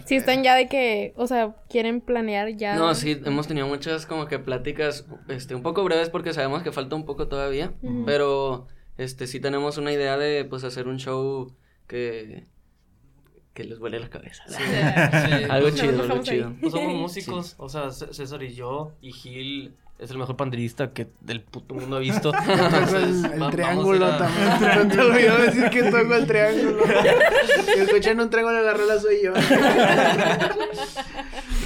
Sí, 0.05 0.15
están 0.15 0.43
ya 0.43 0.55
de 0.55 0.67
que, 0.67 1.13
o 1.17 1.25
sea, 1.27 1.55
quieren 1.69 2.01
planear 2.01 2.49
ya. 2.55 2.75
No, 2.75 2.93
sí, 2.93 3.19
hemos 3.25 3.47
tenido 3.47 3.67
muchas 3.67 4.05
como 4.05 4.27
que 4.27 4.37
pláticas, 4.39 5.07
este, 5.27 5.55
un 5.55 5.63
poco 5.63 5.83
breves 5.83 6.09
porque 6.09 6.33
sabemos 6.33 6.61
que 6.61 6.71
falta 6.71 6.95
un 6.95 7.05
poco 7.05 7.27
todavía, 7.27 7.73
pero, 8.05 8.67
este, 8.97 9.27
sí 9.27 9.39
tenemos 9.39 9.77
una 9.77 9.91
idea 9.91 10.17
de, 10.17 10.45
pues, 10.45 10.63
hacer 10.63 10.87
un 10.87 10.97
show 10.97 11.53
que, 11.87 12.45
que 13.53 13.63
les 13.63 13.79
vuele 13.79 13.99
la 13.99 14.09
cabeza. 14.09 14.43
Sí, 14.47 14.55
algo 15.49 15.69
Nos 15.69 15.79
chido, 15.79 16.01
algo 16.03 16.21
chido. 16.23 16.53
Pues 16.59 16.73
somos 16.73 16.93
músicos, 16.93 17.55
o 17.57 17.69
sea, 17.69 17.91
César 17.91 18.43
y 18.43 18.53
yo, 18.53 18.93
y 19.01 19.11
Gil 19.11 19.73
es 19.99 20.11
el 20.11 20.17
mejor 20.19 20.35
panderista 20.37 20.91
que 20.93 21.07
del 21.21 21.41
puto 21.41 21.73
mundo 21.73 21.95
ha 21.95 21.99
visto. 21.99 22.31
Entonces, 22.47 23.23
el, 23.31 23.49
triángulo 23.49 24.05
a- 24.05 24.17
también. 24.19 24.87
No 24.87 24.87
te 24.95 24.99
olvidó 25.01 25.37
decir 25.39 25.69
que 25.71 25.83
toco 25.83 26.13
el 26.13 26.27
triángulo. 26.27 26.83
Si 27.65 27.79
escuchan 27.79 28.19
un 28.19 28.29
triángulo 28.29 28.59
en 28.59 28.65
la 28.65 28.73
rola 28.73 28.99
soy 28.99 29.23
yo. 29.23 29.33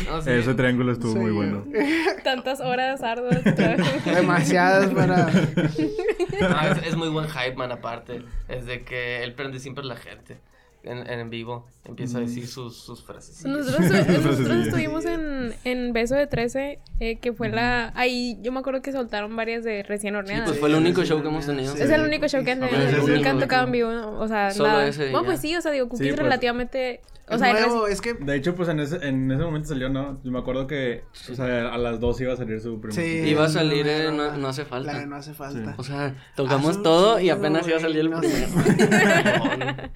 No, 0.07 0.21
sí. 0.21 0.29
Ese 0.31 0.53
triángulo 0.53 0.91
estuvo 0.91 1.13
Soy 1.13 1.21
muy 1.21 1.29
yo. 1.31 1.35
bueno. 1.35 1.65
Tantas 2.23 2.59
horas 2.61 3.01
arduas. 3.01 3.43
Demasiadas 4.05 4.89
para. 4.93 5.29
Es, 5.29 6.87
es 6.87 6.95
muy 6.95 7.09
buen 7.09 7.27
hype, 7.27 7.55
man, 7.55 7.71
aparte. 7.71 8.23
Es 8.47 8.65
de 8.65 8.83
que 8.83 9.23
él 9.23 9.33
prende 9.33 9.59
siempre 9.59 9.83
a 9.83 9.87
la 9.87 9.95
gente 9.95 10.39
en, 10.83 11.07
en 11.09 11.29
vivo. 11.29 11.67
Empieza 11.83 12.19
a 12.19 12.21
decir 12.21 12.47
sus, 12.47 12.77
sus 12.77 13.03
frases. 13.03 13.43
Nosotros, 13.43 13.79
estu- 13.89 14.21
nosotros 14.23 14.67
estuvimos 14.67 15.03
en, 15.05 15.51
en 15.63 15.93
Beso 15.93 16.13
de 16.15 16.27
13, 16.27 16.79
eh, 16.99 17.17
que 17.19 17.33
fue 17.33 17.49
la... 17.49 17.91
Ahí 17.95 18.37
yo 18.43 18.51
me 18.51 18.59
acuerdo 18.59 18.83
que 18.83 18.91
soltaron 18.91 19.35
varias 19.35 19.63
de 19.63 19.81
recién 19.83 20.13
Sí, 20.13 20.17
horneadas. 20.17 20.47
pues 20.47 20.59
fue 20.59 20.69
el 20.69 20.75
único 20.75 21.03
show 21.03 21.21
que 21.23 21.27
hemos 21.29 21.45
tenido. 21.45 21.75
Sí. 21.75 21.81
Es 21.81 21.89
el 21.89 22.01
único 22.01 22.27
show 22.27 22.43
que 22.43 22.51
han 22.51 22.61
Sí, 22.61 22.67
tenido, 22.69 22.89
sí, 23.01 23.05
sí, 23.07 23.11
nunca 23.13 23.31
han 23.31 23.37
sí. 23.37 23.41
tocado 23.41 23.65
en 23.65 23.71
vivo, 23.71 23.89
o 24.19 24.27
sea, 24.27 24.51
Solo 24.51 24.69
nada. 24.69 24.87
ese 24.87 25.09
Bueno, 25.09 25.25
pues 25.25 25.41
sí, 25.41 25.55
o 25.55 25.61
sea, 25.61 25.71
digo, 25.71 25.89
Cookies 25.89 26.09
Sí, 26.09 26.13
pues. 26.13 26.23
relativamente... 26.23 27.01
O 27.29 27.37
sea, 27.37 27.51
es 27.57 27.65
nuevo, 27.65 27.87
es 27.87 28.01
que. 28.01 28.13
De 28.15 28.35
hecho, 28.35 28.55
pues 28.55 28.67
en 28.67 28.81
ese, 28.81 28.97
en 29.07 29.31
ese 29.31 29.41
momento 29.41 29.69
salió, 29.69 29.87
¿no? 29.87 30.19
Yo 30.21 30.31
me 30.31 30.39
acuerdo 30.39 30.67
que, 30.67 31.05
o 31.31 31.35
sea, 31.35 31.73
a 31.73 31.77
las 31.77 31.97
dos 32.01 32.19
iba 32.19 32.33
a 32.33 32.35
salir 32.35 32.59
su 32.59 32.81
primer 32.81 32.93
Sí. 32.93 33.29
Iba 33.29 33.45
a 33.45 33.47
salir, 33.47 33.87
eh, 33.87 34.09
no- 34.11 34.35
no 34.35 34.47
hace 34.49 34.65
falta. 34.65 34.91
La 34.91 34.99
de 34.99 35.07
no 35.07 35.15
hace 35.15 35.33
falta. 35.33 35.75
O 35.77 35.83
sea, 35.83 36.13
tocamos 36.35 36.79
Ah, 36.79 36.83
todo 36.83 37.19
y 37.19 37.23
sí, 37.23 37.29
apenas 37.29 37.65
iba 37.69 37.77
a 37.77 37.79
salir 37.79 37.99
el 37.99 38.09
no 38.09 38.19
primero. 38.19 38.47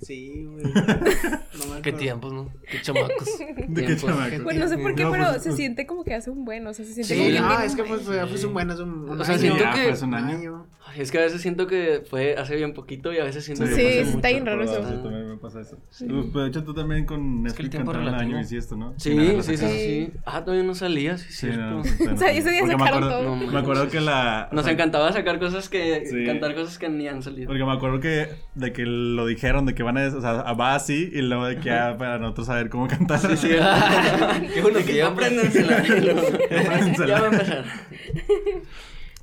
Sí, 0.00 0.44
güey. 0.48 0.64
No 1.58 1.80
Qué 1.82 1.92
tiempos, 1.92 2.32
¿no? 2.32 2.50
Qué 2.70 2.80
chamacos. 2.82 3.38
¿De 3.68 3.80
qué 3.82 3.94
Tiempo. 3.94 4.06
chamaco? 4.08 4.42
Pues 4.44 4.56
no 4.58 4.68
sé 4.68 4.78
por 4.78 4.94
qué, 4.94 5.04
No, 5.04 5.10
pero 5.12 5.24
pues, 5.30 5.42
se 5.42 5.48
pues, 5.50 5.56
siente 5.56 5.86
como 5.86 6.04
que 6.04 6.14
hace 6.14 6.30
un 6.30 6.44
buen, 6.44 6.66
o 6.66 6.74
sea, 6.74 6.84
se 6.84 6.92
siente 6.94 7.14
Sí, 7.14 7.20
como 7.20 7.30
que 7.30 7.36
tiene 7.38 7.66
es 7.66 7.74
que 7.76 7.84
pues 7.84 8.06
ya 8.06 8.26
fue 8.26 8.46
un 8.46 8.52
buen, 8.52 8.70
es 8.70 8.78
un, 8.80 8.90
un 9.10 9.20
O 9.20 9.24
sea, 9.24 9.34
año. 9.34 9.40
siento 9.42 9.60
ya, 9.64 9.72
que- 9.74 9.84
pues, 9.88 10.02
un 10.02 10.14
año. 10.14 10.66
Ay, 10.86 11.02
Es 11.02 11.12
que 11.12 11.18
a 11.18 11.20
veces 11.20 11.40
siento 11.40 11.66
que 11.68 12.02
fue 12.08 12.34
hace 12.36 12.56
bien 12.56 12.72
poquito 12.74 13.12
y 13.12 13.18
a 13.18 13.24
veces 13.24 13.44
siento 13.44 13.64
Sí, 13.66 13.74
que 13.74 13.76
hace 13.76 14.00
está 14.00 14.16
mucho. 14.16 14.28
bien 14.28 14.46
raro 14.46 14.62
eso. 14.64 14.74
sí, 14.82 14.94
también 15.02 15.28
me 15.28 15.36
pasa 15.36 15.60
eso. 15.60 15.78
Pero 16.00 16.42
de 16.42 16.48
hecho, 16.48 16.64
tú 16.64 16.74
también 16.74 17.04
con 17.06 17.46
Es 17.46 17.52
que 17.54 17.62
el 17.62 17.68
Netflix 17.68 17.70
tiempo 17.70 17.92
cantaron 17.92 18.12
relativo. 18.14 18.36
año 18.38 18.44
y 18.44 18.48
sí 18.48 18.56
esto, 18.56 18.76
¿no? 18.76 18.94
Sí, 18.96 19.16
sí, 19.42 19.56
sí, 19.56 19.66
sí. 19.68 20.12
Ah, 20.24 20.42
todavía 20.44 20.64
no 20.66 20.74
salía, 20.74 21.16
sí, 21.18 21.26
Sí, 21.32 21.48
sí, 21.52 22.04
O 22.12 22.16
sea, 22.16 22.32
ese 22.32 22.50
día 22.50 22.66
sacaron 22.66 23.04
acuerdo, 23.04 23.10
todo. 23.10 23.36
Me 23.36 23.58
acuerdo 23.58 23.88
que 23.88 24.00
la... 24.00 24.48
Nos 24.52 24.66
encantaba 24.66 25.12
sacar 25.12 25.38
cosas 25.38 25.68
que... 25.68 26.04
Sí. 26.06 26.24
Cantar 26.24 26.54
cosas 26.54 26.76
que 26.78 26.88
ni 26.88 27.06
han 27.06 27.22
salido. 27.22 27.46
Porque 27.48 27.64
me 27.64 27.72
acuerdo 27.72 28.00
que 28.00 28.28
de 28.54 28.72
que 28.72 28.84
lo 28.84 29.26
dijeron, 29.26 29.66
de 29.66 29.74
que 29.74 29.82
van 29.84 29.96
a, 29.98 30.08
o 30.08 30.20
sea, 30.20 30.32
va 30.54 30.74
así 30.74 30.99
y 31.12 31.22
luego 31.22 31.46
de 31.46 31.56
que 31.58 31.64
ya 31.70 31.96
para 31.96 32.18
nosotros 32.18 32.46
saber 32.48 32.68
cómo 32.68 32.86
cantar. 32.88 33.18
Sí, 33.20 33.36
sí. 33.36 33.48
Qué 34.54 34.60
bueno 34.62 34.78
que 34.84 34.94
ya 34.94 35.06
Apréndensela. 35.08 35.82
ya 37.06 37.20
va 37.20 37.26
a 37.26 37.30
empezar. 37.30 37.64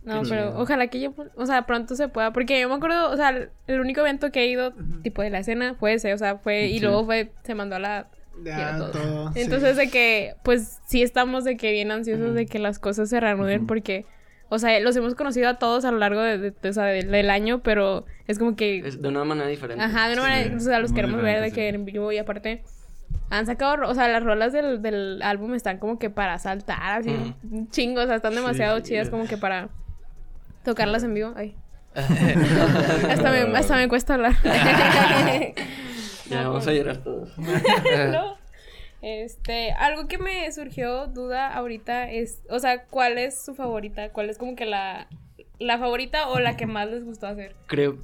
No, 0.04 0.22
pero 0.24 0.58
ojalá 0.58 0.88
que 0.88 1.02
yo, 1.02 1.13
o 1.36 1.46
sea, 1.46 1.66
pronto 1.66 1.96
se 1.96 2.08
pueda. 2.08 2.32
Porque 2.32 2.62
yo 2.62 2.70
me 2.70 2.76
acuerdo, 2.76 3.12
o 3.12 3.18
sea, 3.18 3.50
el 3.68 3.80
único 3.82 4.00
evento 4.02 4.32
que 4.32 4.42
he 4.44 4.48
ido, 4.48 4.74
tipo 5.04 5.22
de 5.22 5.30
la 5.30 5.40
escena, 5.40 5.76
fue 5.76 5.94
ese, 5.96 6.13
o 6.13 6.18
sea, 6.18 6.38
fue, 6.38 6.68
y 6.68 6.76
Sí. 6.76 6.86
luego 6.86 7.04
fue, 7.06 7.32
se 7.44 7.56
mandó 7.56 7.76
a 7.76 7.80
la. 7.80 8.08
Ya, 8.44 8.56
quiero 8.56 8.78
todo. 8.78 8.92
todo, 8.92 9.34
sí. 9.34 9.42
Entonces, 9.42 9.76
de 9.76 9.90
que, 9.90 10.36
pues, 10.44 10.80
sí 10.86 11.02
estamos 11.02 11.44
de 11.44 11.58
que 11.58 11.72
bien 11.72 11.92
ansiosos 11.92 12.36
de 12.36 12.46
que 12.46 12.60
las 12.60 12.80
cosas 12.80 13.10
se 13.10 13.20
reanuden, 13.20 13.68
porque, 13.68 14.06
o 14.49 14.60
sea, 14.60 14.79
los 14.79 14.95
hemos 14.95 15.15
conocido 15.15 15.49
a 15.49 15.55
todos 15.60 15.83
a 15.86 15.91
lo 15.91 15.97
largo 15.97 16.21
de, 16.21 16.38
de- 16.51 16.69
o 16.69 16.73
sea, 16.73 16.86
del, 16.86 17.29
año, 17.29 17.60
pero 17.60 18.05
es 18.27 18.39
como 18.39 18.55
que. 18.55 18.79
Es 18.79 19.01
de 19.01 19.07
una 19.10 19.23
manera 19.23 19.47
diferente. 19.47 19.83
Ajá, 19.83 20.07
de 20.07 20.13
una 20.13 20.23
Sí, 20.23 20.29
manera, 20.29 20.55
o 20.55 20.60
sea, 20.60 20.79
los 20.79 20.93
queremos 20.93 21.21
ver 21.21 21.39
de 21.41 21.45
diferente, 21.45 21.55
que 21.55 21.69
sí. 21.69 21.75
en 21.75 21.86
vivo 21.86 22.12
y 22.12 22.17
aparte 22.17 22.63
han 23.29 23.45
sacado, 23.45 23.88
o 23.89 23.93
sea, 23.93 24.07
las 24.07 24.23
rolas 24.23 24.53
del, 24.53 24.81
del 24.81 25.21
álbum 25.21 25.53
están 25.53 25.79
como 25.79 25.99
que 25.99 26.10
para 26.10 26.38
saltar, 26.39 26.99
así, 26.99 27.10
un 27.51 27.69
chingo, 27.71 28.01
o 28.01 28.05
sea, 28.05 28.15
están 28.15 28.36
demasiado 28.36 28.77
Sí. 28.77 28.83
chidas 28.83 29.10
como 29.10 29.25
que 29.25 29.38
para 29.38 29.69
tocarlas 30.63 31.03
en 31.03 31.13
vivo. 31.13 31.33
Ay, 31.36 31.55
hasta 31.95 33.31
me, 33.31 33.57
hasta 33.57 33.75
me 33.75 33.88
cuesta 33.89 34.13
hablar. 34.15 34.33
Ya 36.29 36.45
vamos 36.47 36.67
a 36.67 36.73
llorar 36.73 36.97
todos. 36.97 37.29
no. 37.38 38.38
Este, 39.01 39.71
algo 39.73 40.07
que 40.07 40.17
me 40.17 40.51
surgió 40.51 41.07
duda 41.07 41.53
ahorita 41.53 42.12
es, 42.12 42.41
o 42.49 42.60
sea, 42.60 42.86
¿cuál 42.86 43.17
es 43.17 43.39
su 43.43 43.53
favorita? 43.55 44.10
¿Cuál 44.12 44.29
es 44.29 44.38
como 44.38 44.55
que 44.55 44.65
la, 44.65 45.07
la 45.60 45.77
favorita 45.77 46.29
o 46.29 46.39
la 46.39 46.57
que 46.57 46.65
más 46.65 46.89
les 46.89 47.03
gustó 47.03 47.27
hacer? 47.27 47.55
Creo, 47.67 47.97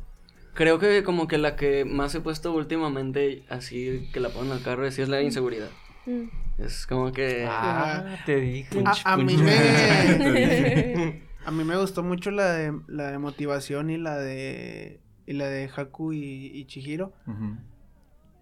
creo 0.53 0.79
que 0.79 1.03
como 1.03 1.27
que 1.27 1.38
la 1.38 1.56
que 1.56 1.84
más 1.86 2.13
he 2.15 2.21
puesto 2.21 2.53
últimamente, 2.53 3.43
así 3.49 4.10
que 4.13 4.19
la 4.19 4.29
pongo 4.29 4.51
en 4.51 4.58
el 4.58 4.63
carro, 4.63 4.89
sí 4.91 5.01
es 5.01 5.10
la 5.10 5.17
de 5.17 5.23
inseguridad. 5.23 5.69
Mm. 6.06 6.25
Es 6.60 6.86
como 6.86 7.12
que... 7.12 7.45
Ah, 7.49 8.17
te 8.25 8.39
dije. 8.39 8.84
A, 8.86 9.13
a 9.13 9.17
mí 9.17 9.36
me 9.36 11.23
a 11.45 11.51
mí 11.51 11.63
me 11.63 11.77
gustó 11.77 12.03
mucho 12.03 12.32
la 12.32 12.53
de 12.53 12.73
la 12.88 13.12
de 13.12 13.17
motivación 13.17 13.89
y 13.89 13.97
la 13.97 14.17
de 14.17 14.99
y 15.25 15.34
la 15.34 15.47
de 15.47 15.69
Haku 15.75 16.13
y, 16.13 16.51
y 16.53 16.65
Chihiro. 16.65 17.13
Ujú. 17.27 17.58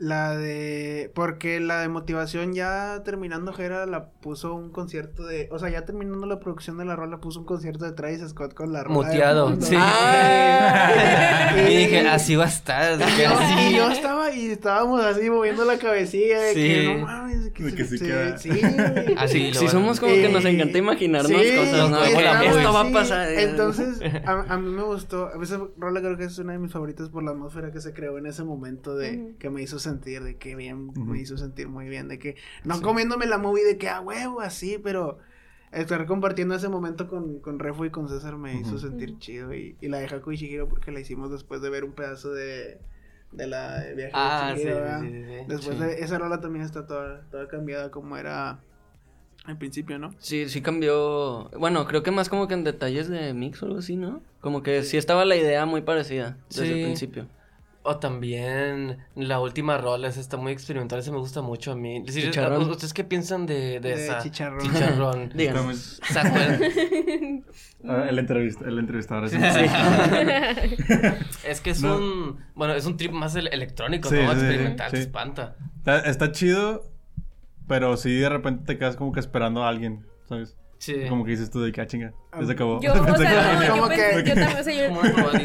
La 0.04 0.36
de. 0.36 1.12
Porque 1.14 1.60
la 1.60 1.80
de 1.82 1.88
motivación 1.88 2.54
ya 2.56 3.04
terminando 3.06 3.54
Jera 3.54 3.86
la 3.86 4.10
puso 4.10 4.56
un 4.56 4.72
concierto 4.72 5.24
de. 5.28 5.48
O 5.52 5.60
sea, 5.60 5.70
ya 5.70 5.86
terminando 5.86 6.26
la 6.26 6.40
producción 6.40 6.80
de 6.80 6.86
la 6.86 6.96
rola, 6.96 7.20
puso 7.20 7.40
un 7.40 7.46
concierto 7.46 7.86
de 7.86 7.92
Travis 7.92 8.28
Scott 8.30 8.56
con 8.56 8.74
la 8.74 8.84
rola. 8.84 8.96
Muteado. 8.96 9.56
Sí. 9.62 9.76
Ah. 9.78 11.54
y 11.70 11.76
dije, 11.78 12.00
así 12.08 12.36
va 12.36 12.46
a 12.46 12.48
estar. 12.48 12.98
que 12.98 13.28
No, 13.28 13.34
así. 13.38 13.68
y 13.70 13.76
yo 13.76 13.92
estaba 13.92 14.32
y 14.32 14.48
estábamos 14.52 15.04
así 15.06 15.30
moviendo 15.30 15.66
la 15.66 15.78
cabecilla 15.78 16.40
de 16.40 16.54
Sí. 16.54 16.60
que 16.68 16.96
no 16.98 17.06
mames, 17.06 17.52
que, 17.54 17.70
se- 17.70 17.76
que 17.76 17.84
sí 17.86 17.98
se- 17.98 18.06
queda. 18.06 18.38
sí, 18.38 18.50
güey. 18.50 19.16
Así 19.18 19.54
Sí, 19.54 19.66
van- 19.66 19.70
somos 19.72 20.00
como 20.00 20.14
que 20.14 20.30
nos 20.30 20.46
Eh, 20.46 20.50
encanta 20.50 20.78
imaginarnos 20.78 21.32
sí, 21.42 21.56
cosas, 21.56 21.90
¿no? 21.92 22.04
esto 22.04 22.74
va 22.74 22.82
a 22.82 22.86
sí. 22.88 22.92
pasar. 22.94 23.32
Entonces, 23.34 24.02
a, 24.26 24.46
a 24.54 24.58
mí 24.58 24.72
me 24.72 24.82
gustó. 24.84 25.28
A 25.28 25.44
esa 25.44 25.60
rola 25.78 26.00
creo 26.02 26.18
que 26.18 26.24
es 26.26 26.38
una 26.40 26.54
de 26.54 26.60
mis 26.60 26.72
favoritas 26.72 27.10
por 27.10 27.22
la 27.24 27.32
atmósfera 27.32 27.72
que 27.72 27.82
se 27.82 27.94
creó 27.94 28.18
en 28.18 28.26
ese 28.26 28.44
momento 28.44 28.96
de 28.96 29.36
que 29.40 29.50
me 29.50 29.62
hizo 29.62 29.78
sentir, 29.78 29.91
de 30.00 30.38
que 30.38 30.56
bien, 30.56 30.92
me 30.96 31.20
hizo 31.20 31.38
sentir 31.38 31.68
muy 31.68 31.88
bien, 31.90 32.08
de 32.08 32.20
que 32.20 32.36
no 32.64 32.82
comiéndome 32.82 33.26
la 33.26 33.38
movie 33.38 33.64
de 33.66 33.78
que 33.78 33.90
a 33.90 34.00
huevo 34.02 34.42
así, 34.42 34.80
pero 34.82 35.20
estar 35.72 36.06
compartiendo 36.06 36.56
ese 36.56 36.70
momento 36.70 37.08
con, 37.08 37.40
con 37.40 37.60
Refo 37.60 37.86
y 37.86 37.90
con 37.90 38.10
César 38.10 38.38
me 38.38 38.60
hizo 38.60 38.78
sentir 38.78 39.18
chido 39.20 39.54
y, 39.54 39.76
y 39.82 39.88
la 39.88 40.00
de 40.00 40.06
Haku 40.08 40.32
y 40.32 40.36
Shihiro 40.38 40.68
porque 40.68 40.92
la 40.92 41.00
hicimos 41.00 41.32
después 41.32 41.62
de 41.62 41.70
ver 41.70 41.84
un 41.84 41.94
pedazo 41.94 42.34
de, 42.34 42.80
de 43.32 43.48
la 43.48 43.80
de 43.80 43.96
viaje 43.96 44.12
Ah, 44.14 44.54
de 44.54 44.58
sí, 44.58 44.64
Chihiro, 44.64 45.00
sí, 45.02 45.08
sí, 45.08 45.24
sí. 45.26 45.46
Después 45.48 45.78
Sí. 45.78 45.84
de 45.84 46.04
esa 46.04 46.18
rola 46.18 46.42
también 46.42 46.66
está 46.66 46.86
toda, 46.88 47.22
toda 47.32 47.48
cambiada 47.48 47.90
como 47.90 48.18
era 48.18 48.60
al 49.46 49.58
principio, 49.58 49.98
¿no? 49.98 50.14
Sí, 50.20 50.50
sí 50.50 50.62
cambió. 50.62 51.50
Bueno, 51.58 51.88
creo 51.88 52.04
que 52.04 52.12
más 52.12 52.30
como 52.30 52.48
que 52.48 52.54
en 52.54 52.64
detalles 52.64 53.08
de 53.10 53.34
mix 53.34 53.64
o 53.64 53.66
algo 53.66 53.80
así, 53.80 53.96
¿no? 53.96 54.22
Como 54.40 54.62
que 54.62 54.84
sí 54.84 54.98
estaba 54.98 55.26
la 55.26 55.36
idea 55.36 55.66
muy 55.66 55.82
parecida 55.82 56.38
desde 56.50 56.66
Sí. 56.68 56.74
el 56.74 56.82
principio. 56.84 57.28
O 57.84 57.98
también 57.98 59.00
la 59.16 59.40
última 59.40 59.76
rola, 59.80 60.08
esa 60.08 60.20
está 60.20 60.38
muy 60.38 60.52
experimental, 60.52 61.00
esa 61.00 61.12
me 61.12 61.18
gusta 61.18 61.42
mucho 61.42 61.72
a 61.72 61.76
mí. 61.76 62.04
Sí, 62.08 62.22
Chicharrón. 62.24 62.70
¿Ustedes 62.70 62.94
qué 62.94 63.04
piensan 63.04 63.48
de, 63.48 63.80
de, 63.80 63.96
De 63.96 64.06
esa? 64.06 64.20
chicharrón. 64.20 65.32
Ah, 67.88 68.06
el, 68.08 68.20
entrevista, 68.20 68.66
el 68.68 68.78
entrevistador 68.78 69.26
es 69.26 69.34
Es 71.44 71.62
que 71.62 71.72
es 71.72 71.82
No. 71.82 71.98
un... 71.98 72.38
Bueno, 72.54 72.74
es 72.76 72.86
un 72.86 72.96
trip 72.98 73.12
más 73.12 73.36
el- 73.36 73.48
electrónico, 73.52 74.10
Sí, 74.10 74.16
¿no? 74.16 74.34
sí, 74.34 74.40
sí, 74.40 74.46
Experimental, 74.46 74.92
sí. 74.92 74.98
se 74.98 75.02
espanta. 75.04 75.56
está, 75.78 76.00
está 76.02 76.32
chido, 76.32 76.84
pero 77.68 77.98
sí 77.98 78.14
de 78.14 78.30
repente 78.30 78.66
te 78.66 78.78
quedas 78.78 78.96
como 78.96 79.12
que 79.12 79.20
esperando 79.20 79.64
a 79.64 79.70
alguien, 79.70 80.06
¿sabes? 80.30 80.56
Sí. 80.82 80.96
Como 81.08 81.24
que 81.24 81.30
dices 81.32 81.52
tú 81.52 81.62
de 81.62 81.72
que 81.72 81.80
ah, 81.80 81.86
chinga, 81.86 82.12
ya 82.40 82.44
se 82.48 82.52
acabó. 82.54 82.82
Yo, 82.82 82.92
o 82.94 82.96
sea, 82.96 83.06
no, 83.70 83.76
yo, 83.78 83.88
pensé- 83.88 84.24
que- 84.24 84.30
yo 84.30 84.34
también, 84.34 84.58
o 84.60 84.64
sea, 84.64 84.74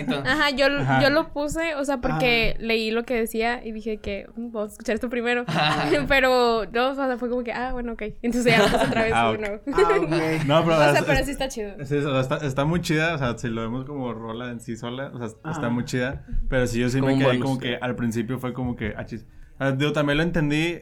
yo. 0.08 0.18
Ajá, 0.24 0.50
yo, 0.50 0.66
Ajá. 0.80 1.02
yo 1.02 1.10
lo 1.10 1.28
puse, 1.28 1.74
o 1.74 1.84
sea, 1.84 1.98
porque 2.00 2.56
leí 2.58 2.90
lo 2.90 3.04
que 3.04 3.16
decía 3.16 3.62
y 3.62 3.72
dije 3.72 3.98
que 3.98 4.26
"Mm, 4.34 4.50
vamos 4.52 4.70
a 4.70 4.72
escuchar 4.72 4.94
esto 4.94 5.10
primero. 5.10 5.44
Pero 6.08 6.64
no, 6.72 6.90
o 6.90 6.94
sea, 6.94 7.18
fue 7.18 7.28
como 7.28 7.44
que, 7.44 7.52
ah, 7.52 7.72
bueno, 7.72 7.92
ok. 7.92 8.02
Entonces 8.22 8.52
ya 8.56 8.62
lo 8.62 8.68
puse 8.70 8.84
otra 8.86 9.02
vez 9.02 9.12
Ah, 9.14 9.32
de 9.32 9.38
nuevo. 9.38 9.60
Ah, 9.74 9.80
ok. 9.80 10.44
No, 10.46 10.64
pero, 10.64 10.76
o 10.76 10.78
sea, 10.78 10.92
es- 10.92 11.02
pero 11.04 11.18
es- 11.18 11.26
sí 11.26 11.30
está 11.32 11.48
chido. 11.48 11.72
O 11.78 11.84
sea, 11.84 12.20
está, 12.20 12.36
está 12.38 12.64
muy 12.64 12.80
chida, 12.80 13.14
o 13.14 13.18
sea, 13.18 13.36
si 13.36 13.48
lo 13.48 13.60
vemos 13.60 13.84
como 13.84 14.14
rola 14.14 14.50
en 14.50 14.60
sí 14.60 14.74
sola, 14.76 15.10
o 15.14 15.18
sea, 15.18 15.26
está 15.26 15.50
Ajá. 15.50 15.68
muy 15.68 15.84
chida, 15.84 16.24
pero 16.48 16.66
sí 16.66 16.80
yo 16.80 16.88
sí 16.88 16.98
Como 17.00 17.12
me 17.12 17.18
quedé 17.18 17.26
bonus. 17.28 17.42
como 17.42 17.58
que 17.58 17.76
al 17.76 17.94
principio 17.94 18.38
fue 18.38 18.54
como 18.54 18.74
que, 18.74 18.94
ah, 18.96 19.04
chis. 19.04 19.26
O 19.56 19.58
sea, 19.58 19.72
digo, 19.72 19.92
también 19.92 20.16
lo 20.18 20.22
entendí 20.22 20.80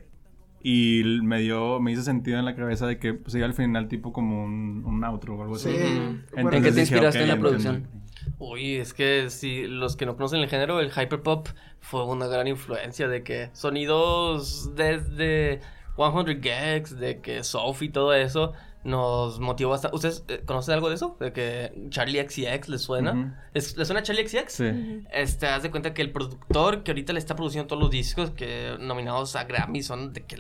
y 0.67 1.03
me 1.23 1.41
dio, 1.41 1.79
me 1.79 1.93
hizo 1.93 2.03
sentido 2.03 2.39
en 2.39 2.47
la 2.47 2.57
cabeza 2.57 2.87
de 2.87 2.99
que 2.99 3.13
pues 3.13 3.35
iba 3.35 3.45
al 3.45 3.53
final 3.53 3.87
tipo 3.87 4.15
como 4.15 4.45
un, 4.45 4.83
un 4.87 5.05
outro 5.05 5.37
o 5.37 5.43
algo 5.43 5.57
así. 5.57 5.69
Sí. 5.71 5.77
Entonces 6.35 6.63
¿En 6.63 6.63
qué 6.63 6.73
te 6.73 6.81
dije, 6.81 6.81
inspiraste 6.81 7.21
en 7.21 7.29
la 7.29 7.35
entiendo. 7.35 7.41
producción? 7.41 7.89
Uy, 8.39 8.77
es 8.77 8.95
que 8.95 9.29
si 9.29 9.67
los 9.67 9.95
que 9.97 10.07
no 10.07 10.17
conocen 10.17 10.41
el 10.41 10.49
género, 10.49 10.81
el 10.81 10.91
hyperpop 10.91 11.49
fue 11.81 12.07
una 12.07 12.29
gran 12.29 12.47
influencia 12.47 13.09
de 13.09 13.23
que 13.23 13.51
sonidos 13.53 14.75
desde 14.75 15.61
100 15.97 16.41
Gags, 16.41 16.99
de 16.99 17.21
que 17.21 17.45
Sophie 17.45 17.89
y 17.89 17.93
todo 17.93 18.15
eso 18.15 18.55
nos 18.85 19.41
motivó 19.41 19.71
bastante. 19.71 19.97
¿Ustedes 19.97 20.25
eh, 20.29 20.43
conocen 20.45 20.75
algo 20.75 20.89
de 20.89 20.95
eso? 20.95 21.17
De 21.19 21.33
que 21.33 21.73
Charlie 21.89 22.23
XCX 22.23 22.69
les 22.69 22.83
suena. 22.83 23.49
¿Les, 23.55 23.77
les 23.77 23.89
suena 23.89 24.03
Charlie 24.03 24.29
XCX? 24.29 24.53
Sí. 24.53 25.05
Este, 25.11 25.47
haz 25.47 25.63
de 25.63 25.71
cuenta 25.71 25.95
que 25.95 26.03
el 26.03 26.13
productor 26.13 26.83
que 26.83 26.91
ahorita 26.91 27.13
le 27.13 27.19
está 27.19 27.35
produciendo 27.35 27.67
todos 27.67 27.83
los 27.83 27.91
discos 27.91 28.31
que 28.31 28.77
nominados 28.79 29.37
a 29.37 29.45
Grammy 29.45 29.83
son 29.83 30.13
de 30.13 30.23
que 30.23 30.37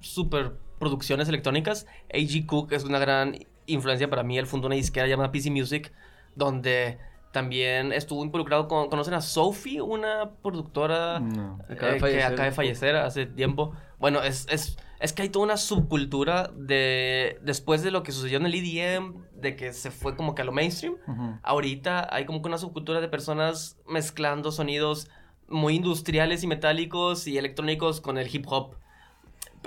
super 0.00 0.52
producciones 0.78 1.28
electrónicas. 1.28 1.86
A.G. 2.12 2.46
Cook 2.46 2.72
es 2.72 2.84
una 2.84 2.98
gran 2.98 3.34
influencia 3.66 4.08
para 4.10 4.22
mí. 4.22 4.38
Él 4.38 4.46
fundó 4.46 4.66
una 4.66 4.76
disquera 4.76 5.06
llamada 5.06 5.32
PC 5.32 5.50
Music, 5.50 5.92
donde 6.34 6.98
también 7.32 7.92
estuvo 7.92 8.24
involucrado 8.24 8.68
con. 8.68 8.88
¿Conocen 8.88 9.14
a 9.14 9.20
Sophie? 9.20 9.80
Una 9.80 10.30
productora 10.42 11.20
No. 11.20 11.58
Acaba 11.68 11.92
de 11.92 11.98
eh, 11.98 12.00
que 12.00 12.22
acaba 12.22 12.44
de 12.44 12.52
fallecer 12.52 12.96
hace 12.96 13.26
tiempo. 13.26 13.74
Bueno, 13.98 14.22
es, 14.22 14.46
es, 14.50 14.78
es 15.00 15.12
que 15.12 15.22
hay 15.22 15.28
toda 15.28 15.44
una 15.44 15.56
subcultura 15.56 16.50
de. 16.54 17.38
Después 17.42 17.82
de 17.82 17.90
lo 17.90 18.02
que 18.02 18.12
sucedió 18.12 18.38
en 18.38 18.46
el 18.46 18.54
EDM, 18.54 19.24
de 19.34 19.56
que 19.56 19.72
se 19.72 19.90
fue 19.90 20.16
como 20.16 20.34
que 20.34 20.42
a 20.42 20.44
lo 20.44 20.52
mainstream. 20.52 20.96
Ahorita 21.42 22.08
hay 22.10 22.24
como 22.24 22.42
que 22.42 22.48
una 22.48 22.58
subcultura 22.58 23.00
de 23.00 23.08
personas 23.08 23.78
mezclando 23.86 24.52
sonidos 24.52 25.08
muy 25.48 25.76
industriales 25.76 26.42
y 26.42 26.46
metálicos 26.46 27.26
y 27.26 27.38
electrónicos 27.38 28.00
con 28.00 28.18
el 28.18 28.34
hip 28.34 28.46
hop. 28.48 28.76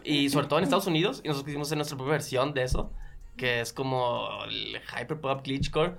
Y 0.04 0.30
sobre 0.30 0.48
todo 0.48 0.60
en 0.60 0.64
Estados 0.64 0.88
Unidos, 0.88 1.22
y 1.24 1.28
nosotros 1.28 1.56
hacer 1.62 1.78
nuestra 1.78 1.98
propia 1.98 2.14
versión 2.14 2.54
de 2.54 2.64
eso, 2.64 2.92
que 3.38 3.62
es 3.62 3.74
como 3.74 4.30
el 4.46 4.78
hyperpop 4.78 5.44
glitchcore. 5.44 5.96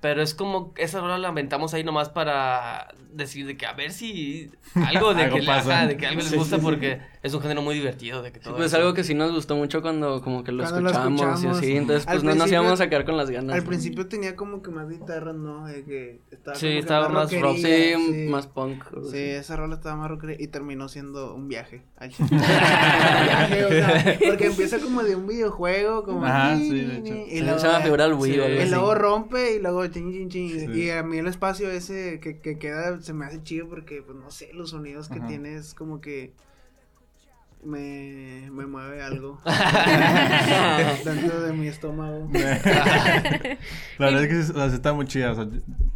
Pero 0.00 0.22
es 0.22 0.32
como 0.32 0.72
esa 0.76 1.00
rola 1.00 1.18
la 1.18 1.30
inventamos 1.30 1.74
ahí 1.74 1.82
nomás 1.82 2.08
para 2.08 2.94
decir 3.12 3.46
de 3.46 3.56
que 3.56 3.66
a 3.66 3.72
ver 3.72 3.90
si 3.90 4.48
algo 4.74 5.12
de, 5.12 5.22
Algo 5.24 5.36
que, 5.36 5.40
le- 5.42 5.46
pasa. 5.46 5.76
ajá, 5.78 5.86
de 5.88 5.96
que 5.96 6.06
algo 6.06 6.20
les 6.20 6.30
Sí, 6.30 6.36
gusta 6.36 6.54
sí, 6.56 6.60
sí. 6.60 6.64
porque 6.64 7.00
es 7.20 7.34
un 7.34 7.40
género 7.40 7.62
muy 7.62 7.74
divertido 7.74 8.22
de 8.22 8.30
que 8.30 8.38
Sí, 8.38 8.44
todo 8.44 8.54
pues 8.56 8.66
eso. 8.68 8.76
algo 8.76 8.94
que 8.94 9.02
sí 9.02 9.14
nos 9.14 9.32
gustó 9.32 9.56
mucho 9.56 9.82
cuando 9.82 10.22
como 10.22 10.44
que 10.44 10.52
lo 10.52 10.62
escuchamos, 10.62 11.42
y 11.42 11.46
así, 11.48 11.76
entonces 11.76 12.06
pues 12.06 12.22
no 12.22 12.34
nos 12.36 12.48
íbamos 12.52 12.80
a 12.80 12.88
quedar 12.88 13.04
con 13.04 13.16
las 13.16 13.28
ganas. 13.28 13.56
Al 13.56 13.62
¿no? 13.62 13.68
principio 13.68 14.06
tenía 14.06 14.36
como 14.36 14.62
que 14.62 14.70
más 14.70 14.88
guitarras, 14.88 15.34
¿no? 15.34 15.66
De 15.66 15.82
que 15.84 16.20
estaba 16.30 16.56
Sí, 16.56 16.66
como 16.66 16.72
que 16.74 16.78
estaba 16.78 17.08
más 17.08 17.40
rock, 17.40 17.56
Sí, 17.56 17.62
sí. 17.96 18.26
más 18.30 18.46
punk. 18.46 18.84
Sí, 19.02 19.08
así. 19.08 19.18
esa 19.18 19.56
rola 19.56 19.74
estaba 19.74 19.96
más 19.96 20.10
rockera 20.10 20.34
y 20.38 20.46
terminó 20.46 20.88
siendo 20.88 21.34
un 21.34 21.48
viaje. 21.48 21.82
Un 22.20 22.28
viaje, 22.28 23.64
o 23.64 23.68
sea, 23.70 24.18
porque 24.28 24.46
empieza 24.46 24.78
como 24.78 25.02
de 25.02 25.16
un 25.16 25.26
videojuego, 25.26 26.04
como 26.04 26.24
Ajá, 26.24 26.54
y 26.54 26.68
sí, 26.68 26.80
de 26.84 26.96
hecho. 26.98 27.14
y 27.26 27.30
Sí, 27.38 27.40
luego, 27.40 27.58
se 27.58 27.66
llama 27.66 27.80
figurar 27.80 28.06
al 28.10 28.14
Wii 28.14 28.32
Sí, 28.32 28.38
o 28.38 28.44
algo 28.44 28.56
y 28.56 28.60
así. 28.62 28.70
luego 28.70 28.94
rompe 28.94 29.54
y 29.54 29.58
luego 29.60 29.87
chin, 29.90 30.12
chin, 30.12 30.28
chin. 30.28 30.72
Sí. 30.72 30.80
Y 30.80 30.90
a 30.90 31.02
mí 31.02 31.18
el 31.18 31.26
espacio 31.26 31.70
ese 31.70 32.20
que, 32.20 32.38
que 32.40 32.58
queda 32.58 33.00
se 33.02 33.12
me 33.12 33.26
hace 33.26 33.42
chido 33.42 33.68
porque, 33.68 34.02
pues 34.02 34.16
no 34.16 34.30
sé, 34.30 34.50
los 34.52 34.70
sonidos 34.70 35.08
que 35.08 35.18
Ajá. 35.18 35.28
tiene 35.28 35.56
es 35.56 35.74
como 35.74 36.00
que 36.00 36.32
me, 37.64 38.48
me 38.52 38.66
mueve 38.66 39.02
algo 39.02 39.40
dentro 41.04 41.40
de 41.40 41.52
mi 41.52 41.68
estómago. 41.68 42.28
La 42.32 44.06
verdad 44.06 44.24
es 44.24 44.28
que 44.28 44.52
o 44.52 44.54
sea, 44.54 44.66
está 44.66 44.92
muy 44.92 45.06
chida. 45.06 45.32
O 45.32 45.34
sea, 45.34 45.48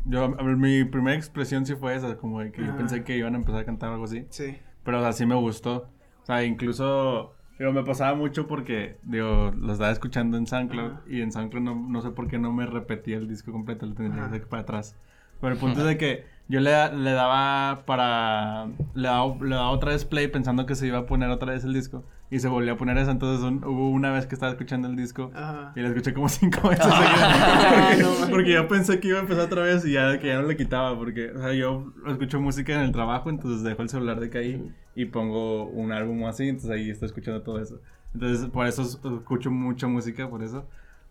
yo, 0.04 0.34
ver, 0.34 0.56
mi 0.56 0.84
primera 0.84 1.16
expresión 1.16 1.64
sí 1.66 1.74
fue 1.74 1.94
esa, 1.94 2.16
como 2.16 2.40
de 2.40 2.52
que 2.52 2.64
yo 2.64 2.76
pensé 2.76 3.04
que 3.04 3.16
iban 3.16 3.34
a 3.34 3.38
empezar 3.38 3.60
a 3.60 3.64
cantar 3.64 3.92
algo 3.92 4.04
así. 4.04 4.26
Sí. 4.30 4.56
Pero, 4.84 4.98
o 4.98 5.02
sea, 5.02 5.12
sí 5.12 5.26
me 5.26 5.36
gustó. 5.36 5.88
O 6.22 6.26
sea, 6.26 6.44
incluso, 6.44 7.34
digo, 7.62 7.72
me 7.72 7.84
pasaba 7.84 8.16
mucho 8.16 8.48
porque, 8.48 8.96
digo, 9.04 9.52
lo 9.56 9.72
estaba 9.72 9.92
escuchando 9.92 10.36
en 10.36 10.46
SoundCloud 10.48 10.92
Ajá. 10.92 11.02
y 11.08 11.20
en 11.20 11.30
SoundCloud 11.30 11.62
no, 11.62 11.74
no 11.74 12.02
sé 12.02 12.10
por 12.10 12.26
qué 12.26 12.38
no 12.38 12.52
me 12.52 12.66
repetía 12.66 13.16
el 13.18 13.28
disco 13.28 13.52
completo, 13.52 13.86
lo 13.86 13.94
tendría 13.94 14.28
que 14.30 14.40
para 14.40 14.62
atrás. 14.62 14.96
Pero 15.40 15.52
el 15.54 15.58
punto 15.60 15.80
es 15.80 15.86
de 15.86 15.96
que 15.96 16.24
yo 16.48 16.60
le, 16.60 16.70
le 16.96 17.12
daba 17.12 17.84
para... 17.86 18.66
Le 18.94 19.08
daba, 19.08 19.34
le 19.40 19.54
daba 19.54 19.70
otra 19.70 19.92
vez 19.92 20.04
play 20.04 20.26
pensando 20.26 20.66
que 20.66 20.74
se 20.74 20.88
iba 20.88 20.98
a 20.98 21.06
poner 21.06 21.30
otra 21.30 21.52
vez 21.52 21.62
el 21.64 21.72
disco 21.72 22.04
y 22.34 22.38
se 22.40 22.48
volvió 22.48 22.72
a 22.72 22.76
poner 22.76 22.96
esa. 22.96 23.10
Entonces 23.12 23.44
un- 23.44 23.62
hubo 23.64 23.90
una 23.90 24.10
vez 24.10 24.26
que 24.26 24.34
estaba 24.34 24.50
escuchando 24.50 24.88
el 24.88 24.96
disco 24.96 25.30
Ajá. 25.34 25.72
y 25.76 25.80
la 25.80 25.88
escuché 25.88 26.14
como 26.14 26.28
cinco 26.30 26.70
veces 26.70 26.86
Ah, 26.90 27.90
seguidas. 27.92 28.20
no. 28.20 28.26
porque 28.30 28.52
yo 28.52 28.66
pensé 28.68 28.98
que 29.00 29.08
iba 29.08 29.18
a 29.18 29.20
empezar 29.20 29.44
otra 29.44 29.62
vez 29.62 29.84
y 29.84 29.92
ya 29.92 30.18
que 30.18 30.28
ya 30.28 30.40
no 30.40 30.48
le 30.48 30.56
quitaba. 30.56 30.96
Porque, 30.98 31.30
o 31.30 31.38
sea, 31.40 31.52
yo 31.52 31.92
escucho 32.08 32.40
música 32.40 32.72
en 32.74 32.80
el 32.80 32.92
trabajo, 32.92 33.28
entonces 33.30 33.62
dejo 33.62 33.82
el 33.82 33.88
celular 33.90 34.18
de 34.18 34.38
ahí 34.38 34.64
y 34.94 35.04
pongo 35.04 35.64
un 35.66 35.92
álbum 35.92 36.24
así, 36.24 36.48
entonces 36.48 36.70
ahí 36.70 36.88
estoy 36.90 37.06
escuchando 37.06 37.42
todo 37.42 37.60
eso. 37.60 37.80
Entonces, 38.14 38.46
por 38.48 38.66
eso 38.66 38.82
es- 38.82 38.98
escucho 39.04 39.50
mucha 39.50 39.86
música, 39.86 40.28
por 40.28 40.42
eso. 40.42 40.66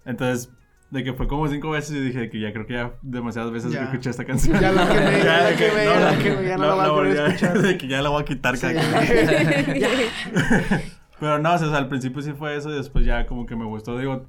Entonces, 0.05 0.51
de 0.89 1.03
que 1.03 1.13
fue 1.13 1.27
como 1.27 1.47
cinco 1.47 1.69
veces 1.69 1.95
y 1.95 1.99
dije 2.01 2.29
que 2.29 2.39
ya 2.41 2.51
creo 2.51 2.65
que 2.65 2.73
ya 2.73 2.91
demasiadas 3.01 3.49
veces 3.51 3.71
Ya. 3.71 3.83
escuché 3.83 4.09
esta 4.09 4.25
canción. 4.25 4.59
Ya 4.59 4.71
la 4.73 4.87
quemé, 4.87 5.19
ya 5.23 5.41
la 5.43 5.55
quemé, 5.55 5.85
ya 5.85 5.99
la 5.99 6.17
quemé, 6.17 6.47
ya 6.47 6.57
no 6.57 6.75
la 6.75 6.89
voy 6.89 7.07
a 7.11 7.27
escuchar. 7.27 7.61
De 7.61 7.77
que 7.77 7.87
ya 7.87 8.01
la 8.01 8.09
voy 8.09 8.21
a 8.21 8.25
quitar 8.25 8.57
Sí. 8.57 8.67
cada 8.73 8.99
que- 9.01 10.91
Pero 11.21 11.37
no, 11.37 11.53
o 11.53 11.57
sea, 11.59 11.77
al 11.77 11.87
principio 11.87 12.19
sí 12.23 12.33
fue 12.33 12.57
eso 12.57 12.71
y 12.71 12.73
después 12.73 13.05
ya 13.05 13.27
como 13.27 13.45
que 13.45 13.55
me 13.55 13.63
gustó. 13.63 13.95
Digo, 13.95 14.25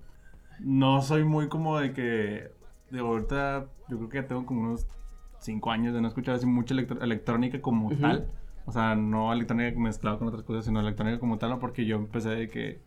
no 0.60 1.00
soy 1.00 1.24
muy 1.24 1.48
como 1.48 1.78
de 1.78 1.94
que. 1.94 2.52
Digo, 2.90 3.08
ahorita 3.08 3.64
yo 3.88 3.96
creo 3.96 4.08
que 4.10 4.18
ya 4.18 4.26
tengo 4.26 4.44
como 4.44 4.60
unos 4.60 4.86
5 5.38 5.70
años 5.70 5.94
de 5.94 6.02
no 6.02 6.08
escuchar 6.08 6.34
así 6.34 6.44
mucha 6.44 6.74
electrónica 6.74 7.62
como 7.62 7.88
tal. 7.96 8.28
O 8.66 8.72
sea, 8.72 8.94
no 8.94 9.32
electrónica 9.32 9.80
mezclada 9.80 10.18
con 10.18 10.28
otras 10.28 10.42
cosas, 10.42 10.66
sino 10.66 10.80
electrónica 10.80 11.18
como 11.18 11.38
tal, 11.38 11.48
¿no? 11.48 11.58
porque 11.60 11.86
yo 11.86 11.96
empecé 11.96 12.28
de 12.28 12.50
que. 12.50 12.82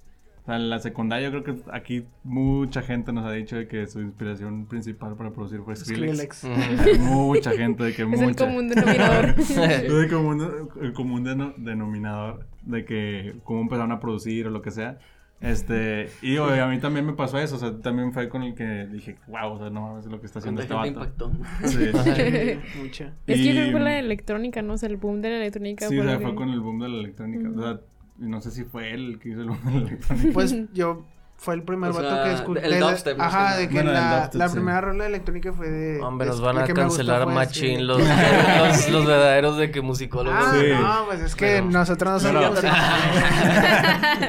O 0.45 0.47
sea, 0.47 0.57
en 0.57 0.69
la 0.69 0.77
secundaria 0.77 1.29
yo 1.29 1.41
creo 1.43 1.55
que 1.55 1.63
aquí 1.73 2.05
mucha 2.23 2.83
gente 2.83 3.11
nos 3.11 3.25
ha 3.25 3.31
dicho 3.31 3.55
de 3.55 3.67
que 3.67 3.87
su 3.87 3.99
inspiración 3.99 4.67
principal 4.67 5.15
para 5.15 5.31
producir 5.31 5.61
fue 5.61 5.75
Skrillex. 5.75 6.37
Skrillex. 6.45 6.99
Mucha 6.99 7.51
gente, 7.51 7.83
de 7.83 7.93
que 7.95 8.01
Es 8.03 8.07
mucha. 8.07 8.25
el 8.25 8.35
común 8.35 8.67
denominador. 8.69 9.35
el 9.57 10.09
común, 10.11 10.69
el 10.81 10.93
común 10.93 11.25
deno- 11.25 11.55
denominador 11.57 12.45
de 12.61 12.85
que 12.85 13.35
cómo 13.43 13.61
empezaron 13.61 13.91
a 13.91 13.99
producir 13.99 14.45
o 14.45 14.51
lo 14.51 14.61
que 14.61 14.69
sea. 14.71 14.99
Este, 15.41 16.09
y 16.21 16.31
digo, 16.31 16.45
a 16.45 16.67
mí 16.67 16.79
también 16.79 17.05
me 17.05 17.13
pasó 17.13 17.37
eso, 17.37 17.55
o 17.57 17.59
sea, 17.59 17.77
también 17.79 18.13
fue 18.13 18.29
con 18.29 18.41
el 18.43 18.55
que 18.55 18.87
dije, 18.87 19.17
wow, 19.27 19.51
o 19.53 19.59
sea, 19.59 19.69
no 19.69 19.81
mames 19.81 20.05
lo 20.05 20.19
que 20.19 20.27
está 20.27 20.39
haciendo 20.39 20.61
este 20.61 20.73
¿Cuánta 20.73 20.99
vato. 21.01 21.29
impactó? 21.33 21.67
Sí. 21.67 21.89
Mucha. 22.81 23.13
Es 23.27 23.41
que 23.41 23.53
que 23.53 23.71
fue 23.71 23.79
Y- 23.81 23.83
la 23.83 23.99
electrónica, 23.99 24.61
¿no? 24.61 24.73
O 24.73 24.77
sea, 24.77 24.89
el 24.89 24.97
boom 24.97 25.21
de 25.21 25.29
la 25.31 25.35
electrónica. 25.37 25.87
Sí, 25.89 25.99
o 25.99 26.03
fue 26.03 26.09
sea, 26.11 26.19
fue 26.21 26.35
con 26.35 26.49
el 26.49 26.59
boom 26.61 26.79
de 26.79 26.89
la 26.89 26.97
electrónica. 26.99 27.49
O 27.49 27.61
sea, 27.61 27.71
y 27.71 27.77
no 28.17 28.41
sé 28.41 28.51
si 28.51 28.63
fue 28.63 28.93
él 28.93 29.13
el 29.13 29.19
que 29.19 29.29
hizo 29.29 29.41
el 29.41 29.47
boom 29.49 29.67
electrónica. 29.67 30.29
Pues 30.33 30.55
yo 30.73 31.05
fue 31.37 31.53
el 31.55 31.63
primer 31.63 31.91
O 31.91 31.93
vato 31.93 32.09
sea, 32.09 32.23
que 32.23 32.33
escuché. 32.33 32.65
el 32.65 32.79
dubstep, 32.79 33.19
Ajá, 33.19 33.57
de 33.57 33.67
que 33.67 33.73
Bueno, 33.73 33.91
la, 33.91 34.19
dubstep, 34.21 34.35
la 34.39 34.47
sí. 34.47 34.53
primera 34.55 34.79
rola 34.81 35.05
electrónica 35.05 35.51
fue 35.51 35.69
de. 35.69 36.01
Hombre, 36.01 36.27
nos 36.27 36.39
van 36.39 36.57
a 36.59 36.63
cancelar 36.65 37.27
machín 37.27 37.81
Skrillex. 37.81 37.87
los, 37.87 37.99
los, 37.99 38.89
los 38.89 39.05
verdaderos 39.05 39.57
de 39.57 39.69
que 39.69 39.81
musicólogos. 39.81 40.39
Ah, 40.41 40.55
Sí. 40.57 40.65
no, 40.81 41.05
pues 41.07 41.19
es 41.19 41.35
que 41.35 41.45
Pero- 41.45 41.65
nosotros 41.71 42.23
no 42.23 42.29
Pero- 42.29 42.55
sabíamos. 42.55 42.77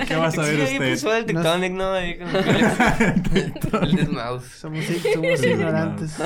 ¿Qué 0.09 0.17
vas 0.17 0.37
a 0.37 0.43
ver 0.43 0.67
Sí, 0.67 0.75
usted? 0.75 0.91
puso 0.95 1.15
el 1.15 1.27
Tectonic, 1.27 1.73
¿no? 1.75 1.93
Ahí 1.93 2.19
el 3.83 3.97
desmouse. 3.97 4.47
Somos, 4.59 4.85
somos 5.15 5.43
ignorantes 5.45 6.19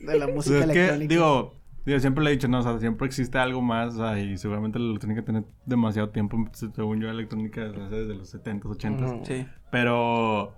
de 0.00 0.18
la 0.18 0.26
O 0.26 0.28
música 0.32 0.56
sea, 0.58 0.66
es 0.66 0.72
que, 0.72 0.78
electrónica. 0.84 1.14
digo, 1.14 1.54
digo, 1.84 1.98
siempre 2.00 2.24
le 2.24 2.30
he 2.30 2.32
dicho, 2.34 2.48
no, 2.48 2.58
o 2.60 2.62
sea, 2.62 2.78
siempre 2.78 3.06
existe 3.06 3.38
algo 3.38 3.60
más, 3.62 3.94
o 3.94 3.98
sea, 3.98 4.18
y 4.18 4.36
seguramente 4.38 4.78
la 4.78 4.86
electrónica 4.86 5.22
tiene 5.24 5.44
demasiado 5.66 6.08
tiempo, 6.10 6.36
según 6.52 7.00
yo, 7.00 7.06
la 7.08 7.12
electrónica 7.14 7.62
desde 7.64 7.88
desde 7.90 8.14
los 8.14 8.34
70s, 8.34 8.62
80s. 8.78 9.12
Ujú. 9.16 9.24
Sí. 9.26 9.46
Pero, 9.70 10.54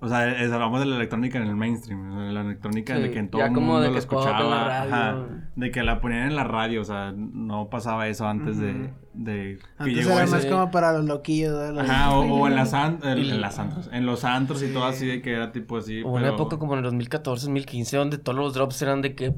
o 0.00 0.08
sea, 0.08 0.30
es- 0.42 0.52
hablamos 0.52 0.80
de 0.80 0.86
la 0.86 0.96
electrónica 0.96 1.38
en 1.38 1.46
el 1.48 1.56
mainstream, 1.56 2.10
o 2.10 2.14
sea, 2.20 2.32
la 2.32 2.40
electrónica 2.42 2.94
de 2.98 3.10
que 3.10 3.18
en 3.20 3.30
todo 3.30 3.40
ya 3.40 3.46
el 3.46 3.54
como 3.54 3.66
mundo 3.68 3.80
de 3.82 3.88
que 3.88 3.92
la 3.94 3.98
escuchaba, 4.00 4.64
radio. 4.68 4.94
ajá, 4.94 5.16
de 5.56 5.70
que 5.70 5.82
la 5.82 6.00
ponían 6.02 6.24
en 6.26 6.36
la 6.36 6.44
radio, 6.44 6.82
o 6.82 6.84
sea, 6.84 7.12
no 7.16 7.70
pasaba 7.70 8.06
eso 8.08 8.26
antes 8.28 8.58
de, 8.58 8.90
de 9.14 9.58
que 9.58 9.66
Antes 9.78 9.94
llegó 9.96 10.10
era 10.10 10.24
ese- 10.24 10.32
más 10.34 10.46
como 10.46 10.70
para 10.70 10.92
los 10.92 11.06
loquillos. 11.06 11.52
¿no? 11.54 11.72
Los- 11.80 11.88
Ajá, 11.88 12.12
o, 12.18 12.20
o 12.22 12.46
en 12.48 12.54
las 12.56 12.74
an- 12.74 12.98
en, 13.02 13.18
en 13.18 13.40
las 13.40 13.58
antros, 13.58 13.88
en 13.92 14.04
los 14.04 14.24
antros 14.26 14.62
y 14.62 14.72
todo 14.74 14.84
así 14.84 15.06
de 15.06 15.22
que 15.22 15.32
era 15.32 15.52
tipo 15.52 15.78
así, 15.78 16.02
Hubo 16.02 16.16
una 16.16 16.28
época 16.28 16.58
como 16.58 16.72
en 16.74 16.78
el 16.80 16.84
2014, 16.84 17.46
2015, 17.46 17.96
donde 17.96 18.18
todos 18.18 18.36
los 18.36 18.52
drops 18.52 18.82
eran 18.82 19.00
de 19.00 19.14
que. 19.14 19.32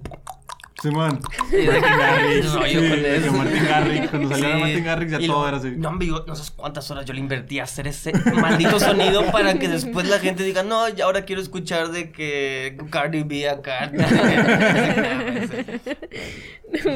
Simón. 0.82 1.20
De 1.50 1.56
que 1.58 1.80
Garrix, 1.80 2.52
rollo 2.52 2.66
sí, 2.68 2.74
con 2.88 3.02
de 3.02 3.20
que. 3.22 3.30
Martin 3.30 3.64
Garrix, 3.66 4.10
cuando 4.10 4.28
salió 4.28 4.46
Sí. 4.54 4.60
Martin 4.60 4.84
Garrix 4.84 5.12
ya 5.12 5.20
Y 5.20 5.26
todo 5.26 5.42
lo- 5.42 5.48
era 5.48 5.56
así. 5.56 5.72
No, 5.76 5.88
hombre, 5.88 6.06
yo 6.08 6.24
no 6.26 6.36
sé 6.36 6.52
cuántas 6.54 6.90
horas 6.90 7.04
yo 7.06 7.14
le 7.14 7.20
invertí 7.20 7.58
a 7.60 7.64
hacer 7.64 7.86
ese 7.86 8.12
maldito 8.34 8.78
sonido 8.78 9.24
para 9.32 9.58
que 9.58 9.68
después 9.68 10.06
la 10.08 10.18
gente 10.18 10.42
diga, 10.42 10.62
no, 10.62 10.88
ya 10.90 11.06
ahora 11.06 11.24
quiero 11.24 11.40
escuchar 11.40 11.88
de 11.92 12.12
que 12.12 12.76
Cardi 12.90 13.22
B 13.22 13.48
acá. 13.48 13.90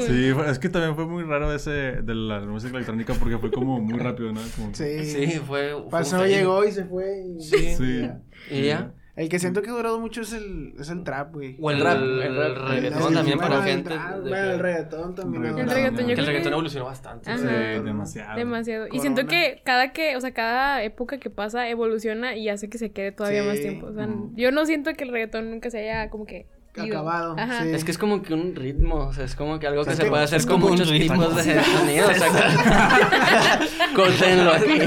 Sí, 0.07 0.33
es 0.49 0.59
que 0.59 0.68
también 0.68 0.95
fue 0.97 1.07
muy 1.07 1.22
raro 1.22 1.55
ese 1.55 1.70
de 1.70 2.14
la 2.14 2.41
música 2.41 2.74
electrónica 2.74 3.14
porque 3.14 3.39
fue 3.39 3.51
como 3.51 3.81
muy 3.81 3.99
rápido, 3.99 4.33
¿no? 4.33 4.41
Como- 4.57 4.74
Sí. 4.74 5.05
Sí, 5.05 5.41
fue. 5.47 5.70
fue 5.72 5.91
Pasó, 5.91 6.26
llegó 6.26 6.64
y 6.64 6.72
se 6.72 6.85
fue. 6.85 7.22
y- 7.39 7.41
Sí. 7.43 7.74
Sí. 7.76 8.09
¿Y 8.51 8.64
ya? 8.66 8.93
El 9.17 9.29
que 9.29 9.39
siento 9.39 9.61
que 9.61 9.71
ha 9.71 9.73
durado 9.73 9.99
mucho 9.99 10.23
es 10.23 10.33
el, 10.33 10.73
es 10.79 10.89
el 10.89 11.03
trap, 11.03 11.35
güey. 11.35 11.57
O 11.61 11.71
el 11.71 11.79
El- 11.79 11.85
rap, 11.85 11.97
el 11.97 12.21
el, 12.23 12.55
reggaetón 12.69 13.13
también 13.15 13.39
para 13.39 13.57
el 13.57 13.63
gente. 13.65 13.91
trap, 13.91 14.19
de 14.21 14.31
el 14.53 14.59
reggaetón 14.61 15.15
también. 15.15 15.45
El 15.45 15.69
reggaetón, 15.71 16.07
yo 16.09 16.15
que 16.15 16.21
el 16.21 16.27
reggaetón 16.27 16.53
evolucionó 16.53 16.85
bastante. 16.87 17.31
Ajá. 17.31 17.39
Sí, 17.39 17.47
Sí. 17.79 17.85
demasiado. 17.85 18.39
Demasiado. 18.39 18.87
Y 18.93 18.99
siento 19.01 19.27
que 19.27 19.61
cada 19.65 19.93
que, 19.93 20.17
o 20.17 20.21
sea, 20.21 20.33
cada 20.33 20.83
época 20.85 21.19
que 21.19 21.29
pasa 21.29 21.69
evoluciona 21.69 22.37
y 22.37 22.49
hace 22.49 22.69
que 22.71 22.79
se 22.79 22.93
quede 22.93 23.13
todavía 23.13 23.43
Sí. 23.43 23.49
más 23.49 23.61
tiempo. 23.61 23.87
O 23.87 23.93
sea, 23.93 24.09
yo 24.37 24.53
no 24.53 24.65
siento 24.65 24.93
que 24.95 25.05
el 25.05 25.11
reggaetón 25.11 25.51
nunca 25.51 25.71
se 25.71 25.81
haya 25.81 26.09
como 26.09 26.25
que. 26.25 26.47
Acabado, 26.79 27.37
sí. 27.37 27.68
Es 27.73 27.85
que 27.85 27.91
es 27.91 27.99
como 27.99 28.23
que 28.23 28.33
un 28.33 28.55
ritmo, 28.55 28.95
o 29.09 29.12
sea, 29.12 29.25
es 29.25 29.35
como 29.35 29.59
que 29.59 29.66
algo 29.66 29.85
que 29.85 29.97
se 29.97 30.05
que 30.05 30.09
puede 30.09 30.23
hacer 30.23 30.47
con 30.47 30.61
muchos 30.61 30.89
ritmo. 30.89 31.14
tipos 31.29 31.45
de 31.45 31.62
sonidos. 31.64 32.11
O 32.11 32.14
sea, 32.14 33.61
córtenlo 33.95 34.53
aquí. 34.53 34.79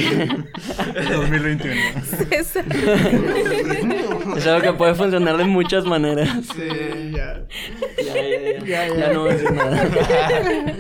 2021. 1.12 1.76
César. 2.30 2.66
Es 4.38 4.48
algo 4.48 4.62
que 4.62 4.74
puede 4.74 4.96
funcionar 4.96 5.36
de 5.38 5.44
muchas 5.44 5.86
maneras. 5.86 6.30
Sí, 6.56 7.12
ya. 7.14 7.46
Ya, 7.98 8.14
ya, 8.14 8.60
ya. 8.60 8.66
Ya, 8.66 8.88
ya. 8.88 8.96
Ya 8.96 9.14
no 9.14 9.20
voy 9.22 9.30
a 9.30 9.34
decir 9.34 9.52
nada. 9.52 9.84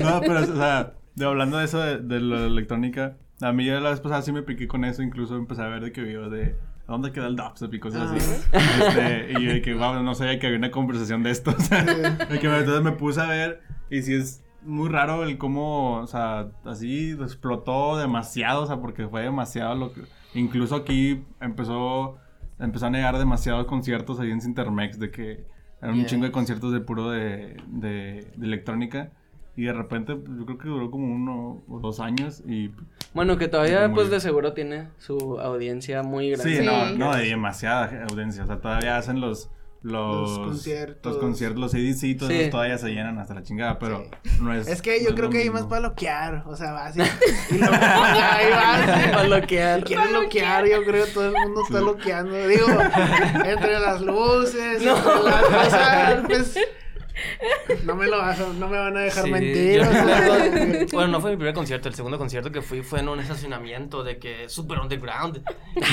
No, 0.00 0.20
pero, 0.20 0.40
o 0.40 0.56
sea, 0.56 0.94
de, 1.14 1.24
hablando 1.26 1.58
de 1.58 1.64
eso 1.66 1.80
de, 1.80 1.98
de 1.98 2.20
la 2.20 2.46
electrónica, 2.46 3.16
a 3.40 3.52
mí 3.52 3.66
ya 3.66 3.78
la 3.80 3.90
vez 3.90 4.00
pasada 4.00 4.22
sí 4.22 4.32
me 4.32 4.42
piqué 4.42 4.66
con 4.66 4.84
eso, 4.84 5.02
incluso 5.02 5.36
empecé 5.36 5.62
a 5.62 5.68
ver 5.68 5.82
de 5.84 5.92
que 5.92 6.00
videos 6.02 6.30
de 6.30 6.56
¿a 6.69 6.69
dónde 6.90 7.12
queda 7.12 7.26
el 7.28 7.36
dubstep 7.36 7.72
y 7.72 7.80
cosas 7.80 8.10
así. 8.10 8.48
Este, 8.52 9.32
y 9.38 9.44
yo 9.44 9.52
de 9.52 9.62
que, 9.62 9.74
wow, 9.74 10.02
no 10.02 10.14
sabía 10.14 10.38
que 10.38 10.46
había 10.46 10.58
una 10.58 10.70
conversación 10.70 11.22
de 11.22 11.30
esto. 11.30 11.50
O 11.56 11.60
sea, 11.60 11.84
de 11.84 12.38
que 12.38 12.46
entonces 12.46 12.82
me 12.82 12.92
puse 12.92 13.20
a 13.20 13.26
ver 13.26 13.60
y 13.90 14.02
sí 14.02 14.14
es 14.14 14.42
muy 14.62 14.88
raro 14.88 15.22
el 15.24 15.38
cómo, 15.38 15.94
o 16.00 16.06
sea, 16.06 16.48
así 16.64 17.12
explotó 17.12 17.96
demasiado, 17.96 18.62
o 18.62 18.66
sea, 18.66 18.80
porque 18.80 19.08
fue 19.08 19.22
demasiado 19.22 19.74
lo 19.74 19.92
que... 19.92 20.02
Incluso 20.34 20.76
aquí 20.76 21.24
empezó, 21.40 22.18
empezó 22.58 22.86
a 22.86 22.90
negar 22.90 23.18
demasiados 23.18 23.66
conciertos 23.66 24.20
ahí 24.20 24.30
en 24.30 24.40
Cintermex, 24.40 24.98
de 24.98 25.10
que 25.10 25.46
eran 25.80 25.94
un 25.94 26.02
Yes. 26.02 26.10
chingo 26.10 26.24
de 26.26 26.32
conciertos 26.32 26.72
de 26.72 26.80
puro 26.80 27.10
de, 27.10 27.56
de, 27.68 28.32
de 28.36 28.46
electrónica. 28.46 29.12
Y 29.56 29.64
de 29.64 29.72
repente, 29.72 30.14
pues, 30.14 30.38
yo 30.38 30.46
creo 30.46 30.58
que 30.58 30.68
duró 30.68 30.90
como 30.90 31.12
uno 31.12 31.62
o 31.68 31.80
dos 31.80 32.00
años 32.00 32.42
y... 32.46 32.70
Bueno, 33.12 33.36
que 33.36 33.48
todavía, 33.48 33.90
pues 33.92 34.08
de 34.10 34.20
seguro 34.20 34.52
tiene 34.52 34.88
su 34.98 35.38
audiencia 35.40 36.02
muy 36.02 36.30
grande. 36.30 36.50
Sí, 36.50 36.58
Sí. 36.60 36.64
no, 36.64 36.90
no, 36.92 37.14
de 37.16 37.24
demasiada 37.26 38.06
audiencia. 38.10 38.44
O 38.44 38.46
sea, 38.46 38.60
todavía 38.60 38.96
hacen 38.96 39.20
los... 39.20 39.50
Los, 39.82 40.28
Los 40.30 40.38
conciertos. 40.40 41.12
Los 41.14 41.22
conciertos, 41.22 41.58
los 41.58 41.72
CDC, 41.72 42.18
todos 42.18 42.30
Sí. 42.30 42.50
todavía 42.50 42.76
se 42.76 42.90
llenan 42.90 43.18
hasta 43.18 43.32
la 43.32 43.42
chingada, 43.42 43.78
pero 43.78 44.04
no 44.42 44.52
es... 44.52 44.68
Es 44.68 44.82
que 44.82 44.98
no 45.02 45.08
yo 45.08 45.14
creo 45.14 45.24
lo 45.28 45.30
que 45.30 45.38
hay 45.38 45.48
más 45.48 45.62
para 45.64 45.80
loquear. 45.80 46.44
O 46.46 46.54
sea, 46.54 46.72
va 46.72 46.84
así. 46.86 47.00
Y 47.50 47.56
luego, 47.56 47.72
ahí 47.74 48.50
va. 48.50 49.10
Para 49.12 49.22
bloquear. 49.24 49.82
Quieren 49.84 50.12
loquear, 50.12 50.66
yo 50.66 50.84
creo 50.84 51.06
que 51.06 51.12
todo 51.12 51.28
el 51.28 51.32
mundo 51.32 51.62
está 51.66 51.80
loqueando. 51.80 52.46
Digo, 52.46 52.66
entre 53.46 53.80
las 53.80 54.02
luces, 54.02 54.82
entre 54.82 55.22
las. 55.24 55.70
Sea, 55.70 56.22
pues. 56.26 56.58
No 57.84 57.94
me 57.94 58.06
lo 58.06 58.18
vas 58.18 58.38
a- 58.40 58.48
no 58.52 58.68
me 58.68 58.78
van 58.78 58.96
a 58.96 59.00
dejar 59.00 59.24
Sí, 59.24 59.30
mentir. 59.30 59.80
yo- 59.82 60.86
bueno, 60.92 61.08
no 61.08 61.20
fue 61.20 61.30
mi 61.30 61.36
primer 61.36 61.54
concierto, 61.54 61.88
el 61.88 61.94
segundo 61.94 62.18
concierto 62.18 62.50
que 62.50 62.62
fui 62.62 62.82
fue 62.82 63.00
en 63.00 63.08
un 63.08 63.20
estacionamiento 63.20 64.02
de 64.04 64.18
que 64.18 64.48
super 64.48 64.78
underground. 64.80 65.42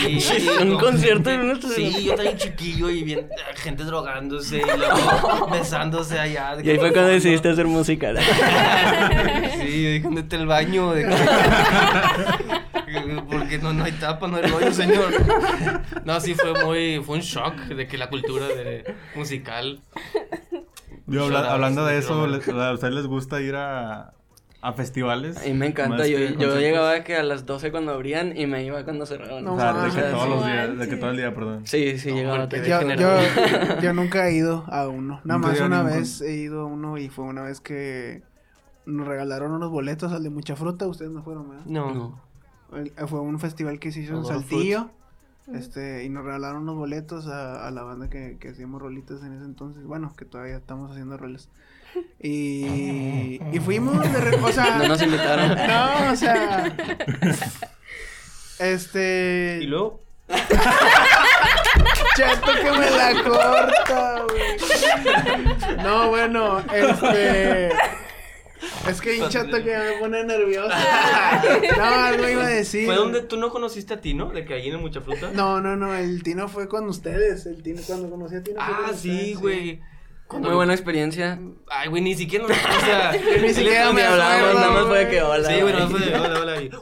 Y, 0.08 0.24
Un 0.62 0.70
no, 0.70 0.80
concierto 0.80 1.30
en 1.32 1.42
un 1.42 1.62
Sí, 1.62 2.06
yo 2.06 2.16
también 2.16 2.38
chiquillo 2.38 2.90
y 2.90 3.04
bien, 3.04 3.30
gente 3.56 3.84
drogándose 3.84 4.58
y 4.58 4.62
luego 4.78 5.48
besándose 5.52 6.20
allá. 6.20 6.56
de 6.56 6.66
Y 6.66 6.70
ahí 6.72 6.78
fue 6.80 6.92
cuando 6.92 7.12
decidiste 7.12 7.50
hacer 7.50 7.66
música. 7.68 8.14
¿no? 8.14 8.20
Sí, 8.22 8.28
yo 9.84 9.90
dije, 9.90 10.00
¿dónde 10.02 10.22
está 10.22 10.36
el 10.38 10.48
baño? 10.48 10.92
De 10.94 11.04
que- 11.06 11.16
Porque 13.30 13.58
no, 13.60 13.74
no 13.74 13.84
hay 13.84 13.92
tapa, 13.94 14.28
no 14.28 14.38
hay 14.38 14.44
rollo, 14.44 14.72
señor. 14.74 15.12
No, 16.06 16.20
sí, 16.20 16.34
fue 16.36 16.64
muy, 16.64 17.02
fue 17.06 17.16
un 17.18 17.22
shock 17.22 17.56
de 17.56 17.88
que 17.88 17.98
la 17.98 18.10
cultura 18.10 18.48
de, 18.48 18.96
musical. 19.16 19.82
Yo, 21.08 21.24
habla- 21.24 21.38
Shoutouts, 21.40 21.54
hablando 21.54 21.86
de 21.86 21.98
eso, 21.98 22.28
les- 22.28 22.48
¿a 22.50 22.74
ustedes 22.74 22.94
les 22.94 23.08
gusta 23.08 23.40
ir 23.42 23.56
a, 23.56 24.14
a 24.62 24.74
festivales? 24.74 25.38
A 25.38 25.46
mí 25.46 25.54
me 25.54 25.68
encanta. 25.68 26.06
Yo, 26.08 26.18
llegaba 26.60 27.04
que 27.04 27.16
a 27.16 27.24
las 27.24 27.46
12 27.46 27.72
cuando 27.72 27.94
abrían 27.94 28.38
y 28.38 28.46
me 28.48 28.64
iba 28.64 28.84
cuando 28.84 29.06
cerraban. 29.06 29.44
No 29.44 29.54
O 29.56 29.60
sea, 29.60 29.74
de 29.74 29.90
que 29.92 30.02
todos 30.02 30.30
los 30.30 30.42
No 30.42 30.46
días, 30.48 30.68
de 30.68 30.74
que 30.74 30.78
manches. 30.78 31.00
todo 31.00 31.10
el 31.12 31.18
día, 31.18 31.34
perdón. 31.34 31.62
Sí, 31.66 31.98
sí, 31.98 32.10
No, 32.12 32.16
llegaba. 32.18 32.50
yo, 32.50 32.96
yo, 32.96 33.80
yo 33.82 33.94
nunca 33.94 34.28
he 34.28 34.34
ido 34.36 34.66
a 34.68 34.88
uno. 34.88 35.22
Nada 35.24 35.38
más 35.40 35.60
una 35.62 35.84
ningún- 35.84 36.00
vez 36.00 36.22
he 36.22 36.34
ido 36.36 36.62
a 36.62 36.66
uno 36.66 36.98
y 36.98 37.10
fue 37.10 37.26
una 37.26 37.44
vez 37.44 37.62
que 37.62 38.24
nos 38.86 39.08
regalaron 39.08 39.52
unos 39.52 39.70
boletos 39.72 40.12
al 40.12 40.24
de 40.24 40.30
mucha 40.30 40.56
fruta. 40.56 40.88
Ustedes 40.88 41.12
no 41.12 41.24
fueron, 41.24 41.50
¿verdad? 41.50 41.66
No. 41.66 41.94
No. 41.94 42.22
El- 42.78 42.92
Fue 43.08 43.22
un 43.22 43.40
festival 43.40 43.80
que 43.80 43.92
se 43.94 44.02
hizo 44.02 44.14
en 44.18 44.26
Este, 45.54 46.04
y 46.04 46.10
nos 46.10 46.26
regalaron 46.26 46.64
unos 46.64 46.76
boletos 46.76 47.28
a, 47.28 47.66
a 47.68 47.72
la 47.72 47.84
banda 47.84 48.10
que, 48.10 48.38
que 48.40 48.50
hacíamos 48.50 48.82
rolitas 48.82 49.22
en 49.24 49.34
ese 49.34 49.46
entonces. 49.46 49.84
Bueno, 49.86 50.14
que 50.18 50.26
todavía 50.26 50.58
estamos 50.58 50.92
haciendo 50.92 51.16
roles. 51.18 51.50
Y, 52.22 53.40
y 53.54 53.60
fuimos 53.60 54.02
de 54.12 54.20
re- 54.20 54.36
o 54.36 54.52
sea, 54.52 54.78
No 54.78 54.88
nos 54.90 55.02
invitaron. 55.02 55.56
no, 55.56 56.12
o 56.12 56.16
sea, 56.16 56.76
este, 58.60 59.60
Y 59.62 59.68
luego, 59.68 60.02
chato 62.18 62.52
que 62.62 62.72
me 62.72 62.90
la 62.92 63.24
corta, 63.24 64.24
güey. 64.30 65.78
No, 65.84 66.10
bueno, 66.10 66.60
este, 66.74 67.72
es 68.90 69.02
que 69.02 69.22
un 69.22 69.30
chato 69.30 69.64
que 69.64 69.78
me 69.78 70.00
pone 70.00 70.24
nervioso. 70.24 70.70
No, 71.78 71.84
algo 71.84 72.28
iba 72.28 72.46
a 72.46 72.50
decir. 72.50 72.86
fue 72.86 72.96
donde 72.96 73.22
tú 73.22 73.38
no 73.38 73.50
conociste 73.52 73.94
a 73.94 74.02
Tino, 74.02 74.30
de 74.30 74.46
que 74.46 74.54
allí 74.54 74.70
en 74.70 74.80
Mucha 74.82 75.02
Fruta. 75.02 75.32
No, 75.34 75.62
no, 75.62 75.76
no, 75.76 75.94
el 75.96 76.24
Tino 76.24 76.48
fue 76.48 76.68
con 76.68 76.88
ustedes. 76.88 77.46
El 77.46 77.62
Tino, 77.62 77.82
cuando 77.86 78.10
conocí 78.10 78.36
a 78.36 78.44
Tino. 78.44 78.58
fue 78.64 78.74
Ah, 78.76 78.84
con 78.88 78.98
sí, 78.98 79.34
güey. 79.36 79.82
Cuando- 80.28 80.50
Muy 80.50 80.58
buena 80.58 80.74
experiencia. 80.74 81.40
Ay, 81.70 81.88
güey, 81.88 82.02
ni 82.02 82.14
siquiera 82.16 82.46
nos. 82.48 82.58
O 82.58 82.86
sea, 82.86 83.14
ni 83.42 83.54
siquiera 83.54 83.94
me 83.94 84.04
hablamos, 84.04 84.56
nada 84.56 84.72
más 84.72 84.86
fue 84.88 85.08
que 85.08 85.22
hola. 85.22 85.48
Sí, 85.50 85.62
güey, 85.62 85.74
no 85.74 85.90
güey. 85.90 86.02
fue 86.04 86.12
de 86.12 86.20
hola, 86.20 86.40
hola. 86.42 86.62
y- 86.62 86.70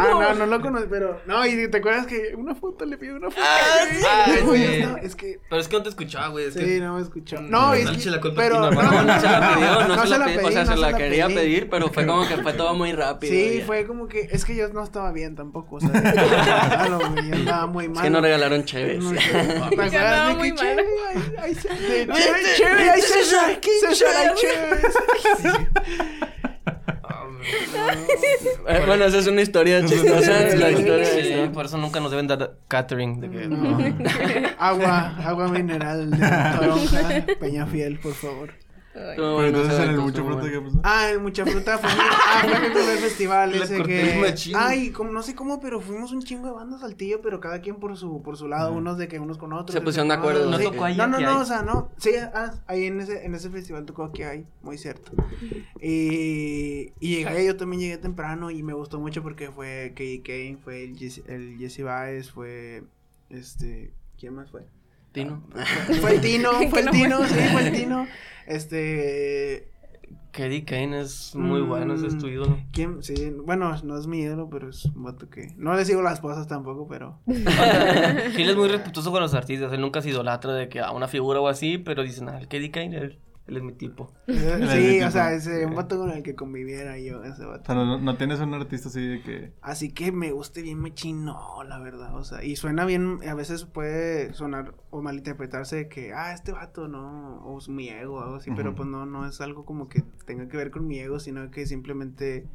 Ah, 0.00 0.08
no, 0.10 0.34
no 0.34 0.46
lo 0.46 0.60
conocí, 0.60 0.86
pero. 0.90 1.20
No, 1.26 1.46
y 1.46 1.68
te 1.70 1.78
acuerdas 1.78 2.06
que 2.06 2.34
una 2.36 2.54
foto 2.54 2.84
le 2.84 2.98
pidió 2.98 3.16
una 3.16 3.30
foto. 3.30 3.40
Ah, 3.42 3.86
sí, 3.90 4.04
Ay, 4.08 4.40
güey, 4.42 4.80
sí. 4.80 4.82
no, 4.82 4.96
es 4.96 5.14
que. 5.16 5.40
Pero 5.48 5.60
es 5.60 5.68
que 5.68 5.76
no 5.76 5.82
te 5.84 5.88
escuchaba, 5.90 6.28
güey. 6.28 6.46
Es 6.46 6.54
Sí, 6.54 6.60
que... 6.60 6.80
no 6.80 6.96
me 6.96 7.02
escuchó. 7.02 7.40
No, 7.40 7.68
No, 7.68 7.74
es 7.74 7.88
que. 7.90 8.10
la 8.10 8.20
culpa 8.20 8.42
pero. 8.42 8.60
No, 8.60 8.70
no, 8.70 9.02
No 9.04 9.20
se 9.20 9.26
la 9.28 9.54
pidió, 9.54 9.88
no, 9.88 9.96
no 9.96 10.06
se 10.06 10.18
la 10.18 10.26
pidió. 10.26 10.46
O 10.46 10.50
sea, 10.50 10.64
no 10.64 10.70
se 10.72 10.76
la 10.76 10.90
la 10.90 10.96
quería 10.98 11.26
pedí. 11.26 11.34
pedir, 11.36 11.70
pero 11.70 11.88
fue 11.90 12.06
como 12.06 12.26
que 12.26 12.36
fue 12.38 12.52
todo 12.54 12.74
muy 12.74 12.92
rápido. 12.92 13.32
Sí, 13.32 13.58
ya. 13.60 13.64
fue 13.66 13.86
como 13.86 14.08
que. 14.08 14.28
Es 14.30 14.44
que 14.44 14.56
yo 14.56 14.68
no 14.68 14.82
estaba 14.82 15.12
bien 15.12 15.36
tampoco. 15.36 15.76
O 15.76 15.80
sea, 15.80 15.90
yo 16.86 17.36
andaba 17.36 17.66
muy 17.66 17.88
mal. 17.88 17.96
Es 17.98 18.02
que 18.02 18.10
no 18.10 18.20
regalaron 18.20 18.64
chéves. 18.64 19.04
No 20.34 20.42
sé, 20.42 20.44
¿te 20.44 20.44
acuerdas 20.44 20.44
andaba 20.44 20.44
de 20.44 20.50
muy 20.50 20.50
que 20.50 20.54
mal. 20.54 20.76
chévere? 20.76 20.88
Ay, 21.08 21.22
ay, 21.42 21.54
chévere, 21.56 22.54
chévere, 22.56 22.90
ay, 22.90 23.00
César, 23.02 23.60
César, 23.62 24.08
ay, 24.18 24.28
chévere. 24.36 24.82
Ah, 27.04 27.24
güey. 27.28 27.48
Eh, 28.68 28.82
Bueno, 28.86 29.04
esa 29.04 29.18
es 29.18 29.26
una 29.26 29.42
historia 29.42 29.84
chistosa. 29.84 30.50
Sí, 30.50 30.56
la 30.58 30.70
historia 30.70 31.04
Sí, 31.06 31.22
de 31.34 31.50
por 31.52 31.66
eso 31.66 31.76
nunca 31.78 32.00
nos 32.00 32.10
deben 32.10 32.26
dar 32.28 32.52
catering. 32.68 33.20
De 33.20 33.30
que... 33.30 33.48
No. 33.48 33.78
Agua, 34.58 35.16
agua 35.24 35.48
mineral 35.48 36.10
de 36.10 36.18
toronja, 36.18 37.26
Peña 37.40 37.66
Fiel, 37.66 37.98
por 37.98 38.14
favor. 38.14 38.50
Ay. 38.94 39.14
Pero 39.16 39.46
entonces 39.46 39.74
en 39.74 39.82
el 39.82 39.88
evento 39.88 40.02
mucho 40.02 40.20
estuvo 40.20 40.26
fruta, 40.26 40.42
bueno. 40.42 40.60
¿qué 40.60 40.66
pasó? 40.66 40.80
Ah, 40.84 41.10
en 41.10 41.22
mucha 41.22 41.46
fruta 41.46 41.78
fue 41.78 41.90
ah, 41.90 42.42
fue 42.42 42.60
mi 42.60 42.74
primer 42.74 42.98
festival 42.98 43.54
ese 43.54 43.76
el 43.76 43.82
que 43.84 44.34
ay, 44.54 44.90
como 44.90 45.12
no 45.12 45.22
sé 45.22 45.34
cómo, 45.34 45.60
pero 45.60 45.80
fuimos 45.80 46.12
un 46.12 46.22
chingo 46.22 46.48
de 46.48 46.52
bandas 46.52 46.82
al 46.82 46.94
tío, 46.94 47.22
pero 47.22 47.40
cada 47.40 47.60
quien 47.60 47.76
por 47.76 47.96
su 47.96 48.22
por 48.22 48.36
su 48.36 48.48
lado, 48.48 48.72
unos 48.72 48.98
de 48.98 49.08
que 49.08 49.18
unos 49.18 49.38
con 49.38 49.52
otros. 49.52 49.72
Se 49.72 49.80
pusieron 49.80 50.08
que 50.08 50.14
de 50.14 50.18
acuerdo, 50.18 50.44
no, 50.44 50.50
¿no 50.52 50.58
sí. 50.58 50.64
tocó 50.64 50.84
ahí 50.84 50.96
No, 50.96 51.06
no, 51.06 51.18
no, 51.20 51.30
hay? 51.30 51.36
o 51.36 51.44
sea, 51.44 51.62
no. 51.62 51.90
Sí, 51.96 52.10
ah, 52.16 52.52
ahí 52.66 52.84
en 52.84 53.00
ese 53.00 53.24
en 53.24 53.34
ese 53.34 53.48
festival 53.48 53.86
tocó 53.86 54.04
aquí 54.04 54.22
hay, 54.24 54.46
muy 54.60 54.76
cierto. 54.76 55.12
Y 55.80 56.92
y 57.00 57.16
llegué, 57.16 57.46
yo 57.46 57.56
también 57.56 57.80
llegué 57.80 57.96
temprano 57.98 58.50
y 58.50 58.62
me 58.62 58.74
gustó 58.74 59.00
mucho 59.00 59.22
porque 59.22 59.50
fue 59.50 59.94
Kane, 59.96 60.58
fue 60.62 60.84
el 60.84 60.98
Jesse, 60.98 61.22
el 61.26 61.56
Jesse 61.58 61.82
Baez, 61.82 62.30
fue 62.30 62.84
este, 63.30 63.92
¿quién 64.18 64.34
más 64.34 64.50
fue? 64.50 64.62
Tino. 65.12 65.42
Fue 66.00 66.14
el 66.14 66.20
Tino, 66.20 66.50
fue 66.70 66.80
el 66.80 66.86
no 66.86 66.90
Tino, 66.92 67.24
sí, 67.26 67.34
fue 67.52 67.68
el 67.68 67.72
Tino. 67.72 68.06
Este, 68.46 69.68
Keddy 70.32 70.62
Kane 70.62 71.00
es 71.00 71.34
muy 71.34 71.60
bueno, 71.60 71.94
ese 71.94 72.06
es 72.06 72.18
tu 72.18 72.26
Mm. 72.26 72.30
ídolo. 72.30 72.58
¿quién? 72.72 73.02
Sí, 73.02 73.14
bueno, 73.44 73.76
no 73.84 73.98
es 73.98 74.06
mi 74.06 74.20
ídolo, 74.20 74.48
pero 74.50 74.70
es 74.70 74.84
un 74.86 75.02
vato 75.04 75.28
que... 75.28 75.52
No 75.58 75.74
le 75.74 75.84
sigo 75.84 76.00
las 76.02 76.20
cosas 76.20 76.46
tampoco, 76.48 76.86
pero... 76.88 77.18
Gil 77.26 78.48
es 78.50 78.56
muy 78.56 78.68
respetuoso 78.68 79.10
con 79.10 79.20
los 79.20 79.34
artistas, 79.34 79.72
él 79.72 79.80
nunca 79.80 80.00
se 80.02 80.08
idolatra 80.10 80.54
de 80.54 80.68
que 80.68 80.80
a 80.80 80.90
una 80.92 81.06
figura 81.08 81.40
o 81.40 81.48
así, 81.48 81.78
pero 81.78 82.02
dicen, 82.02 82.28
ah, 82.30 82.38
el 82.38 82.48
Keddy 82.48 82.70
Kane, 82.70 82.96
él, 82.96 83.18
él 83.46 83.56
es 83.56 83.62
mi 83.62 83.72
tipo. 83.72 84.12
Sí, 84.26 85.00
o 85.02 85.10
sea, 85.10 85.32
ese 85.32 85.66
un 85.66 85.74
vato 85.74 85.98
con 85.98 86.10
el 86.10 86.22
que 86.22 86.34
conviviera 86.34 86.98
yo, 86.98 87.22
ese 87.24 87.44
O 87.44 87.48
vato. 87.50 87.64
sea, 87.66 87.74
no, 87.74 87.98
no 87.98 88.16
tienes 88.16 88.40
un 88.40 88.54
artista 88.54 88.88
así 88.88 89.04
de 89.06 89.22
que... 89.22 89.52
Así 89.60 89.92
que 89.92 90.12
me 90.12 90.30
guste 90.32 90.62
bien 90.62 90.78
machín, 90.78 91.24
no, 91.24 91.62
la 91.64 91.78
verdad, 91.80 92.14
o 92.16 92.24
sea, 92.24 92.44
y 92.44 92.56
suena 92.56 92.84
bien, 92.84 93.18
a 93.28 93.34
veces 93.34 93.64
puede 93.64 94.32
sonar 94.34 94.74
o 94.90 95.02
malinterpretarse 95.02 95.76
de 95.76 95.88
que, 95.88 96.12
ah, 96.14 96.32
este 96.32 96.52
vato 96.52 96.88
no, 96.88 97.44
o 97.44 97.58
es 97.58 97.68
mi 97.68 97.88
ego 97.88 98.14
o 98.16 98.22
algo 98.22 98.36
así, 98.36 98.50
pero 98.54 98.74
pues 98.74 98.88
no, 98.88 99.06
no 99.06 99.26
es 99.26 99.40
algo 99.40 99.64
como 99.64 99.88
que 99.88 100.02
tenga 100.26 100.48
que 100.48 100.56
ver 100.56 100.70
con 100.70 100.86
mi 100.86 100.98
ego, 100.98 101.18
sino 101.18 101.50
que 101.50 101.66
simplemente, 101.66 102.46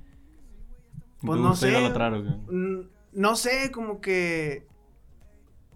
Pues 1.21 1.39
no 1.39 1.55
sé. 1.55 1.69
idolatrar, 1.71 2.13
¿o 2.13 2.23
qué? 2.23 2.87
no 3.13 3.35
sé, 3.35 3.71
como 3.71 3.99
que 3.99 4.67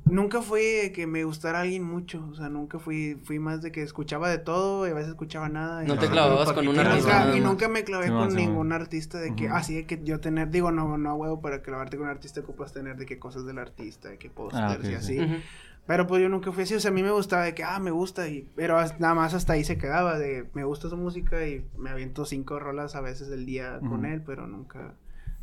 nunca 0.06 0.42
fui 0.42 0.62
de 0.62 0.92
que 0.92 1.08
me 1.08 1.24
gustara 1.24 1.62
alguien 1.62 1.84
mucho, 1.84 2.26
o 2.32 2.36
sea, 2.36 2.50
nunca 2.50 2.80
fui, 2.80 3.20
fui 3.24 3.40
más 3.40 3.62
de 3.62 3.72
que 3.72 3.82
escuchaba 3.82 4.30
de 4.30 4.38
todo 4.38 4.88
y 4.88 4.92
a 4.92 4.94
veces 4.94 5.10
escuchaba 5.12 5.48
nada. 5.50 5.84
y- 5.84 5.88
No 5.88 5.98
te 5.98 6.08
Ah, 6.08 6.12
clavabas 6.12 6.52
con 6.54 6.68
un 6.68 6.78
artista. 6.80 7.26
nunca, 7.26 7.38
y 7.38 7.40
nunca 7.42 7.68
me 7.70 7.84
clavé 7.84 8.08
Sí, 8.08 8.12
con 8.14 8.32
sí, 8.32 8.36
ningún 8.38 8.68
sí. 8.70 8.74
artista 8.74 9.20
de 9.20 9.36
que 9.36 9.50
así 9.50 9.76
de 9.76 9.86
que 9.86 10.02
yo 10.04 10.20
tener, 10.20 10.50
digo, 10.50 10.72
no, 10.72 10.98
no 10.98 11.16
huevo 11.16 11.42
para 11.42 11.62
clavarte 11.62 11.98
con 11.98 12.06
un 12.06 12.12
artista 12.12 12.42
ocupas 12.42 12.74
tener 12.74 12.98
de 12.98 13.06
que 13.06 13.20
cosas 13.20 13.46
del 13.46 13.58
artista, 13.60 14.10
de 14.10 14.18
que 14.18 14.30
posters 14.30 14.64
Ah, 14.64 14.78
y 14.84 14.86
sí. 14.88 14.94
así. 14.94 15.44
Pero 15.88 16.06
pues 16.08 16.22
yo 16.22 16.30
nunca 16.30 16.52
fui 16.52 16.64
así, 16.64 16.76
o 16.76 16.80
sea, 16.80 16.92
a 16.92 16.94
mí 16.94 17.02
me 17.02 17.12
gustaba 17.12 17.44
de 17.44 17.56
que, 17.56 17.64
ah, 17.64 17.80
me 17.80 17.90
gusta, 17.92 18.28
y, 18.28 18.48
pero 18.56 18.78
nada 19.00 19.16
más 19.16 19.34
hasta 19.34 19.54
ahí 19.54 19.64
se 19.64 19.78
quedaba, 19.80 20.18
de 20.20 20.48
me 20.54 20.64
gusta 20.64 20.90
su 20.90 20.96
música 20.96 21.46
y 21.48 21.66
me 21.76 21.90
aviento 21.90 22.24
cinco 22.26 22.60
rolas 22.60 22.96
a 22.96 23.02
veces 23.02 23.30
del 23.30 23.46
día 23.48 23.80
con 23.88 24.06
él, 24.06 24.22
pero 24.24 24.46
nunca 24.48 24.94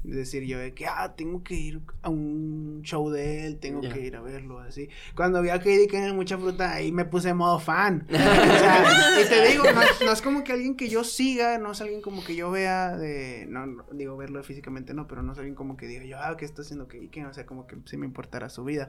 decir 0.04 0.44
yo 0.44 0.58
de 0.58 0.72
que, 0.74 0.86
ah, 0.86 1.14
tengo 1.16 1.42
que 1.42 1.54
ir 1.54 1.80
a 2.02 2.08
un 2.08 2.80
show 2.82 3.10
de 3.10 3.46
él, 3.46 3.58
tengo 3.58 3.82
Ya. 3.82 3.92
que 3.92 4.00
ir 4.00 4.16
a 4.16 4.20
verlo, 4.22 4.60
así. 4.60 4.88
Cuando 5.14 5.42
vi 5.42 5.48
a 5.50 5.58
Katie 5.58 5.86
Kane 5.88 6.08
en 6.08 6.16
Mucha 6.16 6.38
Fruta, 6.38 6.72
ahí 6.72 6.92
me 6.92 7.04
puse 7.04 7.34
modo 7.34 7.58
fan. 7.58 8.06
o 8.10 8.16
sea, 8.16 9.20
y 9.22 9.28
te 9.28 9.48
digo, 9.48 9.64
no, 9.72 9.82
es- 9.82 10.00
no 10.04 10.12
es 10.12 10.22
como 10.22 10.44
que 10.44 10.52
alguien 10.52 10.76
que 10.76 10.88
yo 10.88 11.04
siga, 11.04 11.58
no 11.58 11.72
es 11.72 11.80
alguien 11.80 12.00
como 12.00 12.24
que 12.24 12.36
yo 12.36 12.50
vea 12.50 12.96
de, 12.96 13.46
no, 13.48 13.66
no, 13.66 13.84
digo 13.92 14.16
verlo 14.16 14.42
físicamente, 14.42 14.94
no, 14.94 15.06
pero 15.08 15.22
no 15.22 15.32
es 15.32 15.38
alguien 15.38 15.54
como 15.56 15.76
que 15.76 15.86
diga 15.86 16.04
yo, 16.04 16.18
ah, 16.18 16.36
¿qué 16.36 16.44
está 16.44 16.62
haciendo 16.62 16.86
Katie 16.86 17.10
Kane? 17.10 17.26
O 17.26 17.34
sea, 17.34 17.44
como 17.46 17.66
que 17.66 17.76
sí 17.86 17.96
me 17.96 18.06
importara 18.06 18.48
su 18.48 18.64
vida. 18.64 18.88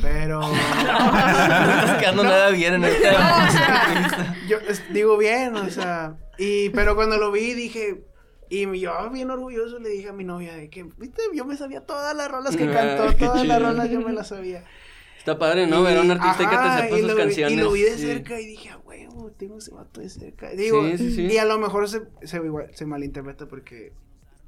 Pero... 0.00 0.40
No 0.40 0.48
estás 0.56 1.98
quedando 2.00 2.24
nada 2.24 2.50
bien 2.50 2.74
en 2.74 2.84
este. 2.84 3.10
No, 3.10 3.16
o 3.18 3.50
sea, 3.50 4.36
yo 4.48 4.56
es- 4.68 4.82
digo 4.92 5.18
bien, 5.18 5.54
o 5.56 5.68
sea, 5.70 6.16
y 6.38 6.70
pero 6.70 6.94
cuando 6.94 7.18
lo 7.18 7.30
vi 7.30 7.52
dije 7.54 8.02
y 8.48 8.78
yo 8.80 9.10
bien 9.10 9.30
orgulloso 9.30 9.78
le 9.78 9.88
dije 9.90 10.08
a 10.10 10.12
mi 10.12 10.24
novia 10.24 10.54
de 10.54 10.68
que, 10.68 10.84
viste, 10.98 11.22
yo 11.34 11.44
me 11.44 11.56
sabía 11.56 11.80
todas 11.82 12.14
las 12.14 12.30
rolas 12.30 12.56
que 12.56 12.64
Ah, 12.64 12.72
cantó, 12.98 13.16
todas 13.16 13.46
las 13.46 13.62
rolas 13.62 13.90
yo 13.90 14.00
me 14.00 14.12
las 14.12 14.28
sabía. 14.28 14.64
Está 15.18 15.38
padre, 15.38 15.66
¿no? 15.68 15.82
Ver 15.84 15.98
a 15.98 16.00
un 16.02 16.10
artista 16.10 16.38
que 16.50 16.56
te 16.56 16.82
sepa 16.82 16.98
sus 16.98 17.14
vi- 17.14 17.20
canciones. 17.22 17.52
Y 17.52 17.56
lo 17.60 17.70
vi 17.72 17.82
de 17.82 17.96
Sí. 17.96 18.06
cerca 18.06 18.40
y 18.40 18.44
dije, 18.46 18.70
a 18.70 18.78
huevo, 18.78 19.30
tengo 19.38 19.58
ese 19.58 19.70
vato 19.72 20.00
de 20.00 20.08
cerca. 20.08 20.50
Digo, 20.50 20.82
sí. 20.96 21.28
y 21.30 21.36
a 21.38 21.44
lo 21.44 21.58
mejor 21.58 21.88
se, 21.88 22.02
se, 22.24 22.38
igual- 22.38 22.70
se 22.74 22.86
malinterpreta 22.86 23.46
porque 23.46 23.92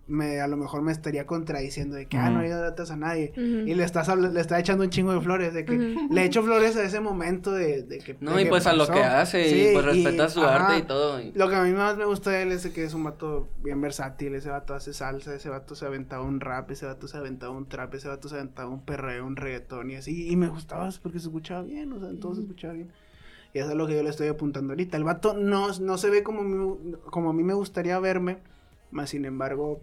me, 0.07 0.41
a 0.41 0.47
lo 0.49 0.57
mejor 0.59 0.83
me 0.83 0.93
estaría 0.93 1.27
contradiciendo 1.27 1.97
de 1.97 2.07
que, 2.07 2.19
ah, 2.19 2.29
no 2.29 2.45
idolatas 2.45 2.91
a 2.91 2.97
nadie. 2.97 3.33
Ujú. 3.33 3.43
Y 3.67 3.75
le 3.75 3.85
estás 3.85 4.09
le 4.17 4.39
está 4.41 4.59
echando 4.59 4.85
un 4.85 4.91
chingo 4.91 5.13
de 5.15 5.21
flores, 5.21 5.55
de 5.55 5.65
que 5.65 5.73
Ujú. 5.77 6.13
le 6.15 6.25
echo 6.25 6.43
flores 6.43 6.77
a 6.77 6.85
ese 6.85 7.01
momento 7.01 7.53
de, 7.53 7.83
de 7.83 7.99
que. 8.01 8.15
No, 8.21 8.35
de 8.35 8.43
y 8.43 8.45
que 8.45 8.51
pues 8.51 8.67
a 8.67 8.75
lo 8.75 8.87
que 8.87 9.03
hace, 9.03 9.49
Sí, 9.49 9.69
y 9.71 9.73
pues 9.73 9.85
respeta 9.85 10.29
su 10.29 10.43
ajá. 10.43 10.67
arte 10.67 10.79
y 10.79 10.83
todo. 10.83 11.21
y- 11.23 11.33
Lo 11.33 11.49
que 11.49 11.55
a 11.55 11.63
mí 11.63 11.73
más 11.73 11.97
me 11.97 12.05
gusta 12.05 12.31
de 12.31 12.43
él 12.43 12.53
es 12.53 12.67
que 12.67 12.85
es 12.85 12.93
un 12.93 13.05
vato 13.05 13.49
bien 13.63 13.81
versátil, 13.81 14.35
ese 14.35 14.51
vato 14.51 14.75
hace 14.75 14.93
salsa, 14.93 15.35
ese 15.35 15.49
vato 15.49 15.75
se 15.75 15.87
aventaba 15.87 16.23
un 16.23 16.41
rap, 16.41 16.71
ese 16.71 16.85
vato 16.87 17.09
se 17.09 17.17
aventaba 17.17 17.53
un 17.53 17.67
trap, 17.67 17.95
ese 17.95 18.09
vato 18.09 18.29
se 18.29 18.35
aventaba 18.37 18.69
un 18.69 18.85
perreo, 18.85 19.25
un 19.27 19.37
reggaetón 19.37 19.91
y 19.91 19.97
así, 19.97 20.29
y 20.31 20.37
me 20.37 20.49
gustaba 20.49 20.91
porque 21.03 21.19
se 21.19 21.29
escuchaba 21.29 21.63
bien, 21.63 21.93
o 21.93 21.99
sea, 22.01 22.11
todo 22.21 22.35
se 22.35 22.43
escuchaba 22.43 22.75
bien. 22.75 22.91
Y 23.55 23.59
eso 23.61 23.71
es 23.71 23.77
lo 23.77 23.87
que 23.87 23.95
yo 23.95 24.03
le 24.03 24.11
estoy 24.11 24.27
apuntando 24.29 24.73
ahorita. 24.73 24.97
El 24.97 25.05
vato 25.05 25.33
no, 25.33 25.69
no 25.79 25.97
se 25.97 26.11
ve 26.11 26.23
como, 26.25 26.43
mi- 26.43 26.93
como 27.11 27.31
a 27.31 27.33
mí 27.33 27.43
me 27.45 27.55
gustaría 27.55 27.99
verme, 28.01 28.39
más 28.91 29.11
sin 29.11 29.25
embargo, 29.25 29.81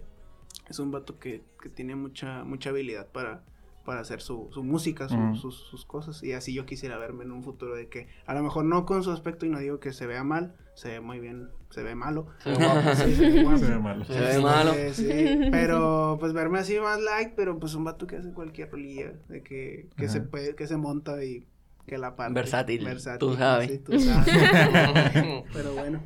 es 0.69 0.79
un 0.79 0.91
vato 0.91 1.19
que, 1.19 1.43
que 1.61 1.69
tiene 1.69 1.95
mucha, 1.95 2.43
mucha 2.43 2.69
habilidad 2.69 3.07
para, 3.07 3.43
para 3.85 3.99
hacer 4.01 4.21
su, 4.21 4.49
su 4.51 4.63
música, 4.63 5.09
su- 5.09 5.17
Mm. 5.17 5.35
sus, 5.35 5.55
sus 5.55 5.85
cosas. 5.85 6.21
Y 6.23 6.33
así 6.33 6.53
yo 6.53 6.65
quisiera 6.65 6.97
verme 6.97 7.23
en 7.23 7.31
un 7.31 7.43
futuro 7.43 7.75
de 7.75 7.87
que, 7.89 8.07
a 8.25 8.33
lo 8.33 8.41
mejor 8.43 8.65
no 8.65 8.85
con 8.85 9.03
su 9.03 9.11
aspecto, 9.11 9.45
y 9.45 9.49
no 9.49 9.59
digo 9.59 9.79
que 9.79 9.91
se 9.93 10.05
vea 10.07 10.23
mal, 10.23 10.55
se 10.75 10.89
ve 10.89 10.99
muy 11.01 11.19
bien, 11.19 11.49
se 11.71 11.83
ve 11.83 11.95
malo. 11.95 12.27
Se 12.43 12.51
ve 12.51 12.55
guapo. 12.57 12.81
Sí, 13.05 13.15
se 13.15 13.29
ve 13.29 13.43
guapo. 13.43 13.57
Se 13.57 13.69
ve 13.69 13.77
malo. 13.79 14.05
Se 14.05 14.19
ve 14.19 14.39
malo. 14.39 14.73
Sí, 14.93 15.39
pero 15.51 16.17
pues 16.19 16.31
verme 16.33 16.59
así 16.59 16.79
más 16.79 16.99
light, 17.01 17.33
pero 17.35 17.59
pues 17.59 17.73
un 17.75 17.83
vato 17.83 18.07
que 18.07 18.15
hace 18.17 18.31
cualquier 18.31 18.69
rolilla, 18.71 19.13
de 19.29 19.41
que, 19.43 19.89
que 19.97 20.07
se 20.09 20.21
puede, 20.21 20.55
que 20.55 20.67
se 20.67 20.77
monta 20.77 21.23
y 21.25 21.45
que 21.87 21.97
la 21.97 22.15
parte. 22.15 22.33
Versátil, 22.35 22.87
tú 23.19 23.33
sabes. 23.35 23.69
sí, 23.71 23.79
tú 23.79 23.99
sabes. 23.99 25.43
pero 25.53 25.73
bueno, 25.73 25.99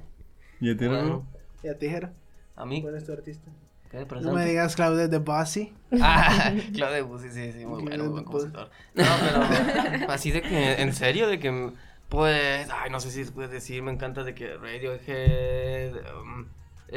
¿Y 0.62 0.72
a 0.72 0.78
ti, 0.78 0.88
Bueno. 0.88 1.28
Y 1.64 1.68
a 1.68 1.78
tijera, 1.78 2.14
A 2.56 2.66
mí. 2.66 2.82
¿cuál 2.82 2.96
es 2.96 3.06
tu 3.06 3.12
artista? 3.12 3.52
¿Qué 3.96 4.16
No 4.22 4.34
me 4.34 4.46
digas 4.46 4.76
Claudia 4.76 5.08
de 5.08 5.20
Bossy. 5.20 5.74
Ah, 6.02 6.52
Claudio 6.74 6.96
Debussy, 6.96 7.30
sí, 7.30 7.52
sí, 7.54 7.66
muy 7.66 7.84
bueno, 7.84 8.10
buen 8.10 8.26
compositor. 8.26 8.70
No, 8.94 9.06
pero 9.22 10.12
así 10.12 10.32
de 10.32 10.42
que, 10.42 10.82
en 10.82 10.94
serio, 10.94 11.28
de 11.28 11.40
que, 11.40 11.72
pues, 12.10 12.68
ay, 12.70 12.90
no 12.90 13.00
sé 13.00 13.12
si 13.12 13.24
se 13.24 13.32
puede 13.32 13.48
decir, 13.48 13.82
me 13.84 13.92
encanta 13.92 14.24
de 14.24 14.36
que 14.36 14.58
Radiohead, 14.58 15.94
um, 16.22 16.48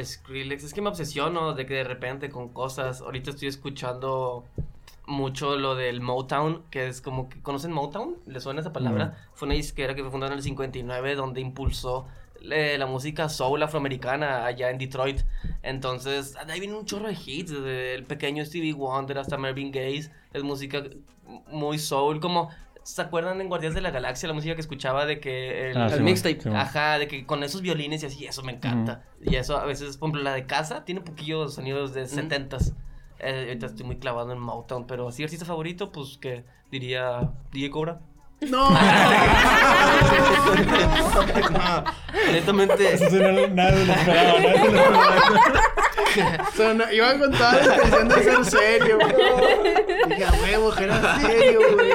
Skrillex, 0.01 0.63
es 0.65 0.73
que 0.73 0.81
me 0.81 0.89
obsesiono 0.89 1.53
de 1.53 1.65
que 1.65 1.75
de 1.75 1.83
repente 1.85 2.29
con 2.29 2.49
cosas, 2.49 3.01
ahorita 3.01 3.31
estoy 3.31 3.47
escuchando 3.47 4.45
mucho 5.07 5.55
lo 5.55 5.75
del 5.75 6.01
Motown, 6.01 6.63
que 6.69 6.87
es 6.87 7.01
como 7.01 7.29
que, 7.29 7.41
¿conocen 7.41 7.71
Motown? 7.71 8.17
¿Le 8.27 8.39
suena 8.41 8.59
esa 8.59 8.73
palabra? 8.73 9.17
Fue 9.33 9.47
una 9.47 9.55
disquera 9.55 9.95
que 9.95 10.01
fue 10.01 10.11
fundada 10.11 10.33
en 10.33 10.37
el 10.37 10.43
59, 10.43 11.15
donde 11.15 11.41
impulsó 11.41 12.07
eh, 12.41 12.77
la 12.77 12.85
música 12.85 13.29
soul 13.29 13.61
afroamericana 13.63 14.45
allá 14.45 14.69
en 14.69 14.77
Detroit. 14.77 15.21
Entonces, 15.63 16.35
ahí 16.47 16.59
viene 16.59 16.75
un 16.75 16.85
chorro 16.85 17.07
de 17.07 17.13
hits, 17.13 17.51
desde 17.51 17.95
el 17.95 18.03
pequeño 18.05 18.43
Stevie 18.45 18.73
Wonder 18.73 19.17
hasta 19.17 19.37
Marvin 19.37 19.71
Gaye. 19.71 20.09
Es 20.33 20.43
música 20.43 20.83
muy 21.51 21.77
soul, 21.79 22.19
como... 22.19 22.49
¿Se 22.81 23.03
acuerdan 23.03 23.39
en 23.39 23.49
Guardianes 23.49 23.75
de 23.75 23.81
la 23.81 23.91
Galaxia 23.91 24.27
la 24.27 24.33
música 24.33 24.55
que 24.55 24.61
escuchaba 24.61 25.05
de 25.05 25.19
que 25.19 25.69
el, 25.69 25.77
Ah, 25.77 25.89
El 25.93 26.01
mixtape. 26.01 26.41
Simón. 26.41 26.57
Ajá, 26.57 26.97
de 26.97 27.07
que 27.07 27.23
con 27.23 27.43
esos 27.43 27.61
violines 27.61 28.01
y 28.01 28.07
así, 28.07 28.25
eso 28.25 28.41
me 28.41 28.53
encanta. 28.53 29.03
Y 29.21 29.35
eso 29.35 29.57
a 29.57 29.65
veces, 29.65 29.97
por 29.97 30.07
ejemplo, 30.09 30.23
la 30.23 30.33
de 30.33 30.47
casa 30.47 30.85
tiene 30.85 31.01
poquillos 31.01 31.53
sonidos 31.53 31.93
de 31.93 32.07
setentas. 32.07 32.73
Eh, 33.19 33.45
ahorita 33.49 33.67
estoy 33.67 33.85
muy 33.85 33.97
clavado 33.99 34.31
en 34.31 34.39
Motown, 34.39 34.87
pero 34.87 35.09
así 35.09 35.23
artista 35.23 35.45
favorito, 35.45 35.91
pues 35.91 36.17
que 36.17 36.45
diría 36.71 37.31
DJ 37.51 37.69
Cobra. 37.69 37.99
No, 38.41 38.69
Honestamente, 42.29 42.93
Eso 42.93 43.09
no, 43.17 43.31
lo 43.31 43.41
esperaba, 43.41 44.39
lo 44.39 44.49
esperaba. 44.49 44.79
La 47.65 47.73
intención 47.77 48.09
de 48.09 48.23
ser 48.23 48.45
serio, 48.45 48.97
güey. 48.97 49.13
Dije, 50.07 50.25
a 50.25 50.31
huevo, 50.41 50.71
que 50.73 50.83
era 50.85 51.19
serio, 51.19 51.59
güey. 51.73 51.91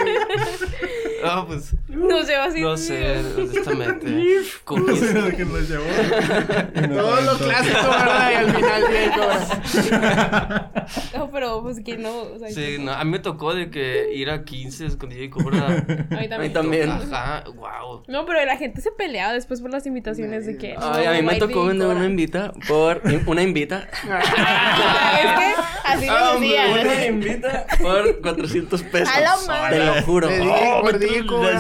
No, 1.25 1.47
pues, 1.47 1.75
No 1.89 2.23
sé, 2.23 2.35
así. 2.37 2.61
no 2.61 2.77
sé, 2.77 3.19
honestamente. 3.37 4.07
No 4.77 4.97
sé 4.97 5.13
de 5.15 5.37
qué 5.37 5.45
nos 5.45 5.69
llevó. 5.69 5.85
Y 6.75 6.81
no 6.89 6.97
Todo 6.97 7.21
lo 7.21 7.27
tanto. 7.37 7.45
clásico, 7.45 7.79
¿verdad? 7.91 8.31
Y 8.31 8.35
al 8.35 8.55
final 8.55 8.83
bien 8.91 9.11
cobra. 9.13 10.73
No, 11.17 11.31
pero 11.31 11.63
pues 11.63 11.81
que 11.85 11.97
no. 11.97 12.11
O 12.23 12.39
sea, 12.39 12.49
Sí, 12.49 12.55
que- 12.55 12.79
no, 12.79 12.93
a 12.93 13.05
mí 13.05 13.11
me 13.11 13.19
tocó 13.19 13.55
de 13.55 13.71
que 13.71 14.13
ir 14.15 14.31
a 14.31 14.45
15 14.45 14.97
con 14.99 15.09
DJ 15.11 15.31
Cobra. 15.31 15.67
A 15.67 15.71
mí 15.71 15.85
A 16.11 16.21
mí 16.21 16.29
también. 16.29 16.53
también. 16.53 16.91
Ajá, 16.91 17.45
wow. 17.55 18.03
No, 18.09 18.25
pero 18.27 18.45
la 18.45 18.57
gente 18.57 18.81
se 18.81 18.91
peleaba 18.93 19.33
después 19.33 19.61
por 19.61 19.71
las 19.71 19.87
invitaciones 19.87 20.47
de 20.47 20.57
que. 20.57 20.75
Ay, 20.79 21.07
a 21.07 21.13
mí 21.13 21.23
me 21.23 21.37
tocó 21.37 21.67
vender 21.67 21.89
una 21.89 22.07
invita 22.07 22.53
por... 22.69 23.01
Una 23.27 23.43
invita. 23.43 23.89
Ah, 24.09 25.19
es 25.23 25.39
que 25.39 25.55
así 25.85 26.07
lo 26.07 26.41
decía. 26.41 26.67
Una 26.83 27.07
invita 27.07 27.67
por 27.81 28.21
400 28.21 28.83
pesos. 28.85 29.09
A 29.15 29.21
la 29.21 29.37
madre. 29.47 29.79
Te 29.79 29.85
lo 29.87 30.03
juro. 30.03 30.29
Oh, 30.43 30.83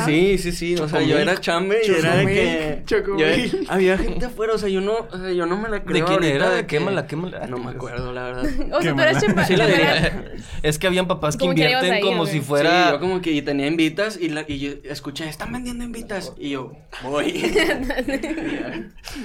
Sí, 0.04 0.38
sí, 0.38 0.52
sí, 0.52 0.74
o 0.76 0.88
sea, 0.88 1.02
yo 1.02 1.18
era 1.18 1.40
chambe 1.40 1.80
y 1.86 1.90
era 1.90 2.16
de 2.16 2.26
que... 2.26 2.82
Chocomil, 2.86 3.24
yo- 3.26 3.36
chocomil. 3.46 3.66
había 3.70 3.98
gente 3.98 4.26
afuera, 4.26 4.54
o 4.54 4.58
sea, 4.58 4.68
yo 4.68 4.80
no, 4.80 4.92
o 5.10 5.18
sea, 5.18 5.32
yo 5.32 5.46
no 5.46 5.56
me 5.56 5.68
la 5.68 5.82
creo 5.84 6.06
¿De 6.06 6.16
quién 6.18 6.24
era? 6.34 6.50
de 6.50 6.56
¿De 6.56 6.60
que- 6.62 6.78
quémala, 6.78 7.06
quémala? 7.06 7.46
No 7.46 7.58
me 7.58 7.70
acuerdo, 7.70 8.12
la 8.12 8.22
verdad. 8.24 8.44
O 8.72 8.82
sea, 8.82 8.94
tú 8.94 9.26
Sí 9.26 9.26
chambelán. 9.56 9.68
diría. 9.70 10.24
Es 10.62 10.78
que 10.78 10.86
habían 10.86 11.06
papás 11.06 11.36
que 11.36 11.44
invierten 11.44 11.92
ahí, 11.92 12.00
como 12.00 12.22
¿o 12.22 12.26
si 12.26 12.40
fuera... 12.40 12.86
Sí, 12.86 12.90
yo 12.92 13.00
como 13.00 13.20
que 13.20 13.32
y 13.32 13.42
tenía 13.42 13.66
invitas 13.66 14.18
y, 14.20 14.30
la, 14.30 14.44
y 14.48 14.58
yo 14.58 14.70
escuché, 14.84 15.28
están 15.28 15.52
vendiendo 15.52 15.84
invitas. 15.84 16.32
Y 16.38 16.50
yo, 16.50 16.72
voy. 17.02 17.42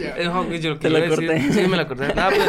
Eh, 0.02 0.24
no, 0.26 0.54
yo 0.54 0.72
lo 0.72 0.80
Te 0.80 0.90
la 0.90 1.00
decir- 1.00 1.28
corté. 1.28 1.54
Sí, 1.54 1.68
me 1.68 1.78
la 1.78 1.88
corté. 1.88 2.08
Pues, 2.14 2.40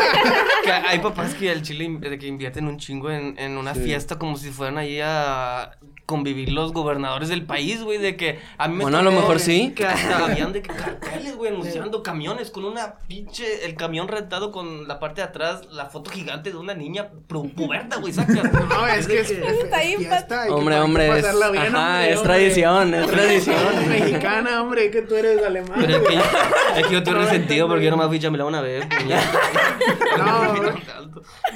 que 0.65 0.71
hay 0.73 0.99
papás 0.99 1.35
que 1.35 1.51
al 1.51 1.63
chile 1.63 1.99
que 2.19 2.27
invierten 2.27 2.67
un 2.67 2.79
chingo 2.79 3.11
en, 3.11 3.39
en 3.39 3.57
una 3.57 3.75
Sí. 3.75 3.83
fiesta 3.83 4.19
como 4.19 4.37
si 4.37 4.51
fueran 4.51 4.79
ahí 4.79 4.99
a 5.03 5.71
convivir 6.11 6.51
los 6.51 6.73
gobernadores 6.73 7.29
del 7.29 7.47
país, 7.47 7.83
güey, 7.85 7.99
de 7.99 8.17
que 8.17 8.41
a 8.59 8.67
mí 8.67 8.75
me 8.75 8.83
Bueno, 8.83 8.99
a 8.99 9.03
lo 9.03 9.13
mejor 9.13 9.39
sí. 9.39 9.73
Que 9.77 9.87
hasta 9.87 10.25
habían 10.27 10.53
de 10.53 10.61
que 10.61 10.71
carteles, 10.75 11.37
güey, 11.37 11.53
anunciando 11.53 12.03
camiones 12.03 12.51
con 12.51 12.65
una 12.65 12.97
pinche, 13.07 13.65
el 13.65 13.77
camión 13.77 14.09
rentado 14.09 14.51
con 14.51 14.89
la 14.89 14.99
parte 14.99 15.21
de 15.21 15.29
atrás, 15.29 15.63
la 15.71 15.87
foto 15.87 16.11
gigante 16.11 16.51
de 16.51 16.57
una 16.57 16.75
niña 16.75 17.11
pu- 17.29 17.55
puberta, 17.55 17.97
güey, 17.99 18.13
saca. 18.13 18.33
No, 18.71 18.87
es 18.89 19.07
que 19.07 19.21
es, 19.21 19.31
Está 19.31 19.77
ahí, 19.77 19.93
es 19.95 20.11
hay 20.11 20.25
que- 20.27 20.51
Hombre, 20.53 20.75
que 20.75 20.81
hombre, 20.81 21.07
es, 21.07 21.23
bien, 21.53 21.77
ajá, 21.77 21.91
hombre, 21.93 22.11
es 22.11 22.19
hombre. 22.19 22.35
tradición, 22.35 22.95
es 22.95 23.07
tradición. 23.07 23.89
Mexicana, 23.89 24.63
hombre, 24.63 24.91
que 24.91 25.03
tú 25.03 25.15
eres 25.15 25.43
alemán. 25.45 25.79
Pero 25.81 25.97
es 25.99 26.03
que, 26.09 26.15
yo, 26.17 26.21
es 26.77 26.87
que 26.87 26.93
yo 26.93 26.99
estoy 26.99 27.15
resentido 27.15 27.69
porque 27.69 27.85
yo 27.85 27.91
nomás 27.93 28.09
fui 28.09 28.19
chamela 28.19 28.45
una 28.47 28.61
vez. 28.61 28.85
No, 30.19 30.55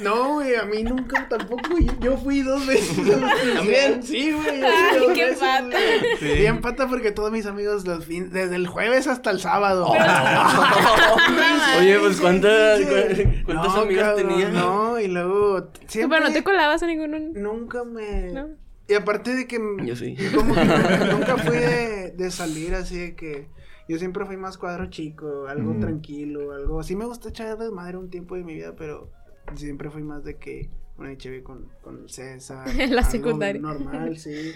No, 0.01 0.33
güey, 0.33 0.55
a 0.55 0.63
mí 0.63 0.83
nunca 0.83 1.27
tampoco. 1.29 1.61
Yo, 1.79 1.93
yo 1.99 2.17
fui 2.17 2.41
dos 2.41 2.65
veces. 2.65 2.97
que 2.97 3.11
¿También? 3.55 4.03
Sí, 4.03 4.31
güey. 4.31 4.44
Ay, 4.47 5.07
qué 5.13 5.35
pata. 5.39 5.77
Sí. 6.19 6.25
Bien 6.37 6.61
pata 6.61 6.87
porque 6.87 7.11
todos 7.11 7.31
mis 7.31 7.45
amigos 7.45 7.85
los 7.85 8.05
fin, 8.05 8.29
desde 8.31 8.55
el 8.55 8.67
jueves 8.67 9.07
hasta 9.07 9.31
el 9.31 9.39
sábado. 9.39 9.87
Oye, 11.79 11.99
pues 11.99 12.19
¿cuántas, 12.21 12.79
Sí. 12.79 12.85
cu- 12.85 13.45
cuántas 13.45 13.75
No, 13.75 13.81
amigas 13.81 14.15
tenías? 14.15 14.53
No, 14.53 14.99
y 14.99 15.07
luego 15.07 15.69
siempre 15.87 16.17
Pero 16.17 16.27
no 16.29 16.33
te 16.33 16.43
colabas 16.43 16.83
a 16.83 16.87
ninguno. 16.87 17.17
nunca 17.33 17.83
me 17.83 18.31
No. 18.31 18.47
y 18.87 18.93
aparte 18.93 19.35
de 19.35 19.47
que 19.47 19.59
Yo 19.83 19.95
sí. 19.95 20.15
como 20.33 20.53
que 20.53 20.61
nunca, 21.11 21.37
fui 21.37 21.57
de, 21.57 22.11
de 22.11 22.31
salir 22.31 22.73
así 22.75 22.97
de 22.97 23.15
que 23.15 23.47
yo 23.87 23.97
siempre 23.99 24.25
fui 24.25 24.35
más 24.37 24.57
cuadro 24.57 24.87
chico, 24.89 25.45
algo 25.47 25.75
tranquilo, 25.79 26.53
algo 26.53 26.81
sí 26.81 26.95
me 26.95 27.05
gusta 27.05 27.29
echar 27.29 27.55
desmadre 27.57 27.97
un 27.97 28.09
tiempo 28.09 28.35
de 28.35 28.43
mi 28.43 28.55
vida, 28.55 28.73
pero 28.75 29.11
siempre 29.55 29.91
fui 29.91 30.01
más 30.01 30.23
de 30.23 30.37
que 30.37 30.69
una 30.97 31.17
chévere 31.17 31.43
con, 31.43 31.67
con 31.81 32.07
César. 32.09 32.67
En 32.79 32.95
la 32.95 33.01
algo 33.01 33.11
secundaria. 33.11 33.61
Normal, 33.61 34.17
sí. 34.17 34.51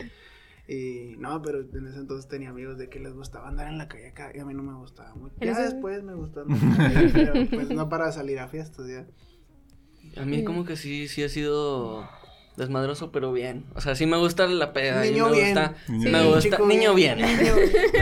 Y 0.68 1.16
no, 1.18 1.42
pero 1.42 1.62
en 1.62 1.88
ese 1.88 1.98
entonces 1.98 2.28
tenía 2.30 2.50
amigos 2.52 2.78
de 2.78 2.90
que 2.90 3.00
les 3.00 3.14
gustaba 3.14 3.48
andar 3.48 3.68
en 3.70 3.78
la 3.80 3.88
calle 3.88 4.10
acá 4.10 4.32
y 4.36 4.40
a 4.40 4.46
mí 4.46 4.54
no 4.54 4.62
me 4.62 4.74
gustaba 4.76 5.16
mucho. 5.16 5.36
Ya 5.42 5.54
ese- 5.54 5.64
después 5.64 6.04
me 6.04 6.14
gustó 6.14 6.46
pero 7.12 7.34
pues 7.50 7.70
no 7.72 7.90
para 7.90 8.12
salir 8.12 8.38
a 8.40 8.48
fiestas 8.48 8.88
ya. 8.88 9.08
A 10.22 10.26
mí 10.26 10.44
como 10.44 10.66
que 10.66 10.76
sí, 10.76 11.08
sí 11.08 11.24
he 11.24 11.30
sido 11.30 12.08
desmadroso, 12.60 13.12
pero 13.12 13.32
bien. 13.34 13.66
O 13.76 13.82
sea, 13.82 13.95
sí 13.95 14.05
me 14.05 14.18
gusta 14.18 14.45
la 14.47 14.72
peda. 14.74 15.05
y 15.05 15.12
Niño 15.12 15.30
me 15.30 15.32
bien. 15.38 15.45
gusta, 15.55 15.74
Niño 15.88 16.03
me 16.12 16.20
bien. 16.20 16.26
gusta, 16.34 16.41
Chico 16.49 16.66
niño 16.68 16.93
bien. 16.95 17.20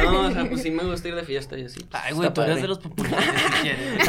No, 0.03 0.27
o 0.27 0.31
sea, 0.31 0.49
pues 0.49 0.61
sí 0.61 0.71
me 0.71 0.83
gusta 0.83 1.07
ir 1.07 1.15
de 1.15 1.23
fiesta 1.23 1.57
y 1.57 1.63
así. 1.63 1.79
Ay, 1.91 2.13
güey, 2.13 2.27
Está 2.27 2.33
tú 2.33 2.41
eres 2.51 2.61
de 2.61 2.67
los 2.67 2.79
populares 2.79 3.25
si 3.47 3.61
quieres. 3.61 4.05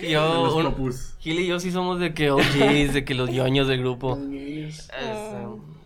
yo, 0.10 0.44
Los 0.44 0.54
un- 0.54 0.64
papus. 0.64 1.14
Gil 1.20 1.40
y 1.40 1.46
yo 1.46 1.58
sí 1.60 1.70
somos 1.70 1.98
de 2.00 2.14
que 2.14 2.30
OGs, 2.30 2.92
de 2.94 3.04
que 3.04 3.14
los 3.14 3.30
ñoños 3.30 3.68
del 3.68 3.80
grupo. 3.80 4.18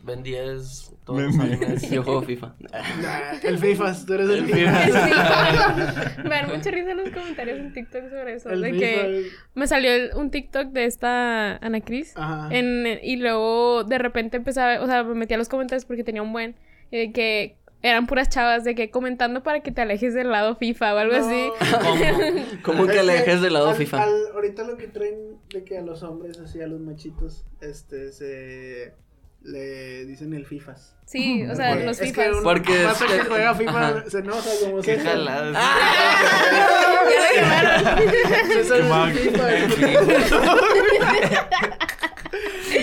Ben 0.04 0.22
10, 0.22 0.92
todos 1.04 1.16
Ben 1.18 1.26
los 1.26 1.38
animes. 1.38 1.90
Yo 1.90 2.02
juego 2.02 2.22
FIFA. 2.22 2.54
Nah, 2.60 3.32
el 3.42 3.58
FIFAs, 3.58 4.04
tú 4.04 4.12
eres 4.14 4.28
el, 4.28 4.38
El 4.40 4.46
FIFAs. 4.46 6.18
Me 6.24 6.28
dan 6.30 6.48
mucha 6.54 6.70
risa 6.70 6.90
en 6.90 6.96
los 6.98 7.10
comentarios 7.10 7.58
en 7.58 7.72
TikTok 7.72 8.10
sobre 8.10 8.34
eso. 8.34 8.50
El 8.50 8.60
de 8.60 8.70
FIFA, 8.72 8.80
que 8.80 9.30
me 9.54 9.66
salió 9.66 9.90
el- 9.92 10.10
un 10.16 10.30
TikTok 10.30 10.68
de 10.68 10.84
esta 10.84 11.56
Ana 11.56 11.80
Cris. 11.80 12.12
Ajá. 12.16 12.48
En, 12.54 12.86
y 13.02 13.16
luego 13.16 13.84
de 13.84 13.98
repente 13.98 14.36
empezaba, 14.36 14.82
o 14.82 14.86
sea, 14.86 15.02
me 15.04 15.14
metí 15.14 15.32
a 15.34 15.38
los 15.38 15.48
comentarios 15.48 15.84
porque 15.86 16.04
tenía 16.04 16.22
un 16.22 16.32
buen. 16.32 16.54
Y 16.90 16.98
de 16.98 17.12
que 17.12 17.56
eran 17.80 18.06
puras 18.06 18.28
chavas 18.28 18.64
de 18.64 18.74
que 18.74 18.90
comentando 18.90 19.42
para 19.42 19.60
que 19.60 19.70
te 19.70 19.80
alejes 19.82 20.14
del 20.14 20.30
lado 20.30 20.56
FIFA 20.56 20.94
o 20.94 20.98
algo 20.98 21.16
No. 21.18 21.26
así. 21.26 21.50
¿Cómo 22.62 22.86
que 22.86 22.94
Es 22.94 22.98
alejes 23.00 23.40
del 23.42 23.52
lado 23.54 23.70
al- 23.70 23.76
FIFA? 23.76 24.02
al- 24.02 24.26
ahorita 24.34 24.64
lo 24.64 24.76
que 24.76 24.88
traen 24.88 25.38
de 25.52 25.64
que 25.64 25.78
a 25.78 25.82
los 25.82 26.02
hombres, 26.02 26.38
así 26.40 26.60
a 26.60 26.66
los 26.66 26.80
machitos, 26.80 27.44
este, 27.60 28.12
se 28.12 28.94
le 29.44 30.04
dicen 30.06 30.32
el 30.34 30.46
FIFAs. 30.46 30.96
Sí, 31.06 31.44
o 31.44 31.54
sea, 31.54 31.70
Porque 31.70 31.84
los 31.84 32.00
es 32.00 32.12
que 32.12 32.22
FIFAs. 32.24 32.42
Porque 32.42 32.84
pasa 32.84 33.04
es- 33.04 33.12
que 33.12 33.20
juega 33.20 33.54
FIFA 33.54 33.88
Ajá. 33.88 34.04
se 34.10 34.18
enoja 34.18 34.50
como 34.62 34.80
el 38.70 38.84
mal. 38.84 39.12
FIFA. 39.12 39.48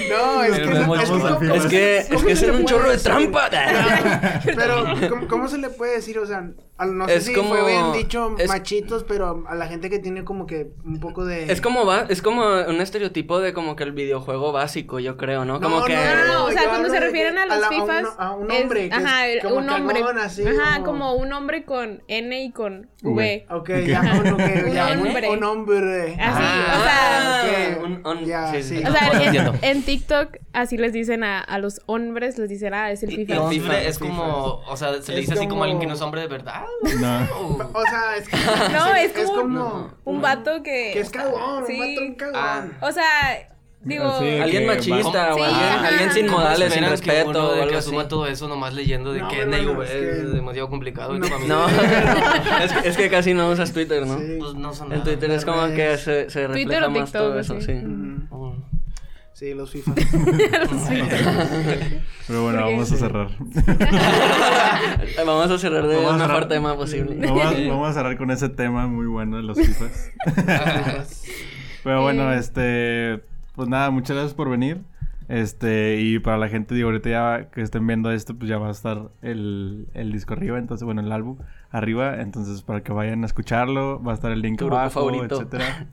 No, 0.10 0.44
es 0.44 0.60
que, 0.60 0.62
es, 0.62 0.70
que-. 1.40 1.56
Es 1.56 1.66
que, 1.66 1.98
es 2.00 2.08
¿Cómo 2.08 2.26
que 2.26 2.36
se 2.36 2.52
un 2.52 2.66
chorro 2.66 2.92
de 2.92 2.98
trampa. 2.98 3.50
Pero, 4.46 4.86
¿cómo, 5.28 5.48
se 5.48 5.58
le 5.58 5.70
puede 5.70 5.96
decir? 5.96 6.18
O 6.20 6.26
sea, 6.26 6.50
no 6.86 7.08
sé 7.08 7.16
Es 7.18 7.26
si 7.26 7.34
como- 7.34 7.50
fue 7.50 7.66
bien 7.66 7.94
dicho 7.94 8.36
es- 8.38 8.48
machitos, 8.48 9.04
pero 9.04 9.44
a 9.48 9.56
la 9.56 9.68
gente 9.68 9.90
que 9.90 10.00
tiene 10.00 10.24
como 10.24 10.46
que 10.46 10.72
un 10.86 11.00
poco 11.00 11.26
de... 11.26 11.52
Es 11.52 11.62
como 11.62 11.86
va, 11.86 12.06
es 12.10 12.22
como 12.22 12.42
un 12.44 12.82
estereotipo 12.82 13.40
de 13.40 13.54
como 13.54 13.76
que 13.76 13.84
el 13.84 13.92
videojuego 13.92 14.52
básico, 14.52 15.00
yo 15.00 15.18
creo, 15.18 15.46
¿no? 15.46 15.60
No, 15.60 15.62
Como 15.62 15.84
que 15.86 15.96
No, 15.96 16.02
no, 16.04 16.26
no, 16.34 16.46
o 16.46 16.48
yo 16.50 16.54
sea, 16.58 16.70
cuando 16.70 16.90
se 16.90 17.00
refieren 17.00 17.34
que 17.36 17.40
a 17.40 17.44
a 17.44 17.46
los 17.48 17.60
la- 17.60 17.68
a 17.68 17.70
un- 17.70 17.82
FIFAs. 17.82 18.16
a 18.18 18.32
un 18.32 18.52
es- 18.52 18.62
hombre, 18.62 18.90
que 18.90 18.96
es 18.96 19.06
ajá, 19.06 19.28
el- 19.28 19.42
como 19.42 19.56
un 19.58 19.70
hombre. 19.70 20.00
cagón, 20.02 20.20
así, 20.20 20.44
ajá, 20.48 20.76
como- 20.84 20.86
como 20.92 21.14
un 21.16 21.34
hombre 21.34 21.64
con 21.66 22.04
N 22.08 22.44
y 22.44 22.52
con 22.52 22.90
V. 23.04 23.14
V. 23.14 23.46
Ok, 23.50 23.60
Ok. 23.62 23.70
ya, 23.88 24.02
un, 24.26 24.34
ok, 24.34 24.40
Un 24.68 24.72
ya, 24.74 24.92
hombre. 24.92 25.30
un 25.30 25.44
hombre. 25.44 26.16
Así, 26.20 26.44
Ah, 26.44 26.78
o 26.78 26.84
sea. 26.84 27.78
ok, 27.78 27.84
un- 27.86 28.08
un- 28.08 28.26
ya, 28.26 28.52
sí, 28.52 28.62
sí. 28.64 28.78
sí. 28.80 28.84
O 28.86 28.92
sea, 28.92 29.24
en, 29.24 29.60
en 29.62 29.84
TikTok 29.84 30.38
así 30.54 30.78
les 30.78 30.94
dicen 30.94 31.24
a, 31.24 31.40
a 31.40 31.58
los 31.60 31.82
hombres, 31.86 32.38
les 32.38 32.50
dicen, 32.50 32.74
ah, 32.74 32.92
es 32.92 33.04
el 33.04 33.12
FIFA. 33.12 33.36
No, 33.36 33.42
hombre 33.44 33.60
FIFA, 33.60 33.82
es 33.82 34.00
como, 34.00 34.62
o 34.68 34.78
sea, 34.78 35.02
se 35.02 35.14
le 35.14 35.20
Es 35.20 35.26
dice 35.28 35.34
así 35.34 35.40
como 35.40 35.50
como- 35.52 35.64
alguien 35.64 35.80
que 35.80 35.88
no 35.88 35.94
es 35.94 36.02
hombre 36.02 36.22
de 36.22 36.28
verdad. 36.28 36.64
No. 37.00 37.70
O- 37.74 37.82
sea, 37.86 38.16
es 38.18 38.28
que... 38.28 38.38
No, 38.74 38.96
es 38.96 39.16
es 39.16 39.26
como, 39.30 39.42
como- 39.42 39.94
un 40.06 40.22
vato 40.22 40.64
que... 40.64 40.92
Que 40.94 41.00
es 41.02 41.10
cagón, 41.10 41.66
Sí. 41.68 41.74
un 41.74 41.80
vato 41.80 42.02
un 42.02 42.16
cagón. 42.16 42.36
Ah. 42.36 42.64
O 42.82 42.92
sea, 42.92 43.50
digo... 43.82 44.20
Sí, 44.20 44.38
alguien 44.40 44.62
que 44.64 44.68
machista 44.68 45.28
va- 45.30 45.34
o 45.34 45.38
Sí, 45.38 45.44
alguien, 45.44 45.86
alguien 45.86 46.12
sin 46.12 46.26
¿Cómo 46.28 46.38
modales, 46.40 46.74
sin 46.74 46.84
que 46.84 46.90
respeto 46.90 47.50
o 47.52 47.56
que 47.56 47.62
así. 47.64 47.76
asuma 47.76 48.08
todo 48.08 48.28
eso 48.28 48.48
nomás 48.48 48.74
leyendo 48.74 49.14
de 49.14 49.20
No, 49.22 49.28
que 49.30 49.46
NIV 49.46 49.82
es 49.84 49.90
es, 49.90 49.96
que- 49.96 50.28
demasiado 50.36 50.70
complicado. 50.70 51.16
y 51.16 51.20
No. 51.20 51.28
para 51.28 51.40
mí- 51.40 51.48
No, 51.48 51.68
es, 52.64 52.72
que- 52.74 52.90
es 52.90 52.98
que 52.98 53.10
casi 53.10 53.34
no 53.34 53.50
usas 53.50 53.72
Twitter, 53.74 54.06
¿no? 54.06 54.18
Sí. 54.20 54.38
Pues 54.40 54.54
no 54.56 54.74
son 54.74 54.92
En. 54.94 55.04
Twitter 55.04 55.32
es 55.32 55.46
como 55.46 55.66
que 55.68 55.98
se, 55.98 56.30
se 56.30 56.48
Twitter 56.48 56.82
refleja 56.82 56.90
más 56.90 57.12
todo 57.12 57.40
eso, 57.40 57.60
sí. 57.62 57.74
Sí. 59.42 59.54
Los 59.54 59.72
FIFA. 59.72 59.94
Pero 62.28 62.44
bueno, 62.44 62.60
Porque- 62.60 62.72
vamos 62.72 62.92
a 62.92 62.96
cerrar. 62.96 63.28
Vamos 65.26 65.52
a 65.52 65.58
cerrar 65.58 65.88
de 65.88 65.96
Vamos 65.96 66.12
a 66.12 66.16
el 66.24 66.28
mejor 66.30 66.48
tema 66.48 66.76
posible. 66.76 67.16
Vamos, 67.28 67.46
a- 67.46 67.68
vamos 67.70 67.90
a 67.90 67.94
cerrar 67.94 68.18
con 68.18 68.30
ese 68.32 68.50
tema 68.50 68.88
muy 68.88 69.06
bueno 69.08 69.38
de 69.38 69.44
los 69.44 69.58
FIFAs. 69.58 70.12
Pero 71.84 72.02
bueno, 72.04 72.32
Eh. 72.34 72.38
este, 72.38 73.22
pues 73.56 73.68
nada, 73.68 73.90
muchas 73.92 74.16
gracias 74.16 74.34
por 74.36 74.50
venir. 74.50 74.82
Este, 75.28 75.98
y 76.02 76.20
para 76.20 76.38
la 76.38 76.50
gente, 76.50 76.76
digo, 76.76 76.90
ahorita 76.90 77.10
ya 77.10 77.50
que 77.52 77.62
estén 77.62 77.88
viendo 77.88 78.12
esto, 78.12 78.36
pues 78.36 78.50
ya 78.50 78.58
va 78.58 78.68
a 78.68 78.72
estar 78.72 79.10
el, 79.22 79.88
el 79.94 80.12
disco 80.12 80.34
arriba, 80.34 80.58
entonces, 80.60 80.84
bueno, 80.84 81.00
el 81.02 81.10
álbum 81.12 81.38
arriba, 81.70 82.20
entonces 82.22 82.62
para 82.64 82.82
que 82.84 82.92
vayan 82.92 83.24
a 83.24 83.28
escucharlo, 83.28 84.02
va 84.04 84.12
a 84.12 84.16
estar 84.16 84.32
el 84.32 84.42
link 84.42 84.60
Tu 84.60 84.66
grupo 84.66 84.78
abajo, 84.80 84.94
favorito. 85.00 85.36
etcétera. 85.36 85.88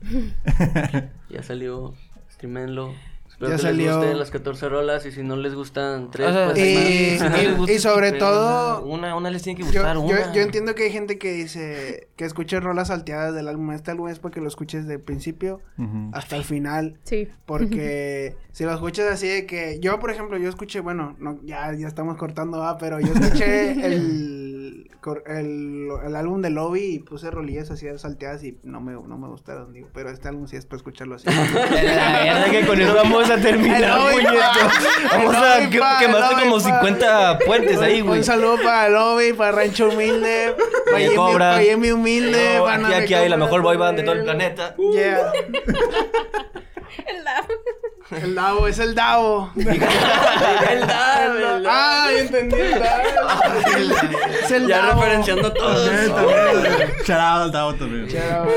Ya 1.30 1.42
salió, 1.44 1.94
streamenlo. 2.32 2.92
Espero 3.38 3.50
Ya 3.52 3.56
que 3.56 3.62
salió. 3.62 3.86
les 3.86 3.96
gusten 3.96 4.18
las 4.18 4.30
14 4.32 4.68
rolas 4.68 5.06
y 5.06 5.12
si 5.12 5.22
no 5.22 5.36
les 5.36 5.54
gustan 5.54 6.10
tres, 6.10 6.28
O 6.28 6.32
sea, 6.32 6.46
pues 6.46 6.58
y-. 6.58 7.18
Si 7.68 7.72
y 7.74 7.78
sobre 7.78 8.10
todo- 8.10 8.82
Una, 8.84 9.14
una 9.14 9.30
les 9.30 9.42
tiene 9.42 9.56
que 9.58 9.62
gustar, 9.64 9.94
yo, 9.94 10.00
una. 10.02 10.32
yo 10.32 10.42
entiendo 10.42 10.74
que 10.74 10.82
hay 10.84 10.90
gente 10.90 11.18
que 11.18 11.32
dice 11.32 12.08
que 12.16 12.24
escuche 12.24 12.58
rolas 12.58 12.88
salteadas 12.88 13.36
del 13.36 13.46
álbum. 13.46 13.70
Este 13.70 13.92
álbum 13.92 14.08
es 14.08 14.18
porque 14.18 14.40
lo 14.40 14.48
escuches 14.48 14.88
de 14.88 14.98
principio 14.98 15.60
hasta 16.12 16.34
el 16.34 16.42
final. 16.42 16.98
Sí. 17.04 17.28
Porque 17.46 18.34
si 18.50 18.64
lo 18.64 18.72
escuchas 18.74 19.06
así 19.12 19.28
de 19.28 19.46
que 19.46 19.78
yo, 19.80 20.00
por 20.00 20.10
ejemplo, 20.10 20.36
yo 20.36 20.48
escuché, 20.48 20.80
bueno, 20.80 21.14
no, 21.20 21.38
ya, 21.44 21.72
ya 21.74 21.86
estamos 21.86 22.16
cortando, 22.16 22.58
va, 22.58 22.76
pero 22.76 22.98
yo 22.98 23.12
escuché 23.12 23.70
el, 23.86 24.90
el, 25.26 25.88
el 26.06 26.16
álbum 26.16 26.42
de 26.42 26.50
Lobby 26.50 26.80
y 26.94 26.98
puse 26.98 27.30
rolillas 27.30 27.70
así 27.70 27.86
salteadas 27.98 28.42
y 28.42 28.58
no 28.64 28.80
me, 28.80 28.94
no 28.94 29.16
me 29.16 29.28
gustaron, 29.28 29.72
digo, 29.72 29.88
pero 29.94 30.10
este 30.10 30.26
álbum 30.28 30.48
sí 30.48 30.56
es 30.56 30.66
para 30.66 30.78
escucharlo 30.78 31.14
así. 31.14 31.26
La 31.30 32.24
verdad 32.24 32.50
que 32.50 32.66
con 32.66 32.80
eso 32.80 32.94
vamos 32.94 33.27
a 33.30 33.36
terminar, 33.36 34.12
puñeto. 34.12 34.32
Vamos 35.12 35.34
a 35.36 35.58
Lobby, 35.58 35.70
que, 35.70 35.78
pa, 35.78 35.92
el 35.92 36.06
quemaste 36.06 36.34
Lobby, 36.34 36.42
como 36.42 36.56
pa. 36.56 36.60
50 36.62 37.38
puentes 37.40 37.78
ahí, 37.80 38.00
güey. 38.00 38.18
Un 38.18 38.24
saludo 38.24 38.56
para 38.62 38.88
Lobby, 38.88 39.32
para 39.32 39.52
Rancho 39.52 39.88
Humilde, 39.88 40.54
para 40.86 40.98
Jimmy, 40.98 41.14
Cobra. 41.16 41.50
para 41.52 41.62
Jimmy 41.62 41.90
Humilde, 41.90 42.54
No, 42.58 42.64
para 42.64 42.86
aquí, 42.86 42.94
aquí 42.94 43.14
hay 43.14 43.28
la 43.28 43.36
mejor 43.36 43.62
boy 43.62 43.76
band 43.76 43.98
de 43.98 44.02
todo 44.04 44.14
el 44.14 44.24
planeta. 44.24 44.74
Yeah. 44.92 45.32
El 47.06 47.24
lado. 47.24 47.46
El 48.10 48.34
Davo, 48.34 48.66
es 48.66 48.78
el 48.78 48.94
Davo. 48.94 49.50
El 49.54 49.64
Davo, 49.66 50.64
el 50.70 50.86
Davo. 50.86 51.64
Ah, 51.68 52.08
ya 52.10 52.20
entendí 52.20 52.56
el 52.58 52.70
Davo. 52.80 53.02
Es 54.42 54.50
el 54.50 54.66
Ya 54.66 54.78
Davo. 54.78 55.02
referenciando 55.02 55.52
todos. 55.52 55.86
También, 55.86 56.14
también. 56.14 56.88
Shout 57.04 57.20
out 57.20 57.42
al 57.42 57.52
Davo 57.52 57.74
también. 57.74 58.08
Davo. 58.08 58.50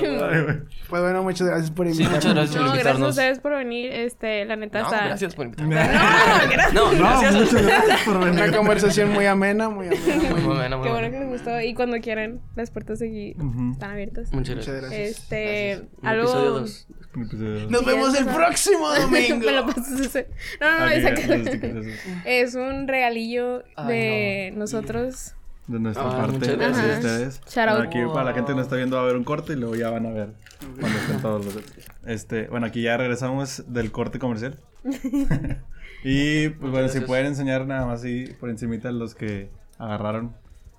Güey. 0.00 0.60
Pues 0.88 1.02
bueno, 1.02 1.22
muchas 1.24 1.46
gracias 1.48 1.70
por 1.72 1.86
Sí, 1.86 1.92
invitarme. 2.02 2.16
muchas 2.16 2.34
gracias 2.34 2.56
por 2.56 2.60
No, 2.64 2.66
gracias 2.66 2.86
a 2.86 2.90
invitarnos. 2.90 3.10
ustedes 3.10 3.38
por 3.40 3.52
venir. 3.56 3.92
Este, 3.92 4.44
la 4.44 4.56
neta 4.56 4.80
No, 4.80 4.84
está... 4.86 5.04
gracias 5.06 5.34
por 5.34 5.46
invitarnos. 5.46 5.74
No, 6.74 6.92
No, 6.92 6.98
gracias. 6.98 7.34
muchas 7.34 7.62
gracias 7.66 8.00
por 8.02 8.16
Una 8.18 8.30
venir. 8.30 8.56
conversación 8.56 9.12
muy 9.12 9.26
amena, 9.26 9.68
muy 9.68 9.86
amena. 9.88 10.30
Muy 10.30 10.40
Muy 10.42 10.56
buena, 10.56 10.76
muy 10.76 10.86
Qué 10.86 10.92
bueno 10.92 11.10
que 11.10 11.18
les 11.18 11.28
gustó. 11.28 11.60
Y 11.60 11.74
cuando 11.74 12.00
quieran, 12.00 12.40
las 12.54 12.70
puertas 12.70 13.02
aquí 13.02 13.34
Ujú. 13.38 13.72
están 13.72 13.90
abiertas. 13.90 14.32
Muchas 14.32 14.54
gracias. 14.56 14.76
gracias. 14.80 15.00
Este, 15.18 15.88
algo... 16.02 16.60
Nos 16.60 16.86
Sí, 17.16 17.86
vemos 17.86 18.14
el 18.18 18.26
próximo 18.26 18.88
domingo. 18.94 19.38
Me 19.46 19.52
lo 19.52 19.64
pasas 19.66 19.98
ese. 20.00 20.28
No, 20.60 20.70
no, 20.70 20.78
no, 20.80 20.84
Aquí, 21.08 21.22
esa. 21.22 22.20
Es 22.26 22.54
un 22.54 22.86
regalillo 22.88 23.64
Ay, 23.74 23.88
de 23.88 24.52
nosotros. 24.54 25.34
De 25.66 25.80
nuestra 25.80 26.04
Ah, 26.08 26.16
parte, 26.18 26.32
muchas 26.38 26.48
de 26.48 26.56
gracias. 26.56 26.96
ustedes. 26.98 27.40
Shout 27.48 27.68
out. 27.68 27.76
Bueno, 27.78 27.90
aquí 27.90 28.14
para 28.14 28.24
la 28.24 28.34
gente 28.34 28.52
que 28.52 28.56
no 28.56 28.62
está 28.62 28.76
viendo 28.76 28.96
va 28.96 29.02
a 29.02 29.04
haber 29.04 29.16
un 29.16 29.24
corte 29.24 29.54
y 29.54 29.56
luego 29.56 29.74
ya 29.74 29.90
van 29.90 30.06
a 30.06 30.10
ver 30.10 30.28
cuando 30.80 30.98
estén 30.98 31.20
todos 31.20 31.44
los 31.44 31.58
Este, 32.04 32.46
bueno, 32.48 32.66
aquí 32.66 32.82
ya 32.82 32.96
regresamos 32.96 33.64
del 33.66 33.90
corte 33.90 34.18
comercial. 34.20 34.60
y 36.04 36.48
pues 36.50 36.70
bueno, 36.70 36.88
si 36.88 37.00
pueden 37.00 37.26
enseñar 37.26 37.66
nada 37.66 37.86
más 37.86 38.00
así 38.00 38.32
por 38.38 38.50
encimita 38.50 38.90
los 38.92 39.14
que 39.14 39.50
agarraron. 39.78 40.36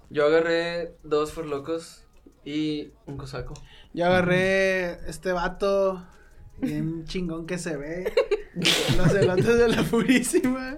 Yo 0.10 0.26
agarré 0.26 0.96
dos 1.04 1.36
locos 1.38 2.06
y 2.46 2.92
un 3.08 3.18
cosaco. 3.18 3.54
Yo 3.94 4.06
agarré 4.06 4.94
este 5.10 5.34
vato 5.34 6.06
bien 6.60 7.04
chingón 7.06 7.46
que 7.46 7.58
se 7.58 7.76
ve. 7.76 8.14
Los 8.98 9.14
elotes 9.14 9.58
de 9.58 9.68
la 9.68 9.84
purísima. 9.84 10.78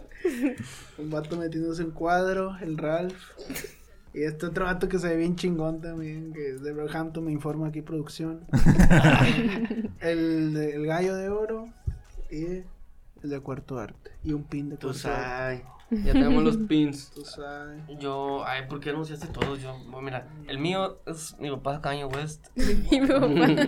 Un 0.97 1.10
vato 1.12 1.38
metiéndose 1.38 1.84
un 1.84 1.91
cuadro, 1.91 2.57
el 2.62 2.78
Ralph. 2.78 3.16
Y 4.14 4.24
este 4.24 4.47
otro 4.47 4.66
vato 4.66 4.88
que 4.89 4.97
se 4.99 5.07
ve 5.10 5.18
bien 5.18 5.36
chingón 5.36 5.82
también, 5.82 6.34
que 6.34 6.49
es 6.55 6.62
de 6.64 6.74
Brockhampton, 6.74 7.24
me 7.26 7.32
informa 7.32 7.68
aquí 7.68 7.82
producción. 7.82 8.41
el, 10.01 10.53
de- 10.53 10.76
el 10.76 10.86
gallo 10.86 11.16
de 11.16 11.30
oro 11.30 11.70
y 12.32 12.45
el 12.45 12.66
de 13.30 13.39
cuarto 13.39 13.78
arte. 13.80 14.12
Y 14.24 14.34
un 14.34 14.43
pin 14.43 14.70
de 14.70 14.78
Tú 14.78 14.88
cuarto 14.88 15.07
arte. 15.10 15.22
sabes. 15.24 15.62
Ya 15.91 16.14
tenemos 16.14 16.43
los 16.43 16.57
pins. 16.57 17.10
Tú 17.10 17.26
sabes. 17.26 17.82
Yo, 17.99 18.45
ay, 18.45 18.68
¿por 18.68 18.80
qué 18.80 18.91
anunciaste 18.91 19.26
todos? 19.28 19.60
Yo, 19.60 19.74
bueno, 19.86 20.01
mira, 20.03 20.28
el 20.47 20.60
mío 20.60 20.99
es 21.07 21.36
mi 21.39 21.49
papá 21.49 21.82
Kanye 21.82 22.05
West, 22.05 22.45
Y 22.55 22.99
mi 23.01 23.07
papá. 23.07 23.26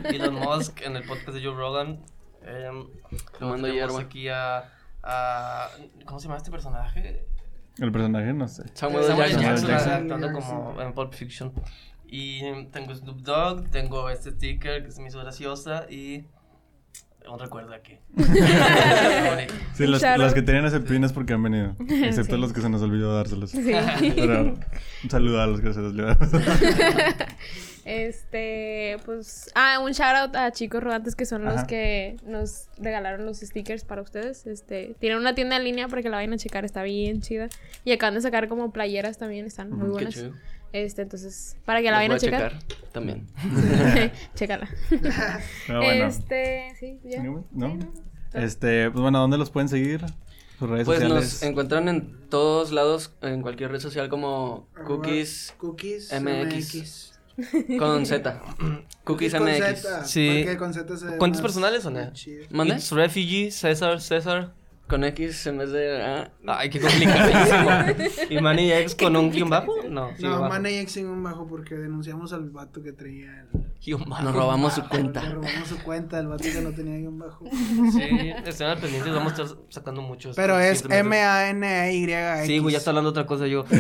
Elon 0.08 0.36
Musk 0.36 0.82
en 0.84 0.98
el 0.98 1.04
podcast 1.04 1.30
de 1.30 1.44
Joe 1.44 1.56
Rogan. 1.56 2.00
Eh, 2.44 2.70
Tomando 3.40 3.68
tenemos 3.68 3.74
hierba. 3.74 4.00
aquí 4.02 4.28
a, 4.30 4.70
a- 5.02 5.70
¿Cómo 6.06 6.20
se 6.20 6.28
llama 6.28 6.38
este 6.38 6.52
personaje? 6.52 7.26
El 7.80 7.92
personaje, 7.92 8.34
no 8.34 8.48
sé. 8.48 8.64
Samuel, 8.74 9.06
Samuel 9.06 9.30
Jackson. 9.32 9.42
Jackson, 9.44 9.68
Jackson. 9.70 9.94
actuando 9.94 10.28
Jackson. 10.28 10.42
como 10.66 10.82
en 10.82 10.94
Pulp 10.94 11.14
Fiction. 11.14 11.52
Y 12.08 12.42
tengo 12.72 12.94
Snoop 12.94 13.22
Dogg, 13.22 13.70
tengo 13.70 14.10
este 14.10 14.32
sticker 14.32 14.84
que 14.84 14.92
se 14.92 15.02
me 15.02 15.08
hizo 15.08 15.20
graciosa 15.20 15.86
y 15.90 16.26
un 17.30 17.40
recuerdo 17.40 17.74
aquí. 17.74 17.98
Sí, 19.74 19.88
los, 19.88 20.02
los 20.18 20.34
que 20.34 20.42
tenían 20.42 20.66
ese 20.66 20.80
pin 20.82 21.04
es 21.04 21.14
porque 21.14 21.34
han 21.34 21.42
venido. 21.44 21.76
Excepto 21.88 22.36
Sí. 22.36 22.42
los 22.42 22.54
que 22.54 22.62
se 22.62 22.70
nos 22.70 22.82
olvidó 22.82 23.16
dárselos. 23.16 23.52
Sí. 23.52 23.72
Pero 24.16 24.42
un 25.04 25.10
saludo 25.10 25.42
a 25.42 25.48
los 25.48 25.62
que 25.62 25.74
se 25.74 25.80
los 25.80 25.94
olvidó. 25.94 26.16
Este, 27.86 28.98
pues, 29.06 29.52
ah, 29.56 29.80
un 29.84 29.92
shout 29.92 30.16
out 30.16 30.36
a 30.36 30.52
chicos 30.52 30.84
rodantes 30.84 31.16
que 31.16 31.26
son 31.26 31.44
los 31.44 31.64
que 31.66 32.18
nos 32.26 32.68
regalaron 32.78 33.26
los 33.26 33.40
stickers 33.40 33.84
para 33.84 34.02
ustedes. 34.02 34.46
Este, 34.48 34.96
tienen 35.00 35.18
una 35.20 35.36
tienda 35.36 35.58
en 35.58 35.64
línea 35.64 35.88
para 35.88 36.02
que 36.02 36.10
la 36.10 36.18
vayan 36.18 36.34
a 36.34 36.38
checar, 36.38 36.66
está 36.66 36.84
bien 36.84 37.22
chida. 37.22 37.50
Y 37.84 37.92
acaban 37.92 38.14
de 38.16 38.22
sacar 38.22 38.48
como 38.48 38.72
playeras 38.72 39.18
también, 39.18 39.46
están 39.46 39.72
muy 39.72 39.86
Qué 39.88 39.92
buenas. 39.92 40.14
chido. 40.14 40.34
Este, 40.74 41.02
entonces, 41.02 41.58
para 41.66 41.82
que 41.82 41.92
la 41.92 41.98
vayan 41.98 42.14
a 42.14 42.18
checar. 42.20 42.60
también. 42.92 43.28
Chécala. 44.36 44.70
Pero 45.68 45.80
bueno. 45.82 46.06
Este, 46.08 46.74
sí, 46.80 47.00
ya. 47.04 47.24
¿No? 47.52 47.78
Este, 48.34 48.90
pues 48.92 49.02
bueno, 49.02 49.20
¿dónde 49.20 49.38
los 49.38 49.50
pueden 49.50 49.68
seguir? 49.70 50.02
Sus 50.60 50.70
redes 50.70 50.86
Pues 50.86 51.00
sociales. 51.00 51.24
nos 51.26 51.44
encuentran 51.44 51.90
en 51.90 52.30
todos 52.30 52.72
lados, 52.72 53.14
en 53.22 53.42
cualquier 53.42 53.72
red 53.72 53.80
social 53.80 54.08
como 54.10 54.68
Cookies 54.86 55.56
Cookies 55.58 56.14
MX. 56.22 57.20
Con 57.80 58.06
Z. 58.06 58.42
Cookies 59.04 59.34
con 59.34 59.44
MX. 59.44 59.82
Z, 59.82 60.06
Sí. 60.06 60.42
porque 60.44 60.58
con 60.58 60.74
Z 60.74 60.98
se 60.98 61.06
ve 61.06 61.18
¿Cuentas 61.18 61.42
más- 61.42 61.52
personales 61.52 61.86
o 61.86 61.92
no? 61.92 62.00
más 62.00 62.14
chido. 62.14 62.46
¿Mande? 62.50 62.76
It's 62.76 62.92
Refugee, 62.92 63.52
César, 63.52 64.00
César, 64.02 64.54
con 64.92 65.04
X 65.06 65.48
en 65.48 65.58
vez 65.58 65.72
de 65.72 66.04
A. 66.04 66.32
Ay, 66.46 66.70
qué 66.70 66.82
complicadísimo. 66.82 67.70
¿Y 68.30 68.42
Manny 68.42 68.74
X 68.74 68.96
con 68.96 69.16
un 69.16 69.32
guion 69.32 69.50
bajo? 69.50 69.74
No, 69.90 70.12
no, 70.20 70.32
bajo. 70.32 70.50
Manny 70.50 70.80
X 70.80 70.98
en 70.98 71.08
un 71.08 71.24
bajo 71.24 71.48
porque 71.48 71.76
denunciamos 71.76 72.34
al 72.34 72.50
vato 72.50 72.84
que 72.84 72.92
traía 72.92 73.40
el... 73.40 73.48
Guión 73.84 74.04
bajo. 74.06 74.22
Nos 74.22 74.36
robamos 74.36 74.74
su 74.74 74.84
cuenta. 74.84 75.22
robamos 75.22 75.70
su 75.70 75.82
cuenta, 75.82 76.20
el 76.20 76.28
vato 76.28 76.44
que 76.44 76.60
no 76.60 76.74
tenía 76.74 76.98
guion 76.98 77.18
bajo. 77.18 77.46
Sí, 77.50 78.34
estén 78.46 78.68
al 78.68 78.80
pendientes, 78.80 79.14
vamos 79.14 79.32
a 79.32 79.44
estar 79.44 79.58
sacando 79.70 80.02
muchos. 80.02 80.36
Pero 80.36 80.60
es 80.60 80.84
M-A-N-Y-X. 80.90 82.48
Sí, 82.48 82.60
güey, 82.60 82.74
ya 82.74 82.80
está 82.80 82.90
hablando 82.92 83.12
otra 83.12 83.26
cosa 83.26 83.48
yo. 83.48 83.64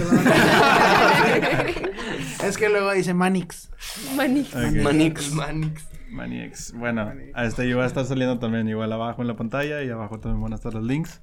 es 2.43 2.57
que 2.57 2.69
luego 2.69 2.93
dice 2.93 3.13
Manix. 3.13 3.69
Manix. 4.15 4.55
Manix. 4.55 5.33
Manix. 5.33 5.90
Maniex. 6.11 6.73
Bueno, 6.73 7.05
Maniex. 7.05 7.31
a 7.35 7.45
este 7.45 7.67
iba 7.67 7.83
a 7.83 7.87
estar 7.87 8.05
saliendo 8.05 8.39
también 8.39 8.67
igual 8.67 8.91
abajo 8.93 9.21
en 9.21 9.27
la 9.27 9.35
pantalla 9.35 9.83
y 9.83 9.89
abajo 9.89 10.19
también 10.19 10.41
van 10.41 10.53
a 10.53 10.55
estar 10.55 10.73
los 10.73 10.83
links. 10.83 11.21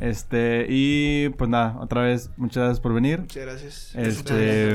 Este, 0.00 0.66
y 0.68 1.30
pues 1.30 1.48
nada, 1.48 1.78
otra 1.80 2.02
vez, 2.02 2.30
muchas 2.36 2.62
gracias 2.62 2.80
por 2.80 2.94
venir. 2.94 3.20
Muchas 3.20 3.42
gracias. 3.44 3.94
Este, 3.94 4.74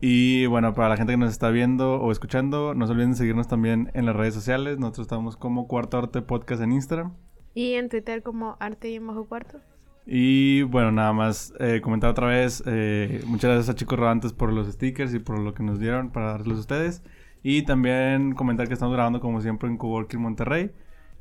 y 0.00 0.46
bueno, 0.46 0.74
para 0.74 0.88
la 0.88 0.96
gente 0.96 1.12
que 1.12 1.16
nos 1.16 1.30
está 1.30 1.50
viendo 1.50 2.00
o 2.00 2.10
escuchando, 2.10 2.74
no 2.74 2.86
se 2.86 2.92
olviden 2.92 3.12
de 3.12 3.16
seguirnos 3.16 3.48
también 3.48 3.90
en 3.94 4.06
las 4.06 4.16
redes 4.16 4.34
sociales. 4.34 4.78
Nosotros 4.78 5.04
estamos 5.06 5.36
como 5.36 5.68
Cuarto 5.68 5.98
Arte 5.98 6.22
Podcast 6.22 6.62
en 6.62 6.72
Instagram. 6.72 7.14
Y 7.54 7.74
en 7.74 7.88
Twitter 7.88 8.22
como 8.22 8.56
arte 8.60 8.90
y 8.90 8.96
en 8.96 9.06
bajo 9.06 9.26
cuarto. 9.26 9.60
Y 10.04 10.62
bueno, 10.62 10.90
nada 10.90 11.12
más 11.12 11.54
eh, 11.60 11.80
comentar 11.80 12.10
otra 12.10 12.26
vez. 12.26 12.62
eh, 12.66 13.22
muchas 13.26 13.50
gracias 13.52 13.68
a 13.68 13.74
Chicos 13.76 13.98
Rodantes 13.98 14.32
por 14.32 14.52
los 14.52 14.66
stickers 14.72 15.14
y 15.14 15.18
por 15.20 15.38
lo 15.38 15.54
que 15.54 15.62
nos 15.62 15.78
dieron 15.78 16.10
para 16.10 16.32
darlos 16.32 16.58
a 16.58 16.60
ustedes. 16.60 17.02
Y 17.42 17.62
también 17.62 18.34
comentar 18.34 18.68
que 18.68 18.74
estamos 18.74 18.94
grabando 18.94 19.20
como 19.20 19.40
siempre 19.40 19.68
en 19.68 19.76
Coworking 19.76 20.20
Monterrey. 20.20 20.70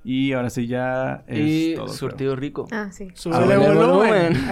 Y 0.04 0.34
ahora 0.34 0.50
sí 0.50 0.66
ya 0.68 1.24
es 1.28 1.40
Y 1.40 1.74
todo. 1.76 1.86
creo. 1.86 1.96
surtido 1.96 2.36
rico. 2.36 2.68
Ah, 2.72 2.90
sí. 2.92 3.10
Súbele 3.14 3.58
volumen. 3.58 4.34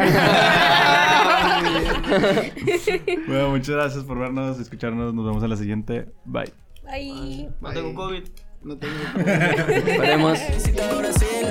Bueno, 3.28 3.50
muchas 3.50 3.76
gracias 3.76 4.04
por 4.04 4.18
vernos, 4.20 4.60
escucharnos. 4.60 5.14
Nos 5.14 5.26
vemos 5.26 5.44
en 5.44 5.50
la 5.50 5.56
siguiente. 5.58 6.08
Bye. 6.26 6.52
Bye. 6.84 7.50
No 7.62 7.72
tengo. 7.72 7.94
COVID. 7.96 8.24
No 8.64 8.78
tengo... 8.78 8.94
Esperemos. 9.70 10.40
Visito 10.54 10.98
Brasil, 10.98 11.48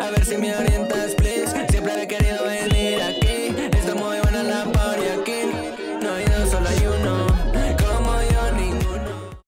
a 0.00 0.10
ver 0.10 0.24
si 0.24 0.36
me 0.38 0.54
orientas, 0.56 1.14
please. 1.14 1.66
Siempre 1.70 2.02
he 2.02 2.08
querido 2.08 2.38